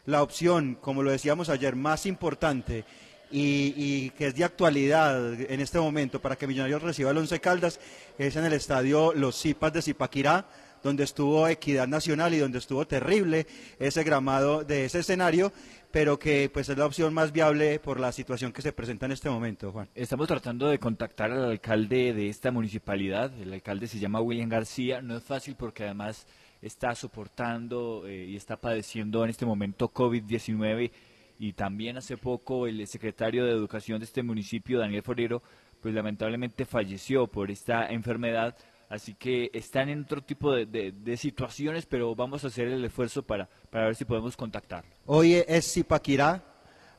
La 0.06 0.22
opción, 0.22 0.76
como 0.80 1.02
lo 1.02 1.10
decíamos 1.10 1.48
ayer, 1.48 1.76
más 1.76 2.06
importante 2.06 2.84
y, 3.30 3.74
y 3.76 4.10
que 4.10 4.28
es 4.28 4.34
de 4.34 4.44
actualidad 4.44 5.34
en 5.34 5.60
este 5.60 5.78
momento 5.78 6.20
para 6.20 6.36
que 6.36 6.46
Millonarios 6.46 6.82
reciba 6.82 7.10
el 7.10 7.18
Once 7.18 7.38
Caldas 7.40 7.78
es 8.16 8.36
en 8.36 8.44
el 8.44 8.54
estadio 8.54 9.12
Los 9.12 9.40
Zipas 9.40 9.72
de 9.72 9.82
Zipaquirá, 9.82 10.46
donde 10.82 11.04
estuvo 11.04 11.48
Equidad 11.48 11.88
Nacional 11.88 12.34
y 12.34 12.38
donde 12.38 12.58
estuvo 12.58 12.86
terrible 12.86 13.46
ese 13.78 14.04
gramado 14.04 14.64
de 14.64 14.84
ese 14.84 15.00
escenario, 15.00 15.52
pero 15.98 16.16
que 16.16 16.48
pues 16.48 16.68
es 16.68 16.78
la 16.78 16.86
opción 16.86 17.12
más 17.12 17.32
viable 17.32 17.80
por 17.80 17.98
la 17.98 18.12
situación 18.12 18.52
que 18.52 18.62
se 18.62 18.72
presenta 18.72 19.06
en 19.06 19.10
este 19.10 19.28
momento, 19.28 19.72
Juan. 19.72 19.88
Estamos 19.96 20.28
tratando 20.28 20.68
de 20.68 20.78
contactar 20.78 21.32
al 21.32 21.44
alcalde 21.46 22.12
de 22.12 22.28
esta 22.28 22.52
municipalidad. 22.52 23.32
El 23.40 23.52
alcalde 23.52 23.88
se 23.88 23.98
llama 23.98 24.20
William 24.20 24.48
García. 24.48 25.02
No 25.02 25.16
es 25.16 25.24
fácil 25.24 25.56
porque 25.58 25.82
además 25.82 26.24
está 26.62 26.94
soportando 26.94 28.04
eh, 28.06 28.26
y 28.26 28.36
está 28.36 28.56
padeciendo 28.56 29.24
en 29.24 29.30
este 29.30 29.44
momento 29.44 29.92
COVID-19 29.92 30.92
y 31.40 31.54
también 31.54 31.96
hace 31.96 32.16
poco 32.16 32.68
el 32.68 32.86
secretario 32.86 33.44
de 33.44 33.50
Educación 33.50 33.98
de 33.98 34.04
este 34.04 34.22
municipio, 34.22 34.78
Daniel 34.78 35.02
Forero, 35.02 35.42
pues 35.82 35.92
lamentablemente 35.94 36.64
falleció 36.64 37.26
por 37.26 37.50
esta 37.50 37.88
enfermedad. 37.88 38.56
Así 38.88 39.14
que 39.14 39.50
están 39.52 39.90
en 39.90 40.02
otro 40.02 40.22
tipo 40.22 40.52
de, 40.54 40.64
de- 40.64 40.92
de 40.92 41.16
situaciones, 41.16 41.84
pero 41.84 42.14
vamos 42.14 42.44
a 42.44 42.46
hacer 42.46 42.68
el 42.68 42.84
esfuerzo 42.84 43.22
para, 43.22 43.48
para 43.70 43.84
ver 43.86 43.94
si 43.96 44.04
podemos 44.06 44.36
contactarlo. 44.36 44.90
Hoy 45.04 45.34
es 45.46 45.72
Zipaquirá, 45.72 46.42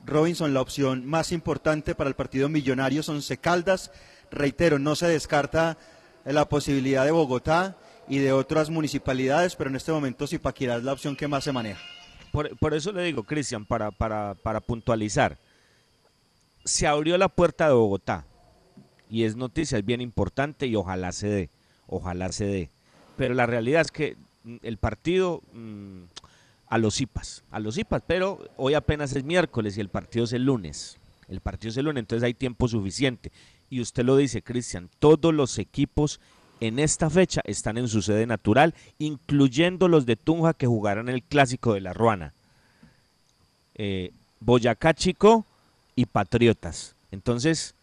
Robinson, 0.06 0.54
la 0.54 0.62
opción 0.62 1.06
más 1.06 1.32
importante 1.32 1.96
para 1.96 2.10
el 2.10 2.16
partido 2.16 2.48
Millonarios 2.48 3.10
Once 3.10 3.36
Caldas. 3.38 3.92
Reitero, 4.32 4.78
no 4.78 4.96
se 4.96 5.08
descarta 5.08 5.78
la 6.26 6.48
posibilidad 6.48 7.06
de 7.06 7.12
Bogotá 7.12 7.76
y 8.08 8.20
de 8.20 8.32
otras 8.34 8.70
municipalidades, 8.70 9.56
pero 9.56 9.70
en 9.72 9.76
este 9.76 9.92
momento 9.92 10.28
Zipaquirá 10.28 10.78
es 10.78 10.84
la 10.84 10.94
opción 10.94 11.16
que 11.16 11.28
más 11.28 11.44
se 11.44 11.52
maneja. 11.52 11.82
Por, 12.32 12.56
por 12.60 12.76
eso 12.76 12.92
le 12.92 13.02
digo, 13.04 13.24
Cristian, 13.24 13.66
para, 13.66 13.90
para, 13.90 14.36
para 14.36 14.60
puntualizar, 14.62 15.40
se 16.64 16.86
abrió 16.86 17.18
la 17.18 17.30
puerta 17.30 17.68
de 17.68 17.74
Bogotá 17.74 18.26
y 19.10 19.24
es 19.24 19.36
noticia, 19.36 19.80
es 19.80 19.86
bien 19.86 20.02
importante 20.02 20.68
y 20.68 20.76
ojalá 20.76 21.12
se 21.12 21.28
dé, 21.28 21.50
ojalá 21.90 22.32
se 22.32 22.46
dé. 22.46 22.70
Pero 23.18 23.34
la 23.34 23.46
realidad 23.46 23.82
es 23.82 23.92
que 23.92 24.16
mm, 24.44 24.58
el 24.64 24.78
partido 24.78 25.42
mm, 25.54 26.04
a 26.68 26.78
los 26.78 27.02
IPAs, 27.02 27.44
a 27.52 27.60
los 27.60 27.78
IPAs, 27.78 28.04
pero 28.06 28.40
hoy 28.58 28.76
apenas 28.76 29.16
es 29.16 29.24
miércoles 29.24 29.78
y 29.78 29.82
el 29.82 29.90
partido 29.90 30.26
es 30.26 30.34
el 30.34 30.46
lunes. 30.46 30.98
El 31.28 31.42
partido 31.42 31.70
es 31.70 31.78
el 31.78 31.86
lunes, 31.86 32.02
entonces 32.02 32.24
hay 32.24 32.34
tiempo 32.34 32.68
suficiente. 32.68 33.32
Y 33.70 33.82
usted 33.82 34.04
lo 34.04 34.16
dice, 34.18 34.42
Cristian, 34.42 34.90
todos 35.00 35.34
los 35.34 35.60
equipos 35.60 36.20
en 36.60 36.80
esta 36.80 37.10
fecha 37.10 37.42
están 37.46 37.78
en 37.78 37.88
su 37.88 38.02
sede 38.02 38.26
natural, 38.26 38.74
incluyendo 38.98 39.88
los 39.88 40.06
de 40.06 40.16
Tunja 40.16 40.54
que 40.54 40.68
jugarán 40.68 41.10
el 41.10 41.24
clásico 41.24 41.74
de 41.74 41.82
la 41.82 41.94
Ruana. 41.94 42.34
Eh, 43.76 44.12
Boyacá 44.40 44.94
Chico 44.94 45.46
y 45.96 46.06
Patriotas. 46.06 46.96
Entonces, 47.12 47.76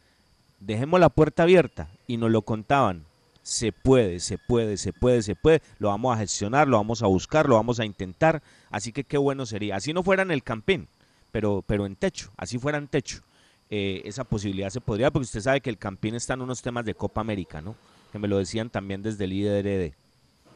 dejemos 0.60 1.00
la 1.00 1.08
puerta 1.08 1.44
abierta 1.44 1.88
y 2.06 2.16
nos 2.16 2.30
lo 2.30 2.42
contaban. 2.42 3.04
Se 3.46 3.70
puede, 3.70 4.18
se 4.18 4.38
puede, 4.38 4.76
se 4.76 4.92
puede, 4.92 5.22
se 5.22 5.36
puede. 5.36 5.62
Lo 5.78 5.86
vamos 5.90 6.12
a 6.12 6.18
gestionar, 6.18 6.66
lo 6.66 6.78
vamos 6.78 7.04
a 7.04 7.06
buscar, 7.06 7.48
lo 7.48 7.54
vamos 7.54 7.78
a 7.78 7.84
intentar. 7.84 8.42
Así 8.70 8.90
que 8.90 9.04
qué 9.04 9.18
bueno 9.18 9.46
sería. 9.46 9.76
Así 9.76 9.92
no 9.92 10.02
fuera 10.02 10.22
en 10.24 10.32
el 10.32 10.42
campín, 10.42 10.88
pero, 11.30 11.62
pero 11.64 11.86
en 11.86 11.94
techo, 11.94 12.32
así 12.36 12.58
fuera 12.58 12.76
en 12.78 12.88
techo. 12.88 13.22
eh, 13.70 14.02
esa 14.04 14.24
posibilidad 14.24 14.70
se 14.70 14.80
podría, 14.80 15.12
porque 15.12 15.24
usted 15.26 15.40
sabe 15.40 15.60
que 15.60 15.70
el 15.70 15.78
campín 15.78 16.16
está 16.16 16.34
en 16.34 16.42
unos 16.42 16.60
temas 16.60 16.84
de 16.84 16.94
Copa 16.94 17.20
América, 17.20 17.60
¿no? 17.60 17.76
Que 18.10 18.18
me 18.18 18.26
lo 18.28 18.38
decían 18.38 18.68
también 18.68 19.00
desde 19.02 19.24
el 19.24 19.32
IDRD. 19.32 19.94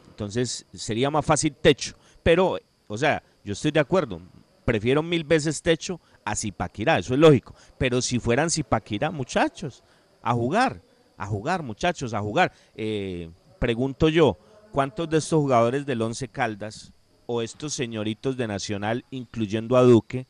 Entonces 0.09 0.65
sería 0.73 1.09
más 1.09 1.25
fácil 1.25 1.55
techo. 1.55 1.95
Pero, 2.23 2.59
o 2.87 2.97
sea, 2.97 3.23
yo 3.45 3.53
estoy 3.53 3.71
de 3.71 3.79
acuerdo. 3.79 4.21
Prefiero 4.65 5.01
mil 5.01 5.23
veces 5.23 5.61
techo 5.61 6.01
a 6.25 6.35
Zipaquirá, 6.35 6.99
eso 6.99 7.13
es 7.13 7.19
lógico. 7.21 7.55
Pero 7.77 8.01
si 8.01 8.19
fueran 8.19 8.49
Zipaquirá, 8.49 9.11
muchachos, 9.11 9.81
a 10.21 10.33
jugar, 10.33 10.81
a 11.21 11.27
jugar, 11.27 11.61
muchachos, 11.61 12.15
a 12.15 12.19
jugar. 12.19 12.51
Eh, 12.75 13.29
pregunto 13.59 14.09
yo, 14.09 14.39
¿cuántos 14.71 15.07
de 15.07 15.19
estos 15.19 15.39
jugadores 15.39 15.85
del 15.85 16.01
Once 16.01 16.27
Caldas 16.27 16.93
o 17.27 17.43
estos 17.43 17.75
señoritos 17.75 18.37
de 18.37 18.47
Nacional, 18.47 19.05
incluyendo 19.11 19.77
a 19.77 19.83
Duque, 19.83 20.25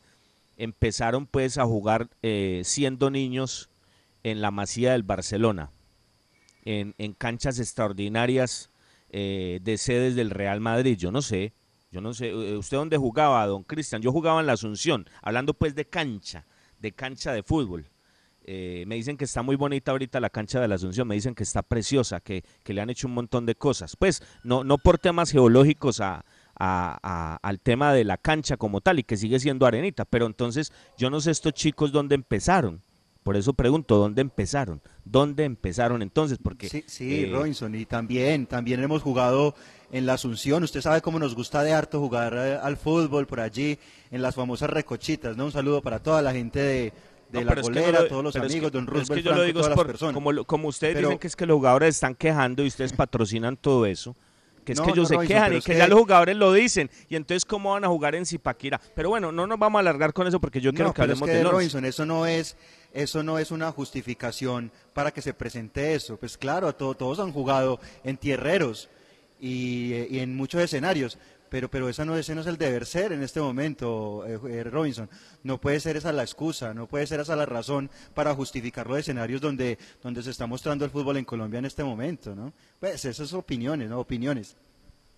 empezaron 0.58 1.28
pues 1.28 1.58
a 1.58 1.66
jugar 1.66 2.10
eh, 2.22 2.62
siendo 2.66 3.10
niños 3.10 3.70
en 4.24 4.42
la 4.42 4.52
Masía 4.52 4.92
del 4.92 5.04
Barcelona, 5.04 5.72
en, 6.66 6.94
en 6.98 7.14
canchas 7.14 7.58
extraordinarias 7.60 8.70
eh, 9.12 9.60
de 9.64 9.78
sedes 9.78 10.16
del 10.16 10.30
Real 10.30 10.60
Madrid? 10.60 10.98
Yo 10.98 11.10
no 11.14 11.22
sé, 11.22 11.54
yo 11.90 12.02
no 12.02 12.14
sé. 12.14 12.32
Eh, 12.32 12.58
¿Usted 12.58 12.76
dónde 12.76 12.98
jugaba, 12.98 13.48
don 13.48 13.64
Cristian? 13.64 14.02
Yo 14.02 14.12
jugaba 14.12 14.42
en 14.42 14.48
la 14.48 14.54
Asunción, 14.54 15.08
hablando 15.22 15.54
pues 15.54 15.74
de 15.74 15.86
cancha, 15.86 16.46
de 16.80 16.92
cancha 16.92 17.32
de 17.32 17.44
fútbol. 17.44 17.91
Eh, 18.46 18.84
me 18.88 18.96
dicen 18.96 19.18
que 19.18 19.26
está 19.26 19.42
muy 19.44 19.56
bonita 19.56 19.92
ahorita 19.92 20.20
la 20.20 20.30
cancha 20.30 20.60
de 20.60 20.68
la 20.68 20.76
Asunción, 20.76 21.08
me 21.08 21.16
dicen 21.16 21.36
que 21.36 21.44
está 21.44 21.62
preciosa, 21.62 22.20
que, 22.22 22.44
que 22.64 22.74
le 22.74 22.82
han 22.82 22.90
hecho 22.90 23.08
un 23.08 23.14
montón 23.14 23.46
de 23.46 23.56
cosas. 23.56 23.96
Pues 23.96 24.24
no, 24.44 24.64
no 24.64 24.78
por 24.80 24.98
temas 24.98 25.32
geológicos 25.32 26.00
a, 26.02 26.26
a- 26.58 27.00
a- 27.04 27.40
al 27.42 27.60
tema 27.60 27.94
de 27.94 28.04
la 28.04 28.18
cancha 28.18 28.58
como 28.58 28.82
tal 28.82 29.00
y 29.00 29.04
que 29.04 29.18
sigue 29.18 29.40
siendo 29.40 29.66
arenita, 29.66 30.06
pero 30.06 30.26
entonces 30.26 30.72
yo 30.98 31.10
no 31.10 31.22
sé 31.22 31.32
estos 31.32 31.54
chicos 31.54 31.92
dónde 31.92 32.16
empezaron. 32.16 32.82
Por 33.24 33.38
eso 33.38 33.54
pregunto, 33.54 34.00
¿dónde 34.00 34.22
empezaron? 34.24 34.82
¿Dónde 35.06 35.44
empezaron 35.44 36.02
entonces? 36.02 36.40
Porque 36.42 36.68
Sí, 36.70 36.84
sí, 36.88 37.26
eh, 37.26 37.30
Robinson, 37.32 37.76
y 37.76 37.86
también, 37.86 38.48
también 38.48 38.82
hemos 38.82 39.04
jugado 39.04 39.54
en 39.92 40.08
la 40.08 40.14
Asunción. 40.14 40.64
Usted 40.64 40.82
sabe 40.82 41.02
cómo 41.02 41.20
nos 41.20 41.36
gusta 41.36 41.62
de 41.62 41.72
harto 41.72 42.00
jugar 42.00 42.34
eh, 42.36 42.58
al 42.60 42.78
fútbol 42.78 43.28
por 43.28 43.40
allí, 43.40 43.78
en 44.10 44.24
las 44.24 44.34
famosas 44.34 44.72
recochitas, 44.72 45.38
¿no? 45.38 45.46
Un 45.46 45.52
saludo 45.52 45.84
para 45.84 46.00
toda 46.00 46.24
la 46.24 46.34
gente 46.34 46.60
de, 46.60 46.94
de 47.32 47.40
No, 47.40 47.46
la 47.46 47.50
pero 47.52 47.62
es 47.62 47.68
que 47.70 47.74
no 47.76 47.82
golera, 47.82 48.02
lo- 48.02 48.08
todos 48.08 48.24
los 48.24 48.34
pero 48.34 48.46
es 48.46 48.52
amigos, 48.52 48.72
que- 48.72 48.78
don 48.78 48.86
pero 48.86 48.98
es 48.98 49.02
que 49.04 49.14
Roosevelt 49.16 49.26
yo 49.26 49.30
lo 49.32 49.36
Franco, 49.36 49.48
digo 49.48 49.60
es 49.60 49.64
todas 49.66 49.76
por- 49.78 49.86
las 49.88 49.92
personas. 49.94 50.14
como, 50.14 50.32
lo- 50.32 50.46
como 50.46 50.68
ustedes 50.68 50.96
Pero- 50.96 51.08
dicen 51.08 51.20
que 51.20 51.28
es 51.28 51.36
que 51.36 51.46
los 51.46 51.56
jugadores 51.56 51.96
están 51.96 52.16
quejando 52.16 52.64
y 52.64 52.68
ustedes 52.68 52.94
patrocinan 52.94 53.58
todo 53.58 53.86
eso, 53.86 54.16
que 54.66 54.74
es 54.74 54.78
No, 54.80 54.86
que 54.86 54.92
ellos 54.92 55.08
se 55.08 55.18
quejan 55.18 55.56
y 55.56 55.62
que, 55.62 55.76
ya 55.78 55.88
los 55.88 56.00
jugadores 56.00 56.36
lo 56.36 56.54
dicen 56.54 56.90
y 57.10 57.16
entonces 57.16 57.46
cómo 57.46 57.72
van 57.72 57.84
a 57.84 57.88
jugar 57.88 58.14
en 58.16 58.26
Zipaquira. 58.26 58.80
Pero 58.96 59.10
bueno, 59.10 59.32
no 59.32 59.48
nos 59.48 59.58
vamos 59.58 59.80
a 59.80 59.82
alargar 59.82 60.14
con 60.14 60.28
eso 60.28 60.40
porque 60.40 60.62
yo 60.62 60.72
quiero 60.74 60.94
que 60.94 61.02
hablemos 61.02 61.22
once. 61.24 61.44
Robinson, 61.44 61.86
eso 61.86 62.06
no 62.06 62.26
es 62.28 62.56
eso 62.94 63.24
no 63.24 63.40
es 63.40 63.52
una 63.52 63.72
justificación 63.72 64.70
para 64.94 65.12
que 65.12 65.22
se 65.22 65.34
presente 65.34 65.94
eso. 65.96 66.18
Pues 66.18 66.38
claro, 66.38 66.76
to- 66.76 66.94
todos 66.94 67.20
han 67.20 67.32
jugado 67.32 67.80
en 68.04 68.18
tierreros 68.18 68.90
y, 69.40 69.94
eh, 69.94 70.08
y 70.12 70.20
en 70.20 70.36
muchos 70.36 70.62
escenarios, 70.62 71.18
pero 71.52 71.70
pero 71.70 71.90
esa 71.90 72.06
no, 72.06 72.16
ese 72.16 72.34
no 72.34 72.40
es 72.40 72.48
el 72.48 72.58
deber 72.58 72.86
ser 72.86 73.12
en 73.12 73.22
este 73.22 73.42
momento, 73.42 74.26
eh, 74.26 74.40
eh, 74.50 74.64
Robinson. 74.64 75.10
No 75.44 75.60
puede 75.60 75.82
ser 75.82 75.98
esa 75.98 76.14
la 76.14 76.24
excusa, 76.24 76.74
no 76.74 76.88
puede 76.88 77.06
ser 77.06 77.20
esa 77.20 77.36
la 77.36 77.46
razón 77.46 77.92
para 78.14 78.34
justificar 78.34 78.88
los 78.88 79.00
escenarios 79.00 79.42
donde, 79.42 79.78
donde 80.02 80.24
se 80.24 80.30
está 80.30 80.48
mostrando 80.48 80.86
el 80.86 80.92
fútbol 80.92 81.18
en 81.18 81.26
Colombia 81.26 81.60
en 81.60 81.66
este 81.66 81.84
momento, 81.84 82.34
¿no? 82.34 82.54
Pues 82.80 83.04
esas 83.04 83.28
son 83.28 83.40
opiniones, 83.40 83.90
¿no? 83.90 84.00
Opiniones. 84.00 84.56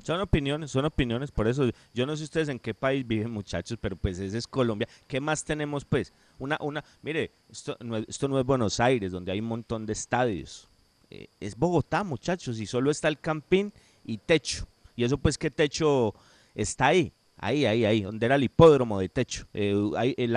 Son 0.01 0.19
opiniones, 0.19 0.71
son 0.71 0.86
opiniones, 0.86 1.29
por 1.29 1.47
eso 1.47 1.69
yo 1.93 2.07
no 2.07 2.17
sé 2.17 2.23
ustedes 2.23 2.49
en 2.49 2.57
qué 2.57 2.73
país 2.73 3.05
viven 3.07 3.29
muchachos, 3.29 3.77
pero 3.79 3.95
pues 3.95 4.17
ese 4.17 4.39
es 4.39 4.47
Colombia. 4.47 4.89
¿Qué 5.05 5.21
más 5.21 5.43
tenemos 5.43 5.86
pues? 5.86 6.13
Una, 6.39 6.57
una, 6.61 6.84
mire, 7.03 7.29
esto 7.47 7.77
no, 7.79 7.95
es, 7.95 8.05
esto 8.07 8.27
no 8.27 8.39
es 8.39 8.45
Buenos 8.45 8.79
Aires, 8.79 9.11
donde 9.11 9.31
hay 9.31 9.39
un 9.39 9.45
montón 9.45 9.86
de 9.86 9.93
estadios. 9.93 10.67
Eh, 11.11 11.27
es 11.39 11.55
Bogotá, 11.55 12.03
muchachos, 12.03 12.59
y 12.59 12.65
solo 12.65 12.89
está 12.89 13.07
el 13.07 13.19
campín 13.19 13.71
y 14.03 14.17
techo. 14.17 14.67
Y 14.96 15.04
eso 15.04 15.18
pues 15.18 15.38
que 15.38 15.52
techo 15.52 16.14
está 16.56 16.88
ahí, 16.88 17.14
ahí, 17.38 17.66
ahí, 17.66 17.86
ahí, 17.86 18.02
donde 18.02 18.26
era 18.26 18.36
el 18.36 18.44
hipódromo 18.44 19.00
de 19.00 19.10
techo. 19.10 19.48
Eh, 19.54 19.76
ahí, 19.98 20.14
el, 20.18 20.36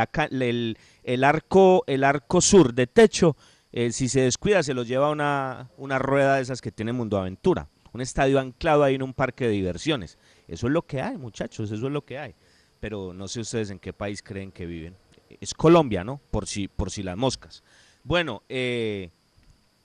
el- 1.05 1.25
arco, 1.25 1.85
el 1.87 2.05
arco 2.05 2.41
sur 2.41 2.75
de 2.75 2.87
techo, 2.87 3.37
eh, 3.73 3.93
si 3.93 4.09
se 4.09 4.23
descuida 4.23 4.63
se 4.63 4.75
lo 4.75 4.83
lleva 4.83 5.11
una, 5.11 5.71
una 5.77 5.99
rueda 5.99 6.37
de 6.37 6.43
esas 6.43 6.61
que 6.61 6.73
tiene 6.73 6.93
Mundo 6.93 7.19
Aventura. 7.19 7.69
Un 7.93 8.01
estadio 8.01 8.39
anclado 8.39 8.85
ahí 8.85 8.95
en 8.95 9.03
un 9.03 9.15
parque 9.15 9.45
de 9.47 9.53
diversiones. 9.53 10.19
Eso 10.49 10.67
es 10.67 10.73
lo 10.73 10.83
que 10.83 11.01
hay, 11.01 11.17
muchachos, 11.17 11.71
eso 11.71 11.87
es 11.87 11.93
lo 11.93 12.05
que 12.05 12.19
hay. 12.19 12.35
Pero 12.79 13.15
no 13.15 13.27
sé 13.27 13.41
ustedes 13.41 13.71
en 13.71 13.79
qué 13.79 13.93
país 13.93 14.23
creen 14.23 14.53
que 14.53 14.67
viven. 14.67 14.97
Es 15.41 15.55
Colombia, 15.55 16.05
¿no? 16.05 16.21
Por 16.31 16.47
si, 16.47 16.69
por 16.69 16.91
si 16.91 17.03
las 17.03 17.17
moscas. 17.17 17.65
Bueno, 18.05 18.43
eh, 18.49 19.11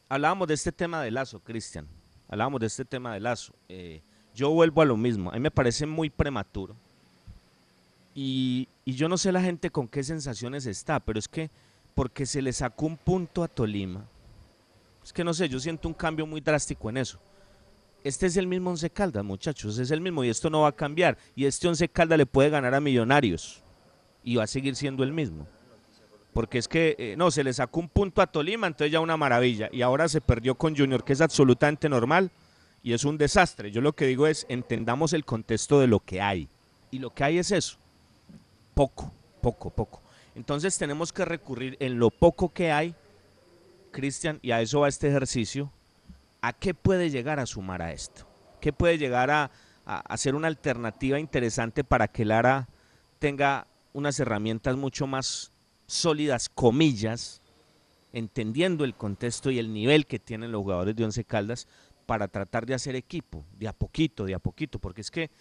hablábamos 0.09 0.47
de 0.49 0.55
este 0.55 0.71
tema 0.71 1.01
de 1.01 1.09
Lazo, 1.11 1.39
Cristian. 1.39 1.87
Hablábamos 2.27 2.59
de 2.59 2.67
este 2.67 2.85
tema 2.85 3.13
de 3.13 3.21
Lazo. 3.21 3.53
Eh, 3.69 4.01
yo 4.35 4.49
vuelvo 4.49 4.81
a 4.81 4.85
lo 4.85 4.97
mismo. 4.97 5.29
A 5.29 5.33
mí 5.33 5.39
me 5.39 5.51
parece 5.51 5.85
muy 5.85 6.09
prematuro. 6.09 6.75
Y, 8.13 8.67
y 8.85 8.93
yo 8.93 9.07
no 9.07 9.17
sé 9.17 9.31
la 9.31 9.41
gente 9.41 9.69
con 9.69 9.87
qué 9.87 10.03
sensaciones 10.03 10.65
está, 10.65 10.99
pero 10.99 11.19
es 11.19 11.27
que 11.27 11.49
porque 11.93 12.25
se 12.25 12.41
le 12.41 12.53
sacó 12.53 12.85
un 12.85 12.97
punto 12.97 13.43
a 13.43 13.47
Tolima. 13.47 14.05
Es 15.03 15.13
que 15.13 15.23
no 15.23 15.33
sé, 15.33 15.49
yo 15.49 15.59
siento 15.59 15.87
un 15.87 15.93
cambio 15.93 16.25
muy 16.25 16.41
drástico 16.41 16.89
en 16.89 16.97
eso. 16.97 17.19
Este 18.03 18.25
es 18.25 18.37
el 18.37 18.47
mismo 18.47 18.71
Once 18.71 18.89
Caldas, 18.89 19.23
muchachos, 19.23 19.77
es 19.77 19.91
el 19.91 20.01
mismo 20.01 20.23
y 20.23 20.29
esto 20.29 20.49
no 20.49 20.61
va 20.61 20.69
a 20.69 20.75
cambiar. 20.75 21.17
Y 21.35 21.45
este 21.45 21.67
Once 21.67 21.87
Caldas 21.87 22.17
le 22.17 22.25
puede 22.25 22.49
ganar 22.49 22.73
a 22.73 22.79
Millonarios 22.79 23.61
y 24.23 24.35
va 24.35 24.43
a 24.43 24.47
seguir 24.47 24.75
siendo 24.75 25.03
el 25.03 25.11
mismo. 25.11 25.47
Porque 26.33 26.57
es 26.57 26.67
que, 26.67 26.95
eh, 26.97 27.15
no, 27.17 27.29
se 27.29 27.43
le 27.43 27.53
sacó 27.53 27.81
un 27.81 27.89
punto 27.89 28.21
a 28.21 28.27
Tolima, 28.27 28.65
entonces 28.65 28.91
ya 28.91 29.01
una 29.01 29.17
maravilla. 29.17 29.69
Y 29.71 29.81
ahora 29.81 30.07
se 30.07 30.21
perdió 30.21 30.55
con 30.55 30.75
Junior, 30.75 31.03
que 31.03 31.13
es 31.13 31.21
absolutamente 31.21 31.89
normal 31.89 32.31
y 32.83 32.93
es 32.93 33.03
un 33.03 33.17
desastre. 33.17 33.71
Yo 33.71 33.81
lo 33.81 33.93
que 33.93 34.05
digo 34.05 34.27
es, 34.27 34.45
entendamos 34.49 35.13
el 35.13 35.25
contexto 35.25 35.79
de 35.79 35.87
lo 35.87 35.99
que 35.99 36.21
hay. 36.21 36.49
Y 36.89 36.99
lo 36.99 37.11
que 37.11 37.23
hay 37.23 37.37
es 37.37 37.51
eso. 37.51 37.77
Poco, 38.73 39.11
poco, 39.41 39.69
poco. 39.69 40.01
Entonces 40.35 40.77
tenemos 40.77 41.11
que 41.11 41.25
recurrir 41.25 41.77
en 41.79 41.99
lo 41.99 42.09
poco 42.09 42.53
que 42.53 42.71
hay, 42.71 42.95
Cristian, 43.91 44.39
y 44.41 44.51
a 44.51 44.61
eso 44.61 44.79
va 44.79 44.87
este 44.87 45.09
ejercicio, 45.09 45.71
¿a 46.41 46.53
qué 46.53 46.73
puede 46.73 47.09
llegar 47.09 47.39
a 47.39 47.45
sumar 47.45 47.81
a 47.81 47.91
esto? 47.91 48.25
¿Qué 48.61 48.71
puede 48.71 48.97
llegar 48.97 49.29
a, 49.29 49.51
a, 49.85 50.17
ser 50.17 50.35
una 50.35 50.47
alternativa 50.47 51.19
interesante 51.19 51.83
para 51.83 52.07
que 52.07 52.25
Lara 52.25 52.69
tenga 53.19 53.67
unas 53.93 54.19
herramientas 54.19 54.77
mucho 54.77 55.07
más 55.07 55.51
sólidas, 55.85 56.47
comillas, 56.47 57.41
entendiendo 58.13 58.85
el 58.85 58.95
contexto 58.95 59.51
y 59.51 59.59
el 59.59 59.73
nivel 59.73 60.05
que 60.05 60.19
tienen 60.19 60.51
los 60.51 60.61
jugadores 60.61 60.95
de 60.95 61.03
Once 61.03 61.23
Caldas 61.25 61.67
para 62.11 62.27
tratar 62.27 62.65
de 62.65 62.73
hacer 62.73 62.97
equipo, 62.97 63.45
de 63.57 63.69
a 63.69 63.71
poquito, 63.71 64.25
de 64.25 64.35
a 64.35 64.39
poquito, 64.39 64.79
porque 64.79 64.99
es 64.99 65.09
que 65.09 65.31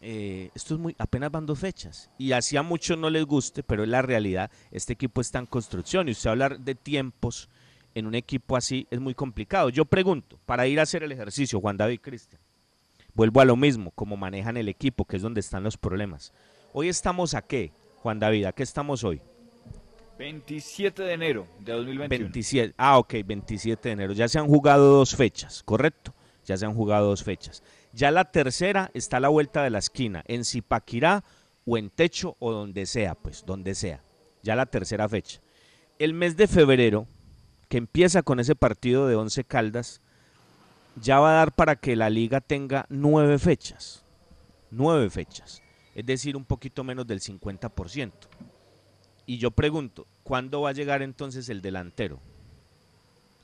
eh, 0.00 0.50
esto 0.56 0.74
es 0.74 0.80
muy, 0.80 0.96
apenas 0.98 1.30
van 1.30 1.46
dos 1.46 1.60
fechas 1.60 2.10
y 2.18 2.32
así 2.32 2.56
a 2.56 2.64
muchos 2.64 2.98
no 2.98 3.10
les 3.10 3.24
guste, 3.24 3.62
pero 3.62 3.84
es 3.84 3.88
la 3.88 4.02
realidad, 4.02 4.50
este 4.72 4.92
equipo 4.92 5.20
está 5.20 5.38
en 5.38 5.46
construcción 5.46 6.08
y 6.08 6.10
usted 6.10 6.30
hablar 6.30 6.58
de 6.58 6.74
tiempos 6.74 7.48
en 7.94 8.08
un 8.08 8.16
equipo 8.16 8.56
así 8.56 8.88
es 8.90 8.98
muy 8.98 9.14
complicado. 9.14 9.68
Yo 9.68 9.84
pregunto, 9.84 10.36
para 10.46 10.66
ir 10.66 10.80
a 10.80 10.82
hacer 10.82 11.04
el 11.04 11.12
ejercicio, 11.12 11.60
Juan 11.60 11.76
David 11.76 12.00
Cristian, 12.00 12.42
vuelvo 13.14 13.40
a 13.40 13.44
lo 13.44 13.54
mismo, 13.54 13.92
como 13.92 14.16
manejan 14.16 14.56
el 14.56 14.68
equipo, 14.68 15.04
que 15.04 15.14
es 15.14 15.22
donde 15.22 15.38
están 15.38 15.62
los 15.62 15.76
problemas. 15.76 16.32
Hoy 16.72 16.88
estamos 16.88 17.34
a 17.34 17.42
qué, 17.42 17.70
Juan 18.02 18.18
David, 18.18 18.46
¿a 18.46 18.52
qué 18.52 18.64
estamos 18.64 19.04
hoy? 19.04 19.22
27 20.20 21.02
de 21.02 21.14
enero 21.14 21.46
de 21.60 21.72
2021. 21.72 22.08
27, 22.08 22.74
ah, 22.76 22.98
ok, 22.98 23.14
27 23.24 23.88
de 23.88 23.92
enero. 23.94 24.12
Ya 24.12 24.28
se 24.28 24.38
han 24.38 24.46
jugado 24.46 24.98
dos 24.98 25.16
fechas, 25.16 25.62
correcto. 25.62 26.14
Ya 26.44 26.58
se 26.58 26.66
han 26.66 26.74
jugado 26.74 27.06
dos 27.06 27.24
fechas. 27.24 27.62
Ya 27.94 28.10
la 28.10 28.30
tercera 28.30 28.90
está 28.92 29.16
a 29.16 29.20
la 29.20 29.30
vuelta 29.30 29.62
de 29.62 29.70
la 29.70 29.78
esquina, 29.78 30.22
en 30.26 30.44
Zipaquirá 30.44 31.24
o 31.64 31.78
en 31.78 31.88
Techo 31.88 32.36
o 32.38 32.52
donde 32.52 32.84
sea, 32.84 33.14
pues, 33.14 33.44
donde 33.46 33.74
sea. 33.74 34.02
Ya 34.42 34.56
la 34.56 34.66
tercera 34.66 35.08
fecha. 35.08 35.40
El 35.98 36.12
mes 36.12 36.36
de 36.36 36.48
febrero, 36.48 37.06
que 37.70 37.78
empieza 37.78 38.22
con 38.22 38.40
ese 38.40 38.54
partido 38.54 39.06
de 39.08 39.14
11 39.16 39.44
Caldas, 39.44 40.02
ya 40.96 41.18
va 41.18 41.30
a 41.30 41.36
dar 41.36 41.54
para 41.54 41.76
que 41.76 41.96
la 41.96 42.10
liga 42.10 42.42
tenga 42.42 42.84
nueve 42.90 43.38
fechas. 43.38 44.04
Nueve 44.70 45.08
fechas. 45.08 45.62
Es 45.94 46.04
decir, 46.04 46.36
un 46.36 46.44
poquito 46.44 46.84
menos 46.84 47.06
del 47.06 47.20
50%. 47.20 48.12
Y 49.30 49.38
yo 49.38 49.52
pregunto, 49.52 50.06
¿cuándo 50.24 50.62
va 50.62 50.70
a 50.70 50.72
llegar 50.72 51.02
entonces 51.02 51.48
el 51.50 51.62
delantero? 51.62 52.18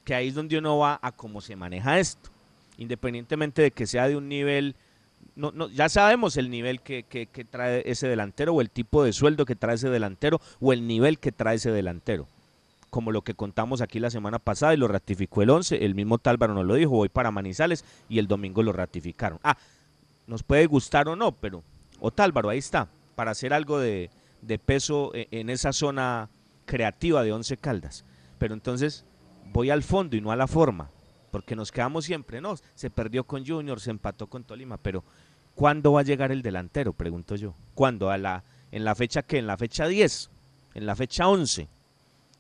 Que 0.05 0.17
ahí 0.17 0.27
es 0.29 0.35
donde 0.35 0.59
uno 0.59 0.79
va 0.79 0.99
a 1.01 1.13
cómo 1.13 1.41
se 1.41 1.55
maneja 1.55 2.01
esto. 2.01 2.29
Independientemente 2.77 3.63
de 3.63 3.71
que 3.71 3.87
sea 3.87 4.09
de 4.09 4.17
un 4.17 4.29
nivel, 4.29 4.75
no, 5.37 5.53
no, 5.53 5.69
ya 5.69 5.89
sabemos 5.89 6.37
el 6.39 6.51
nivel 6.51 6.81
que, 6.81 7.05
que- 7.05 7.27
que 7.27 7.45
trae 7.45 7.83
ese 7.89 8.09
delantero 8.09 8.53
o 8.53 8.61
el 8.61 8.69
tipo 8.71 9.05
de 9.05 9.13
sueldo 9.13 9.45
que 9.45 9.55
trae 9.55 9.77
ese 9.77 9.89
delantero 9.89 10.41
o 10.61 10.73
el 10.73 10.89
nivel 10.89 11.21
que 11.21 11.31
trae 11.31 11.55
ese 11.55 11.71
delantero. 11.71 12.27
como 12.91 13.13
lo 13.13 13.23
que 13.23 13.35
contamos 13.35 13.81
aquí 13.83 14.01
la 14.01 14.11
semana 14.11 14.39
pasada 14.39 14.73
y 14.73 14.79
lo 14.79 14.89
ratificó 14.89 15.43
el 15.43 15.51
11, 15.51 15.85
el 15.85 15.95
mismo 15.95 16.19
Tálvaro 16.19 16.55
nos 16.55 16.65
lo 16.65 16.75
dijo, 16.75 16.93
voy 16.93 17.11
para 17.11 17.31
Manizales 17.31 17.85
y 18.09 18.19
el 18.19 18.27
domingo 18.27 18.63
lo 18.63 18.73
ratificaron. 18.73 19.39
Ah, 19.45 19.57
nos 20.27 20.43
puede 20.43 20.65
gustar 20.67 21.07
o 21.09 21.15
no, 21.15 21.31
pero 21.33 21.63
Otálvaro, 22.01 22.49
ahí 22.49 22.59
está, 22.59 22.89
para 23.15 23.33
hacer 23.33 23.53
algo 23.53 23.79
de, 23.79 24.09
de 24.43 24.59
peso 24.59 25.13
e- 25.15 25.29
en 25.31 25.51
esa 25.51 25.73
zona 25.73 26.31
creativa 26.65 27.23
de 27.23 27.33
Once 27.33 27.57
Caldas. 27.57 28.05
Pero 28.39 28.55
entonces 28.55 29.05
voy 29.53 29.71
al 29.71 29.83
fondo 29.83 30.17
y 30.17 30.21
no 30.21 30.31
a 30.33 30.37
la 30.37 30.47
forma, 30.47 30.91
porque 31.31 31.57
nos 31.57 31.73
quedamos 31.73 32.05
siempre, 32.05 32.41
no, 32.41 32.57
se 32.75 32.91
perdió 32.91 33.25
con 33.25 33.47
Junior, 33.47 33.81
se 33.81 33.91
empató 33.91 34.27
con 34.27 34.45
Tolima, 34.45 34.77
pero 34.77 35.05
¿cuándo 35.55 35.93
va 35.93 36.01
a 36.01 36.05
llegar 36.05 36.33
el 36.33 36.43
delantero? 36.43 36.93
Pregunto 36.93 37.37
yo. 37.37 37.55
¿Cuándo? 37.75 38.11
A 38.11 38.19
la, 38.19 38.45
¿En 38.73 38.85
la 38.85 38.95
fecha 38.95 39.23
qué? 39.23 39.39
¿En 39.39 39.47
la 39.47 39.57
fecha 39.57 39.87
10? 39.87 40.31
¿En 40.75 40.87
la 40.87 40.97
fecha 40.97 41.29
11? 41.29 41.69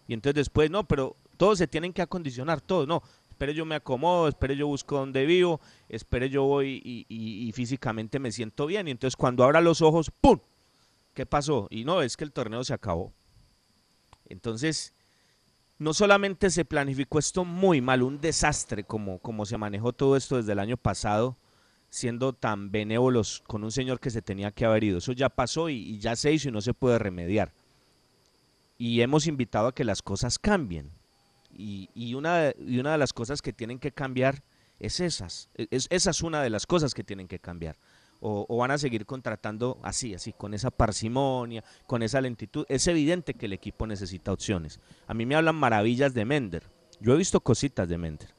Y 0.08 0.12
entonces 0.14 0.34
después, 0.34 0.70
no, 0.70 0.86
pero 0.86 1.16
todos 1.36 1.58
se 1.58 1.66
tienen 1.66 1.92
que 1.92 2.02
acondicionar, 2.02 2.60
todos, 2.60 2.86
no. 2.86 3.02
Espere 3.30 3.52
yo 3.54 3.64
me 3.66 3.74
acomodo, 3.74 4.28
espere 4.28 4.56
yo 4.56 4.66
busco 4.66 4.98
donde 4.98 5.26
vivo, 5.26 5.60
espere 5.90 6.30
yo 6.30 6.44
voy 6.44 6.80
y- 6.84 7.06
y 7.08 7.52
físicamente 7.52 8.18
me 8.18 8.32
siento 8.32 8.66
bien. 8.66 8.88
Y 8.88 8.92
entonces 8.92 9.14
cuando 9.16 9.44
abra 9.44 9.60
los 9.60 9.82
ojos, 9.82 10.10
¡pum! 10.20 10.38
¿Qué 11.16 11.24
pasó? 11.24 11.66
Y 11.70 11.86
no, 11.86 12.02
es 12.02 12.14
que 12.14 12.24
el 12.24 12.32
torneo 12.32 12.62
se 12.62 12.74
acabó. 12.74 13.14
Entonces, 14.26 14.92
no 15.78 15.94
solamente 15.94 16.50
se 16.50 16.66
planificó 16.66 17.18
esto 17.18 17.42
muy 17.46 17.80
mal, 17.80 18.02
un 18.02 18.20
desastre 18.20 18.84
como, 18.84 19.18
como 19.20 19.46
se 19.46 19.56
manejó 19.56 19.94
todo 19.94 20.18
esto 20.18 20.36
desde 20.36 20.52
el 20.52 20.58
año 20.58 20.76
pasado, 20.76 21.38
siendo 21.88 22.34
tan 22.34 22.70
benévolos 22.70 23.42
con 23.46 23.64
un 23.64 23.72
señor 23.72 23.98
que 23.98 24.10
se 24.10 24.20
tenía 24.20 24.50
que 24.50 24.66
haber 24.66 24.84
ido. 24.84 24.98
Eso 24.98 25.12
ya 25.12 25.30
pasó 25.30 25.70
y, 25.70 25.98
ya 25.98 26.16
se 26.16 26.34
hizo 26.34 26.50
y 26.50 26.52
no 26.52 26.60
se 26.60 26.74
puede 26.74 26.98
remediar. 26.98 27.54
Y 28.76 29.00
hemos 29.00 29.26
invitado 29.26 29.68
a 29.68 29.74
que 29.74 29.84
las 29.84 30.02
cosas 30.02 30.38
cambien. 30.38 30.92
Y, 31.50 31.88
y 31.94 32.12
una, 32.12 32.52
y 32.58 32.78
una 32.78 32.92
de 32.92 32.98
las 32.98 33.14
cosas 33.14 33.40
que 33.40 33.54
tienen 33.54 33.78
que 33.78 33.90
cambiar 33.90 34.42
es 34.78 35.00
esas. 35.00 35.48
E, 35.54 35.66
Es, 35.70 35.86
esa 35.88 36.10
es 36.10 36.20
una 36.20 36.42
de 36.42 36.50
las 36.50 36.66
cosas 36.66 36.92
que 36.92 37.04
tienen 37.04 37.26
que 37.26 37.38
cambiar. 37.38 37.78
O, 38.20 38.46
o 38.48 38.56
van 38.56 38.70
a 38.70 38.78
seguir 38.78 39.04
contratando 39.04 39.78
así, 39.82 40.14
así, 40.14 40.32
con 40.32 40.54
esa 40.54 40.70
parsimonia, 40.70 41.62
con 41.86 42.02
esa 42.02 42.20
lentitud. 42.20 42.64
Es 42.68 42.86
evidente 42.86 43.34
que 43.34 43.46
el 43.46 43.52
equipo 43.52 43.86
necesita 43.86 44.32
opciones. 44.32 44.80
A 45.06 45.14
mí 45.14 45.26
me 45.26 45.36
hablan 45.36 45.56
maravillas 45.56 46.14
de 46.14 46.24
Mender. 46.24 46.64
Yo 47.00 47.14
he 47.14 47.16
visto 47.16 47.40
cositas 47.40 47.88
de 47.88 47.98
Mender. 47.98 48.36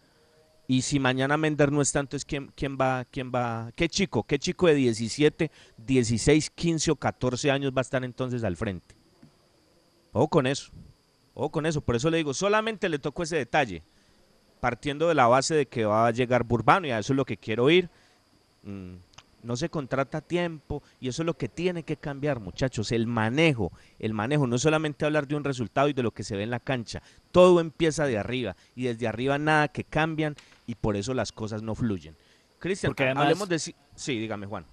Y 0.67 0.81
si 0.81 0.99
mañana 0.99 1.37
Mender 1.37 1.71
no 1.71 1.81
está, 1.81 2.01
entonces 2.01 2.25
¿quién, 2.25 2.51
quién 2.53 2.77
va? 2.79 3.05
¿Quién 3.05 3.31
va? 3.33 3.71
¿Qué 3.75 3.87
chico? 3.87 4.23
¿Qué 4.23 4.37
chico 4.37 4.67
de 4.67 4.75
17, 4.75 5.49
16, 5.77 6.49
15 6.49 6.91
o 6.91 6.95
14 6.97 7.51
años 7.51 7.71
va 7.71 7.79
a 7.79 7.81
estar 7.81 8.03
entonces 8.03 8.43
al 8.43 8.57
frente? 8.57 8.95
Ojo 10.11 10.27
con 10.27 10.45
eso. 10.45 10.71
Ojo 11.33 11.51
con 11.51 11.65
eso. 11.65 11.79
Por 11.79 11.95
eso 11.95 12.09
le 12.09 12.17
digo, 12.17 12.33
solamente 12.33 12.89
le 12.89 12.99
tocó 12.99 13.23
ese 13.23 13.37
detalle. 13.37 13.81
Partiendo 14.59 15.07
de 15.07 15.15
la 15.15 15.27
base 15.27 15.55
de 15.55 15.67
que 15.67 15.85
va 15.85 16.05
a 16.05 16.11
llegar 16.11 16.43
Burbano 16.43 16.87
y 16.87 16.91
a 16.91 16.99
eso 16.99 17.13
es 17.13 17.17
lo 17.17 17.23
que 17.23 17.37
quiero 17.37 17.69
ir. 17.69 17.89
Mm, 18.63 18.95
no 19.43 19.55
se 19.55 19.69
contrata 19.69 20.17
a 20.19 20.21
tiempo 20.21 20.81
y 20.99 21.07
eso 21.07 21.21
es 21.21 21.25
lo 21.25 21.35
que 21.37 21.47
tiene 21.49 21.83
que 21.83 21.97
cambiar, 21.97 22.39
muchachos. 22.39 22.91
El 22.91 23.07
manejo, 23.07 23.71
el 23.99 24.13
manejo, 24.13 24.47
no 24.47 24.55
es 24.57 24.61
solamente 24.61 25.05
hablar 25.05 25.27
de 25.27 25.35
un 25.35 25.43
resultado 25.43 25.87
y 25.89 25.93
de 25.93 26.03
lo 26.03 26.11
que 26.11 26.23
se 26.23 26.35
ve 26.35 26.43
en 26.43 26.49
la 26.49 26.59
cancha. 26.59 27.01
Todo 27.31 27.59
empieza 27.59 28.05
de 28.05 28.17
arriba 28.17 28.55
y 28.75 28.83
desde 28.85 29.07
arriba 29.07 29.37
nada 29.37 29.67
que 29.69 29.83
cambian 29.83 30.35
y 30.65 30.75
por 30.75 30.95
eso 30.97 31.13
las 31.13 31.31
cosas 31.31 31.61
no 31.61 31.75
fluyen. 31.75 32.15
Cristian, 32.59 32.93
hablemos 33.21 33.47
de... 33.49 33.59
si- 33.59 33.75
Sí, 33.95 34.17
dígame 34.19 34.47
Juan. 34.47 34.65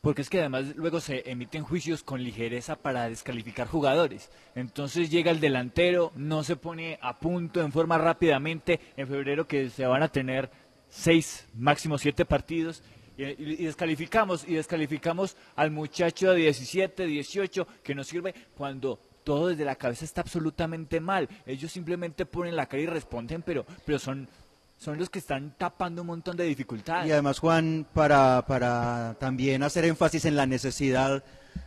Porque 0.00 0.22
es 0.22 0.30
que 0.30 0.38
además 0.38 0.76
luego 0.76 1.00
se 1.00 1.28
emiten 1.30 1.64
juicios 1.64 2.02
con 2.04 2.22
ligereza 2.22 2.76
para 2.76 3.08
descalificar 3.08 3.66
jugadores. 3.66 4.30
Entonces 4.54 5.10
llega 5.10 5.30
el 5.32 5.40
delantero, 5.40 6.12
no 6.14 6.44
se 6.44 6.54
pone 6.56 6.98
a 7.02 7.18
punto 7.18 7.60
en 7.60 7.72
forma 7.72 7.98
rápidamente. 7.98 8.78
En 8.96 9.08
febrero 9.08 9.48
que 9.48 9.68
se 9.70 9.86
van 9.86 10.02
a 10.04 10.08
tener 10.08 10.50
seis, 10.88 11.46
máximo 11.54 11.98
siete 11.98 12.24
partidos. 12.24 12.82
Y, 13.18 13.24
y- 13.24 13.64
descalificamos, 13.66 14.44
y 14.48 14.54
descalificamos 14.54 15.36
al 15.56 15.70
muchacho 15.70 16.30
de 16.30 16.36
17, 16.42 17.04
18, 17.04 17.66
que 17.82 17.94
nos 17.94 18.06
sirve 18.06 18.34
cuando 18.56 18.98
todo 19.24 19.48
desde 19.48 19.64
la 19.66 19.74
cabeza 19.76 20.04
está 20.06 20.22
absolutamente 20.22 21.00
mal. 21.00 21.28
Ellos 21.44 21.70
simplemente 21.72 22.24
ponen 22.24 22.56
la 22.56 22.66
cara 22.66 22.82
y 22.82 22.86
responden, 22.86 23.42
pero, 23.42 23.66
pero 23.84 23.98
son, 23.98 24.26
son 24.78 24.98
los 24.98 25.10
que 25.10 25.18
están 25.18 25.54
tapando 25.58 26.00
un 26.02 26.06
montón 26.06 26.36
de 26.36 26.44
dificultades. 26.44 27.08
Y 27.08 27.12
además, 27.12 27.38
Juan, 27.38 27.86
para, 27.92 28.46
para 28.46 29.16
también 29.20 29.62
hacer 29.64 29.84
énfasis 29.84 30.24
en 30.24 30.36
la 30.36 30.46
necesidad 30.46 31.22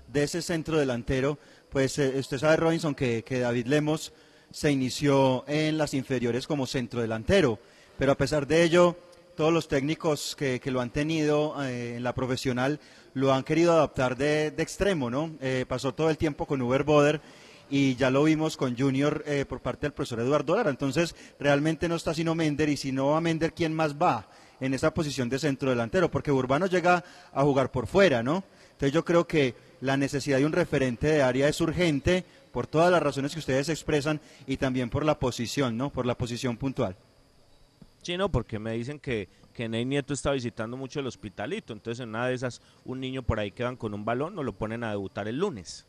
de 0.07 0.23
ese 0.23 0.41
centro 0.41 0.77
delantero, 0.79 1.37
pues 1.69 1.99
eh, 1.99 2.13
usted 2.17 2.37
sabe, 2.39 2.55
Robinson, 2.55 2.95
que, 2.95 3.23
que 3.23 3.39
David 3.39 3.67
Lemos 3.67 4.11
se 4.51 4.71
inició 4.71 5.45
en 5.47 5.77
las 5.77 5.93
inferiores 5.93 6.47
como 6.47 6.65
centro 6.65 7.01
delantero, 7.01 7.59
pero 7.97 8.11
a 8.11 8.17
pesar 8.17 8.47
de 8.47 8.63
ello, 8.63 8.97
todos 9.41 9.51
los 9.51 9.67
técnicos 9.67 10.35
que, 10.35 10.59
que 10.59 10.69
lo 10.69 10.81
han 10.81 10.91
tenido 10.91 11.55
eh, 11.63 11.95
en 11.95 12.03
la 12.03 12.13
profesional 12.13 12.79
lo 13.15 13.33
han 13.33 13.41
querido 13.41 13.73
adaptar 13.73 14.15
de, 14.15 14.53
extremo, 14.59 15.09
¿no? 15.09 15.31
Eh, 15.41 15.65
pasó 15.67 15.95
todo 15.95 16.11
el 16.11 16.19
tiempo 16.19 16.45
con 16.45 16.61
Uber 16.61 16.83
Boder 16.83 17.21
y 17.67 17.95
ya 17.95 18.11
lo 18.11 18.25
vimos 18.25 18.55
con 18.55 18.77
Junior 18.77 19.23
eh, 19.25 19.45
por 19.49 19.59
parte 19.59 19.87
del 19.87 19.93
profesor 19.93 20.19
Eduardo 20.19 20.55
Lara. 20.55 20.69
Entonces, 20.69 21.15
realmente 21.39 21.89
no 21.89 21.95
está 21.95 22.13
sino 22.13 22.35
Mender 22.35 22.69
y 22.69 22.77
si 22.77 22.91
no 22.91 23.07
va 23.07 23.19
Mender, 23.19 23.51
¿quién 23.51 23.73
más 23.73 23.95
va 23.95 24.27
en 24.59 24.75
esa 24.75 24.93
posición 24.93 25.27
de 25.27 25.39
centro 25.39 25.71
delantero? 25.71 26.11
Porque 26.11 26.31
Urbano 26.31 26.67
llega 26.67 27.03
a 27.33 27.41
jugar 27.41 27.71
por 27.71 27.87
fuera, 27.87 28.21
¿no? 28.21 28.43
Entonces 28.73 28.93
yo 28.93 29.03
creo 29.03 29.25
que 29.25 29.55
la 29.79 29.97
necesidad 29.97 30.37
de 30.37 30.45
un 30.45 30.53
referente 30.53 31.07
de 31.07 31.23
área 31.23 31.47
es 31.47 31.59
urgente 31.61 32.25
por 32.51 32.67
todas 32.67 32.91
las 32.91 33.01
razones 33.01 33.33
que 33.33 33.39
ustedes 33.39 33.69
expresan 33.69 34.21
y 34.45 34.57
también 34.57 34.91
por 34.91 35.03
la 35.03 35.17
posición, 35.17 35.77
¿no? 35.77 35.89
Por 35.89 36.05
la 36.05 36.15
posición 36.15 36.57
puntual. 36.57 36.95
Sí, 38.01 38.17
no, 38.17 38.29
porque 38.29 38.57
me 38.57 38.73
dicen 38.73 38.99
que, 38.99 39.29
que 39.53 39.69
Ney 39.69 39.85
Nieto 39.85 40.13
está 40.13 40.31
visitando 40.31 40.75
mucho 40.75 40.99
el 40.99 41.07
hospitalito. 41.07 41.73
Entonces, 41.73 42.01
en 42.01 42.09
una 42.09 42.27
de 42.27 42.33
esas, 42.33 42.61
un 42.83 42.99
niño 42.99 43.21
por 43.21 43.39
ahí 43.39 43.51
que 43.51 43.63
van 43.63 43.75
con 43.75 43.93
un 43.93 44.05
balón, 44.05 44.33
no 44.33 44.43
lo 44.43 44.53
ponen 44.53 44.83
a 44.83 44.89
debutar 44.89 45.27
el 45.27 45.37
lunes. 45.37 45.85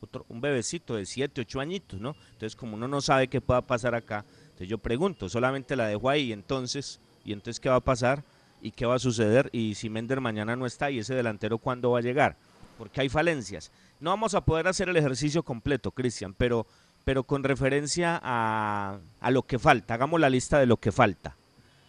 Otro, 0.00 0.26
un 0.28 0.42
bebecito 0.42 0.96
de 0.96 1.06
7, 1.06 1.40
8 1.40 1.60
añitos, 1.60 2.00
¿no? 2.00 2.14
Entonces, 2.32 2.54
como 2.54 2.76
uno 2.76 2.86
no 2.86 3.00
sabe 3.00 3.28
qué 3.28 3.40
pueda 3.40 3.62
pasar 3.62 3.94
acá, 3.94 4.26
entonces 4.56 4.68
yo 4.68 4.78
pregunto, 4.78 5.28
solamente 5.28 5.76
la 5.76 5.88
dejo 5.88 6.10
ahí, 6.10 6.32
entonces, 6.32 7.00
¿y 7.24 7.32
entonces 7.32 7.60
qué 7.60 7.70
va 7.70 7.76
a 7.76 7.80
pasar? 7.80 8.22
¿Y 8.60 8.70
qué 8.70 8.84
va 8.84 8.96
a 8.96 8.98
suceder? 8.98 9.48
Y 9.52 9.74
si 9.74 9.88
Mender 9.88 10.20
mañana 10.20 10.54
no 10.54 10.66
está, 10.66 10.90
¿y 10.90 10.98
ese 10.98 11.14
delantero 11.14 11.58
cuándo 11.58 11.90
va 11.92 12.00
a 12.00 12.02
llegar? 12.02 12.36
Porque 12.76 13.00
hay 13.00 13.08
falencias. 13.08 13.70
No 14.00 14.10
vamos 14.10 14.34
a 14.34 14.42
poder 14.42 14.68
hacer 14.68 14.90
el 14.90 14.96
ejercicio 14.96 15.42
completo, 15.42 15.90
Cristian, 15.90 16.34
pero, 16.34 16.66
pero 17.04 17.24
con 17.24 17.42
referencia 17.44 18.20
a, 18.22 18.98
a 19.20 19.30
lo 19.30 19.42
que 19.42 19.58
falta, 19.58 19.94
hagamos 19.94 20.20
la 20.20 20.28
lista 20.28 20.58
de 20.58 20.66
lo 20.66 20.76
que 20.76 20.92
falta. 20.92 21.36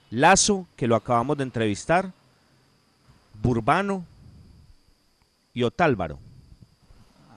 Lazo, 0.09 0.67
que 0.75 0.87
lo 0.87 0.95
acabamos 0.95 1.37
de 1.37 1.43
entrevistar, 1.43 2.11
Burbano 3.41 4.05
y 5.53 5.63
Otálvaro. 5.63 6.19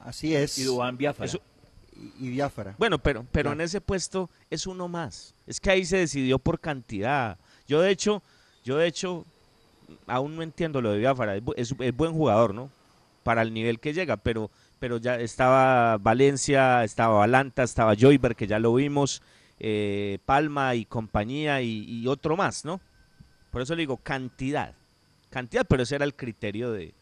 Así 0.04 0.34
es. 0.34 0.58
Y 0.58 0.64
Duván 0.64 0.96
Biafara. 0.96 1.26
Eso- 1.26 1.40
Y, 2.18 2.26
y 2.26 2.30
Biafara. 2.30 2.74
Bueno, 2.78 2.98
pero, 2.98 3.26
pero 3.30 3.50
Claro. 3.50 3.60
en 3.60 3.66
ese 3.66 3.80
puesto 3.82 4.30
es 4.48 4.66
uno 4.66 4.88
más. 4.88 5.34
Es 5.46 5.60
que 5.60 5.70
ahí 5.70 5.84
se 5.84 5.98
decidió 5.98 6.38
por 6.38 6.58
cantidad. 6.58 7.36
Yo 7.68 7.80
de 7.82 7.90
hecho, 7.90 8.22
yo 8.64 8.78
de 8.78 8.86
hecho, 8.86 9.26
aún 10.06 10.34
no 10.36 10.42
entiendo 10.42 10.80
lo 10.80 10.92
de 10.92 10.98
Biafara. 10.98 11.36
Es, 11.36 11.42
es- 11.56 11.74
es 11.78 11.94
buen 11.96 12.12
jugador, 12.12 12.54
¿no? 12.54 12.70
Para 13.22 13.42
el 13.42 13.52
nivel 13.52 13.80
que 13.80 13.92
llega, 13.92 14.16
pero, 14.16 14.50
pero 14.78 14.96
ya 14.96 15.16
estaba 15.16 15.98
Valencia, 15.98 16.84
estaba 16.84 17.18
Valanta, 17.18 17.62
estaba 17.64 17.94
Joyber, 17.94 18.34
que 18.34 18.46
ya 18.46 18.58
lo 18.58 18.72
vimos, 18.72 19.20
eh, 19.61 20.18
Palma 20.24 20.74
y 20.74 20.84
compañía 20.86 21.62
y, 21.62 21.84
y 21.84 22.06
otro 22.08 22.36
más, 22.36 22.64
¿no? 22.64 22.80
Por 23.50 23.62
eso 23.62 23.74
le 23.74 23.82
digo 23.82 23.96
cantidad. 23.98 24.74
Cantidad, 25.28 25.64
pero 25.68 25.82
ese 25.84 25.94
era 25.96 26.04
el 26.04 26.14
criterio 26.16 26.72
de, 26.72 26.94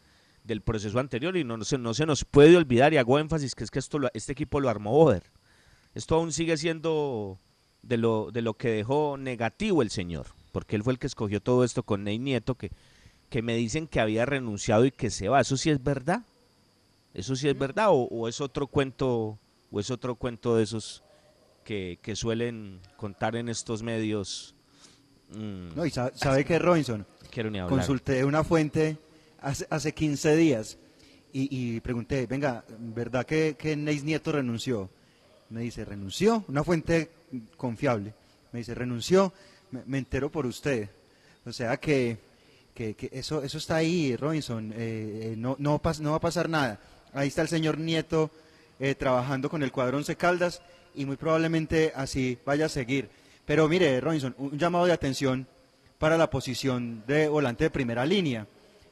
del 0.43 0.61
proceso 0.61 0.99
anterior 0.99 1.35
y 1.37 1.43
no, 1.43 1.57
no 1.57 1.63
se, 1.65 1.77
no 1.77 1.93
se 1.93 2.05
nos 2.05 2.25
puede 2.25 2.55
olvidar 2.57 2.93
y 2.93 2.97
hago 2.97 3.17
énfasis 3.17 3.55
que 3.55 3.63
es 3.63 3.71
que 3.71 3.79
esto 3.79 3.97
lo- 3.99 4.09
este 4.13 4.33
equipo 4.33 4.59
lo 4.59 4.69
armó 4.69 4.91
Boder. 4.91 5.23
Esto 5.95 6.15
aún 6.15 6.31
sigue 6.31 6.55
siendo 6.57 7.39
de 7.81 7.97
lo, 7.97 8.29
de 8.31 8.41
lo 8.43 8.53
que 8.55 8.69
dejó 8.69 9.17
negativo 9.17 9.81
el 9.81 9.89
señor, 9.89 10.27
porque 10.51 10.75
él 10.75 10.83
fue 10.83 10.93
el 10.93 10.99
que 10.99 11.07
escogió 11.07 11.41
todo 11.41 11.63
esto 11.63 11.81
con 11.83 12.03
Ney 12.03 12.19
Nieto, 12.19 12.55
que, 12.55 12.71
que 13.29 13.41
me 13.41 13.55
dicen 13.55 13.87
que 13.87 13.99
había 13.99 14.25
renunciado 14.25 14.85
y 14.85 14.91
que 14.91 15.09
se 15.09 15.29
va. 15.29 15.39
¿Eso 15.39 15.57
sí 15.57 15.69
es 15.71 15.83
verdad? 15.83 16.23
¿Eso 17.13 17.35
sí 17.35 17.47
es 17.49 17.57
verdad 17.57 17.87
o, 17.89 18.03
o 18.09 18.27
es 18.27 18.39
otro 18.41 18.67
cuento 18.67 19.39
o 19.71 19.79
es 19.79 19.89
otro 19.91 20.15
cuento 20.15 20.55
de 20.55 20.63
esos 20.63 21.03
que, 21.69 21.99
que 22.01 22.15
suelen 22.15 22.79
contar 22.97 23.35
en 23.35 23.47
estos 23.47 23.83
medios? 23.83 24.55
Mm, 25.29 25.75
No, 25.75 25.85
y 25.85 25.91
sa- 25.91 26.11
sabe 26.15 26.43
que 26.43 26.57
Robinson, 26.57 27.05
quiero 27.29 27.51
ni 27.51 27.59
hablar. 27.59 27.77
consulté 27.77 28.25
una 28.25 28.43
fuente 28.43 28.97
hace, 29.39 29.67
hace 29.69 29.93
15 29.93 30.35
días 30.35 30.79
y, 31.31 31.75
y 31.75 31.79
pregunté, 31.81 32.25
venga, 32.25 32.65
¿verdad 32.79 33.23
que, 33.23 33.55
que 33.55 33.75
Neis 33.75 34.03
Nieto 34.03 34.31
renunció? 34.31 34.89
Me 35.51 35.61
dice, 35.61 35.85
¿renunció? 35.85 36.43
Una 36.47 36.63
fuente 36.63 37.11
confiable. 37.55 38.15
Me 38.51 38.59
dice, 38.61 38.73
renunció, 38.73 39.31
me, 39.69 39.83
me 39.85 39.99
entero 39.99 40.31
por 40.31 40.47
usted. 40.47 40.89
O 41.45 41.51
sea 41.53 41.77
que, 41.77 42.17
que, 42.73 42.95
que 42.95 43.11
eso, 43.13 43.43
eso 43.43 43.59
está 43.59 43.75
ahí, 43.75 44.15
Robinson, 44.15 44.71
eh, 44.73 44.77
eh, 44.77 45.35
no, 45.37 45.55
no, 45.59 45.79
pas- 45.79 45.99
no 45.99 46.09
va 46.11 46.17
a 46.17 46.19
pasar 46.19 46.49
nada. 46.49 46.79
Ahí 47.13 47.27
está 47.27 47.43
el 47.43 47.47
señor 47.47 47.77
Nieto 47.77 48.31
eh, 48.79 48.95
trabajando 48.95 49.51
con 49.51 49.61
el 49.61 49.71
cuadro 49.71 49.97
Once 49.97 50.15
Caldas 50.15 50.63
y 50.99 51.05
muy 51.05 51.15
probablemente 51.15 51.93
así 51.95 52.37
vaya 52.45 52.65
a 52.65 52.69
seguir. 52.69 53.09
Pero 53.45 53.69
mire, 53.69 54.01
Robinson, 54.01 54.35
un 54.37 54.59
llamado 54.59 54.85
de 54.85 54.91
atención 54.91 55.47
para 55.97 56.17
la 56.17 56.29
posición 56.29 57.03
de 57.07 57.29
volante 57.29 57.63
de 57.63 57.69
primera 57.69 58.05
línea, 58.05 58.45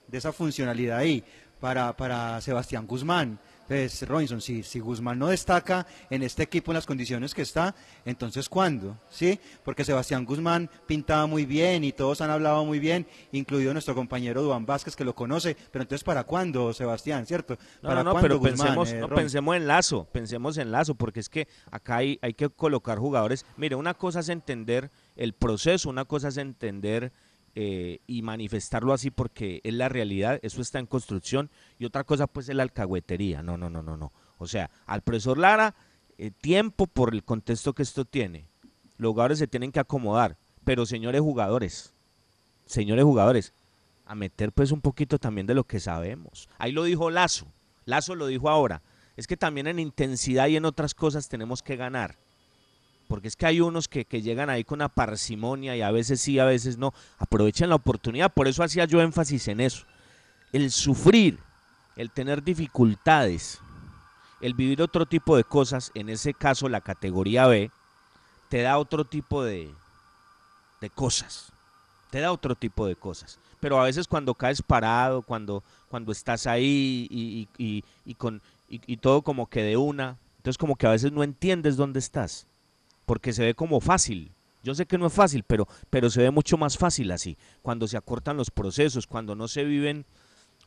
de 0.08 0.18
esa 0.18 0.32
funcionalidad 0.32 1.00
ahí, 1.00 1.22
para, 1.60 1.98
para 1.98 2.40
Sebastián 2.40 2.88
Guzmán. 2.88 3.38
Pues, 3.68 4.08
Robinson, 4.08 4.40
si, 4.40 4.64
si 4.64 4.80
Guzmán 4.80 5.20
no 5.20 5.28
destaca 5.28 5.86
en 6.10 6.24
este 6.24 6.44
equipo 6.44 6.72
en 6.72 6.76
las 6.76 6.86
condiciones 6.86 7.34
que 7.34 7.42
está, 7.42 7.76
entonces 8.06 8.48
¿cuándo? 8.48 8.98
¿Sí? 9.10 9.40
Porque 9.64 9.84
Sebastián 9.84 10.26
Guzmán 10.26 10.70
pintaba 10.86 11.26
muy 11.28 11.46
bien 11.46 11.84
y 11.84 11.92
todos 11.92 12.22
han 12.22 12.30
hablado 12.30 12.64
muy 12.64 12.80
bien, 12.80 13.06
incluido 13.32 13.74
nuestro 13.74 13.94
compañero 13.94 14.42
Duan 14.42 14.66
Vázquez 14.66 14.96
que 14.96 15.04
lo 15.04 15.14
conoce, 15.14 15.58
pero 15.72 15.84
entonces 15.84 16.04
¿para 16.04 16.24
cuándo, 16.24 16.72
Sebastián? 16.72 17.26
¿Cierto? 17.26 17.58
No, 17.82 17.90
¿Para 17.90 18.04
no, 18.04 18.04
no, 18.06 18.12
cuándo, 18.12 18.28
pero 18.28 18.40
Guzmán, 18.40 18.58
pensemos, 18.58 18.92
eh, 18.92 19.00
no, 19.00 19.10
pensemos 19.10 19.56
en 19.58 19.68
lazo, 19.68 20.08
pensemos 20.12 20.58
en 20.58 20.72
lazo, 20.72 20.96
porque 20.96 21.20
es 21.20 21.28
que 21.28 21.48
acá 21.70 21.98
hay, 21.98 22.20
hay 22.22 22.34
que 22.34 22.50
colocar 22.50 22.98
jugadores. 23.00 23.46
Mire, 23.58 23.76
una 23.76 23.94
cosa 23.94 24.22
es 24.22 24.30
entender 24.30 24.90
el 25.18 25.34
proceso, 25.34 25.90
una 25.90 26.06
cosa 26.06 26.30
es 26.30 26.38
entender 26.38 27.12
eh, 27.60 28.02
y 28.06 28.22
manifestarlo 28.22 28.94
así 28.94 29.10
porque 29.10 29.62
es 29.64 29.74
la 29.74 29.90
realidad, 29.90 30.38
eso 30.44 30.62
está 30.62 30.78
en 30.78 30.86
construcción, 30.86 31.50
y 31.80 31.86
otra 31.86 32.04
cosa 32.04 32.28
pues 32.28 32.48
es 32.50 32.56
la 32.56 32.62
alcahuetería. 32.62 33.42
No, 33.42 33.58
no, 33.58 33.68
no, 33.68 33.82
no, 33.82 33.98
no. 33.98 34.14
O 34.38 34.46
sea, 34.46 34.70
al 34.86 35.02
profesor 35.02 35.40
Lara, 35.40 35.74
eh, 36.20 36.30
tiempo 36.30 36.86
por 36.86 37.16
el 37.16 37.24
contexto 37.24 37.74
que 37.74 37.82
esto 37.82 38.06
tiene. 38.06 38.46
Los 38.98 39.10
jugadores 39.10 39.40
se 39.40 39.48
tienen 39.48 39.72
que 39.72 39.80
acomodar, 39.80 40.38
pero 40.64 40.86
señores 40.86 41.20
jugadores, 41.22 41.96
señores 42.68 43.04
jugadores, 43.04 43.54
a 44.06 44.14
meter 44.14 44.52
pues 44.52 44.72
un 44.72 44.82
poquito 44.82 45.18
también 45.18 45.48
de 45.48 45.56
lo 45.56 45.64
que 45.64 45.80
sabemos. 45.80 46.48
Ahí 46.60 46.72
lo 46.72 46.84
dijo 46.84 47.10
Lazo, 47.10 47.48
Lazo 47.86 48.14
lo 48.14 48.28
dijo 48.28 48.52
ahora. 48.52 48.84
Es 49.16 49.26
que 49.26 49.36
también 49.36 49.66
en 49.66 49.80
intensidad 49.80 50.46
y 50.46 50.58
en 50.58 50.66
otras 50.66 50.94
cosas 50.94 51.28
tenemos 51.28 51.64
que 51.64 51.76
ganar. 51.76 52.18
Porque 53.08 53.28
es 53.30 53.36
que 53.36 53.46
hay 53.46 53.62
unos 53.62 53.88
que, 53.88 54.06
que 54.06 54.22
llegan 54.22 54.50
ahí 54.50 54.64
con 54.64 54.78
una 54.78 54.90
parsimonia 54.90 55.76
y 55.76 55.82
a 55.82 55.92
veces 55.92 56.20
sí, 56.22 56.40
a 56.40 56.46
veces 56.46 56.78
no. 56.78 56.94
Aprovechen 57.18 57.70
la 57.70 57.76
oportunidad, 57.76 58.34
por 58.34 58.48
eso 58.48 58.64
hacía 58.64 58.86
yo 58.86 59.02
énfasis 59.02 59.48
en 59.48 59.62
eso. 59.62 59.86
El 60.52 60.72
sufrir, 60.72 61.40
el 61.96 62.12
tener 62.12 62.44
dificultades, 62.44 63.60
el 64.42 64.54
vivir 64.54 64.82
otro 64.82 65.06
tipo 65.06 65.38
de 65.38 65.44
cosas, 65.44 65.92
en 65.94 66.10
ese 66.10 66.34
caso 66.34 66.68
la 66.70 66.82
categoría 66.82 67.48
B, 67.48 67.72
te 68.50 68.62
da 68.62 68.78
otro 68.78 69.06
tipo 69.06 69.44
de, 69.44 69.72
de 70.82 70.90
cosas. 70.90 71.52
Te 72.12 72.20
da 72.20 72.32
otro 72.32 72.56
tipo 72.56 72.88
de 72.88 72.96
cosas. 72.96 73.40
Pero 73.60 73.80
a 73.80 73.84
veces 73.86 74.08
cuando 74.08 74.34
caes 74.36 74.62
parado, 74.62 75.22
cuando, 75.22 75.64
cuando 75.90 76.12
estás 76.12 76.46
ahí 76.48 77.08
y, 77.10 77.48
y- 77.58 77.66
y- 77.66 77.84
y 78.06 78.14
con, 78.16 78.42
y 78.70 78.98
todo 78.98 79.22
como 79.22 79.48
que 79.48 79.64
de 79.64 79.78
una, 79.78 80.18
entonces 80.38 80.58
como 80.58 80.76
que 80.76 80.88
a 80.88 80.92
veces 80.92 81.12
no 81.12 81.24
entiendes 81.24 81.76
dónde 81.78 82.00
estás. 82.00 82.46
Porque 83.08 83.34
se 83.34 83.44
ve 83.44 83.56
como 83.56 83.80
fácil. 83.80 84.32
Yo 84.64 84.76
sé 84.76 84.86
que 84.86 85.00
no 85.00 85.08
es 85.08 85.14
fácil, 85.14 85.44
pero, 85.44 85.68
pero 85.90 86.12
se 86.12 86.22
ve 86.22 86.30
mucho 86.30 86.58
más 86.58 86.78
fácil 86.78 87.10
así. 87.12 87.38
Cuando 87.64 87.88
se 87.88 87.98
acortan 87.98 88.38
los 88.38 88.52
procesos, 88.52 89.08
cuando 89.08 89.34
no 89.34 89.48
se 89.48 89.64
viven 89.64 90.06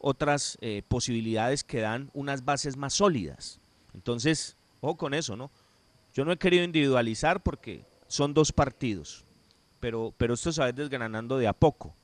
otras 0.01 0.57
eh, 0.63 0.83
posibilidades 0.89 1.63
que 1.63 1.81
dan 1.81 2.11
unas 2.15 2.45
bases 2.45 2.77
más 2.77 2.95
sólidas. 2.95 3.61
Entonces, 3.95 4.57
ojo 4.81 4.97
con 4.97 5.15
eso, 5.15 5.37
¿no? 5.37 5.51
Yo 6.15 6.25
no 6.25 6.33
he 6.33 6.39
querido 6.39 6.65
individualizar 6.65 7.43
porque 7.43 7.85
son 8.09 8.33
dos 8.35 8.53
partidos, 8.53 9.25
pero, 9.79 10.13
pero 10.17 10.35
esto 10.35 10.51
se 10.51 10.63
va 10.63 10.73
desgranando 10.73 11.39
de 11.39 11.47
a 11.47 11.53
poco. 11.53 11.95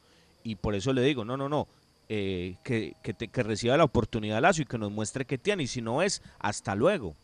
Y 0.44 0.56
por 0.56 0.74
eso 0.74 0.92
le 0.92 1.02
digo, 1.02 1.24
no, 1.24 1.36
no, 1.36 1.48
no, 1.48 1.66
eh, 2.08 2.56
que, 2.62 2.94
que, 3.02 3.14
que 3.14 3.42
reciba 3.42 3.76
la 3.76 3.84
oportunidad 3.84 4.40
Lazo 4.40 4.62
y 4.62 4.66
que 4.66 4.78
nos 4.78 4.92
muestre 4.92 5.24
qué 5.24 5.38
tiene. 5.38 5.62
Y 5.62 5.66
si 5.66 5.80
no 5.80 6.02
es, 6.02 6.22
hasta 6.38 6.74
luego. 6.74 7.16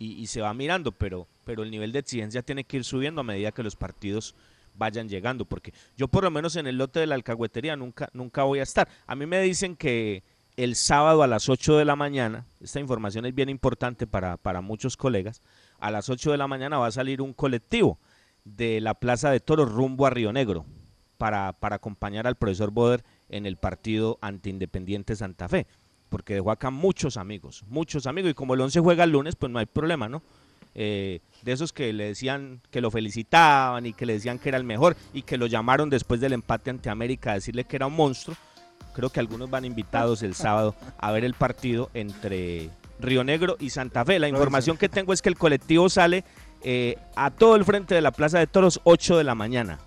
Y, 0.00 0.28
se 0.28 0.40
va 0.40 0.54
mirando, 0.54 0.92
pero, 0.92 1.26
pero 1.44 1.64
el 1.64 1.72
nivel 1.72 1.90
de 1.90 1.98
exigencia 1.98 2.42
tiene 2.42 2.62
que 2.62 2.76
ir 2.76 2.84
subiendo 2.84 3.20
a 3.20 3.24
medida 3.24 3.50
que 3.50 3.64
los 3.64 3.74
partidos 3.74 4.36
vayan 4.74 5.08
llegando, 5.08 5.44
porque 5.44 5.74
yo 5.96 6.06
por 6.06 6.22
lo 6.22 6.30
menos 6.30 6.54
en 6.54 6.68
el 6.68 6.78
lote 6.78 7.00
de 7.00 7.08
la 7.08 7.16
alcahuetería 7.16 7.74
nunca, 7.74 8.08
nunca 8.12 8.44
voy 8.44 8.60
a 8.60 8.62
estar. 8.62 8.88
A 9.08 9.16
mí 9.16 9.26
me 9.26 9.40
dicen 9.40 9.74
que 9.74 10.22
el 10.56 10.76
sábado 10.76 11.22
a 11.22 11.26
las 11.26 11.48
8 11.48 11.76
de 11.78 11.84
la 11.84 11.96
mañana, 11.96 12.46
esta 12.60 12.80
información 12.80 13.26
es 13.26 13.34
bien 13.34 13.48
importante 13.48 14.06
para, 14.06 14.36
para 14.36 14.60
muchos 14.60 14.96
colegas, 14.96 15.42
a 15.78 15.90
las 15.90 16.08
8 16.08 16.32
de 16.32 16.36
la 16.36 16.48
mañana 16.48 16.78
va 16.78 16.86
a 16.86 16.92
salir 16.92 17.22
un 17.22 17.32
colectivo 17.32 17.98
de 18.44 18.80
la 18.80 18.94
Plaza 18.94 19.30
de 19.30 19.40
Toros 19.40 19.70
rumbo 19.70 20.06
a 20.06 20.10
Río 20.10 20.32
Negro 20.32 20.64
para, 21.16 21.52
para 21.52 21.76
acompañar 21.76 22.26
al 22.26 22.36
profesor 22.36 22.70
Boder 22.70 23.04
en 23.28 23.46
el 23.46 23.56
partido 23.56 24.18
ante 24.20 24.50
Independiente 24.50 25.16
Santa 25.16 25.48
Fe, 25.48 25.66
porque 26.08 26.34
dejó 26.34 26.50
acá 26.50 26.70
muchos 26.70 27.16
amigos, 27.16 27.64
muchos 27.68 28.06
amigos, 28.06 28.30
y 28.30 28.34
como 28.34 28.54
el 28.54 28.60
11 28.60 28.80
juega 28.80 29.04
el 29.04 29.10
lunes, 29.10 29.36
pues 29.36 29.52
no 29.52 29.58
hay 29.58 29.66
problema, 29.66 30.08
¿no? 30.08 30.22
Eh, 30.74 31.20
de 31.42 31.52
esos 31.52 31.72
que 31.72 31.92
le 31.92 32.04
decían 32.04 32.60
que 32.70 32.80
lo 32.80 32.90
felicitaban 32.90 33.86
y 33.86 33.92
que 33.92 34.06
le 34.06 34.12
decían 34.12 34.38
que 34.38 34.48
era 34.48 34.58
el 34.58 34.64
mejor 34.64 34.96
y 35.12 35.22
que 35.22 35.36
lo 35.36 35.46
llamaron 35.46 35.90
después 35.90 36.20
del 36.20 36.32
empate 36.32 36.70
ante 36.70 36.90
América 36.90 37.32
a 37.32 37.34
decirle 37.34 37.64
que 37.64 37.76
era 37.76 37.86
un 37.86 37.96
monstruo. 37.96 38.36
Creo 38.94 39.10
que 39.10 39.20
algunos 39.20 39.50
van 39.50 39.64
invitados 39.64 40.22
el 40.22 40.34
sábado 40.34 40.74
a 40.98 41.10
ver 41.12 41.24
el 41.24 41.34
partido 41.34 41.90
entre 41.94 42.70
Río 43.00 43.24
Negro 43.24 43.56
y 43.58 43.70
Santa 43.70 44.04
Fe. 44.04 44.18
La 44.18 44.28
información 44.28 44.76
que 44.76 44.88
tengo 44.88 45.12
es 45.12 45.22
que 45.22 45.28
el 45.28 45.38
colectivo 45.38 45.88
sale 45.88 46.24
eh, 46.62 46.96
a 47.16 47.30
todo 47.30 47.56
el 47.56 47.64
frente 47.64 47.94
de 47.94 48.00
la 48.00 48.10
Plaza 48.10 48.38
de 48.38 48.46
Toros 48.46 48.80
8 48.84 49.18
de 49.18 49.24
la 49.24 49.34
mañana. 49.34 49.78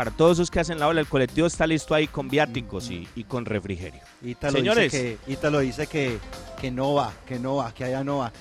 Para 0.00 0.12
todos 0.12 0.38
esos 0.38 0.50
que 0.50 0.58
hacen 0.58 0.78
la 0.78 0.88
ola, 0.88 1.02
el 1.02 1.06
colectivo 1.06 1.46
está 1.46 1.66
listo 1.66 1.94
ahí 1.94 2.06
con 2.06 2.30
viáticos 2.30 2.90
y, 2.90 3.06
y 3.14 3.24
con 3.24 3.44
refrigerio. 3.44 4.00
Ítalo 4.22 4.56
Señores, 4.56 4.90
dice, 4.90 5.18
que, 5.26 5.32
Ítalo 5.32 5.58
dice 5.58 5.86
que, 5.88 6.18
que 6.58 6.70
no 6.70 6.94
va, 6.94 7.12
que 7.26 7.38
no 7.38 7.56
va, 7.56 7.74
que 7.74 7.84
allá 7.84 8.02
no 8.02 8.16
va. 8.16 8.32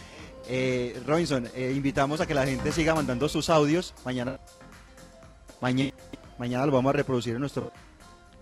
Eh, 0.47 0.97
Robinson, 1.05 1.49
eh, 1.53 1.73
invitamos 1.75 2.21
a 2.21 2.25
que 2.25 2.33
la 2.33 2.45
gente 2.45 2.71
siga 2.71 2.95
mandando 2.95 3.27
sus 3.27 3.49
audios. 3.49 3.93
Mañana, 4.05 4.39
mañana, 5.59 5.91
mañana 6.37 6.65
lo 6.65 6.71
vamos 6.71 6.91
a 6.91 6.93
reproducir 6.93 7.33
en 7.33 7.41
nuestro. 7.41 7.73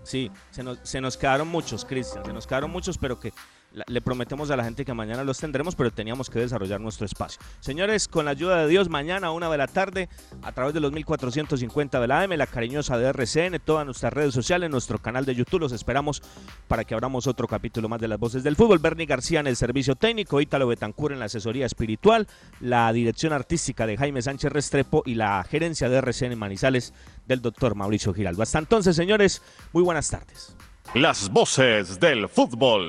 Sí, 0.04 0.30
se 0.52 0.62
nos, 0.62 0.78
se 0.84 1.00
nos 1.00 1.16
quedaron 1.16 1.48
muchos, 1.48 1.84
Cristian, 1.84 2.24
se 2.24 2.32
nos 2.32 2.46
quedaron 2.46 2.70
muchos, 2.70 2.98
pero 2.98 3.18
que 3.18 3.32
le 3.72 4.00
prometemos 4.00 4.50
a 4.50 4.56
la 4.56 4.64
gente 4.64 4.84
que 4.84 4.94
mañana 4.94 5.24
los 5.24 5.38
tendremos, 5.38 5.74
pero 5.74 5.90
teníamos 5.90 6.30
que 6.30 6.38
desarrollar 6.38 6.80
nuestro 6.80 7.06
espacio. 7.06 7.40
Señores, 7.60 8.08
con 8.08 8.24
la 8.24 8.32
ayuda 8.32 8.62
de 8.62 8.68
Dios, 8.68 8.88
mañana 8.88 9.28
a 9.28 9.30
una 9.30 9.50
de 9.50 9.58
la 9.58 9.66
tarde, 9.66 10.08
a 10.42 10.52
través 10.52 10.74
de 10.74 10.80
los 10.80 10.92
1450 10.92 12.00
de 12.00 12.06
la 12.06 12.22
AM, 12.22 12.32
la 12.32 12.46
cariñosa 12.46 12.96
de 12.96 13.08
RCN, 13.08 13.60
todas 13.64 13.84
nuestras 13.84 14.12
redes 14.12 14.34
sociales, 14.34 14.70
nuestro 14.70 14.98
canal 14.98 15.24
de 15.24 15.34
YouTube, 15.34 15.60
los 15.60 15.72
esperamos 15.72 16.22
para 16.66 16.84
que 16.84 16.94
abramos 16.94 17.26
otro 17.26 17.46
capítulo 17.46 17.88
más 17.88 18.00
de 18.00 18.08
las 18.08 18.18
voces 18.18 18.42
del 18.42 18.56
fútbol. 18.56 18.78
Bernie 18.78 19.06
García 19.06 19.40
en 19.40 19.46
el 19.46 19.56
servicio 19.56 19.96
técnico, 19.96 20.40
Ítalo 20.40 20.66
Betancur 20.66 21.12
en 21.12 21.18
la 21.18 21.26
asesoría 21.26 21.66
espiritual, 21.66 22.26
la 22.60 22.92
dirección 22.92 23.32
artística 23.32 23.86
de 23.86 23.96
Jaime 23.96 24.22
Sánchez 24.22 24.52
Restrepo 24.52 25.02
y 25.04 25.14
la 25.14 25.44
gerencia 25.44 25.88
de 25.88 25.98
RCN 25.98 26.38
Manizales 26.38 26.94
del 27.26 27.42
doctor 27.42 27.74
Mauricio 27.74 28.14
Giraldo. 28.14 28.42
Hasta 28.42 28.58
entonces, 28.58 28.96
señores, 28.96 29.42
muy 29.72 29.82
buenas 29.82 30.08
tardes. 30.08 30.56
Las 30.94 31.28
voces 31.28 32.00
del 32.00 32.28
fútbol. 32.28 32.88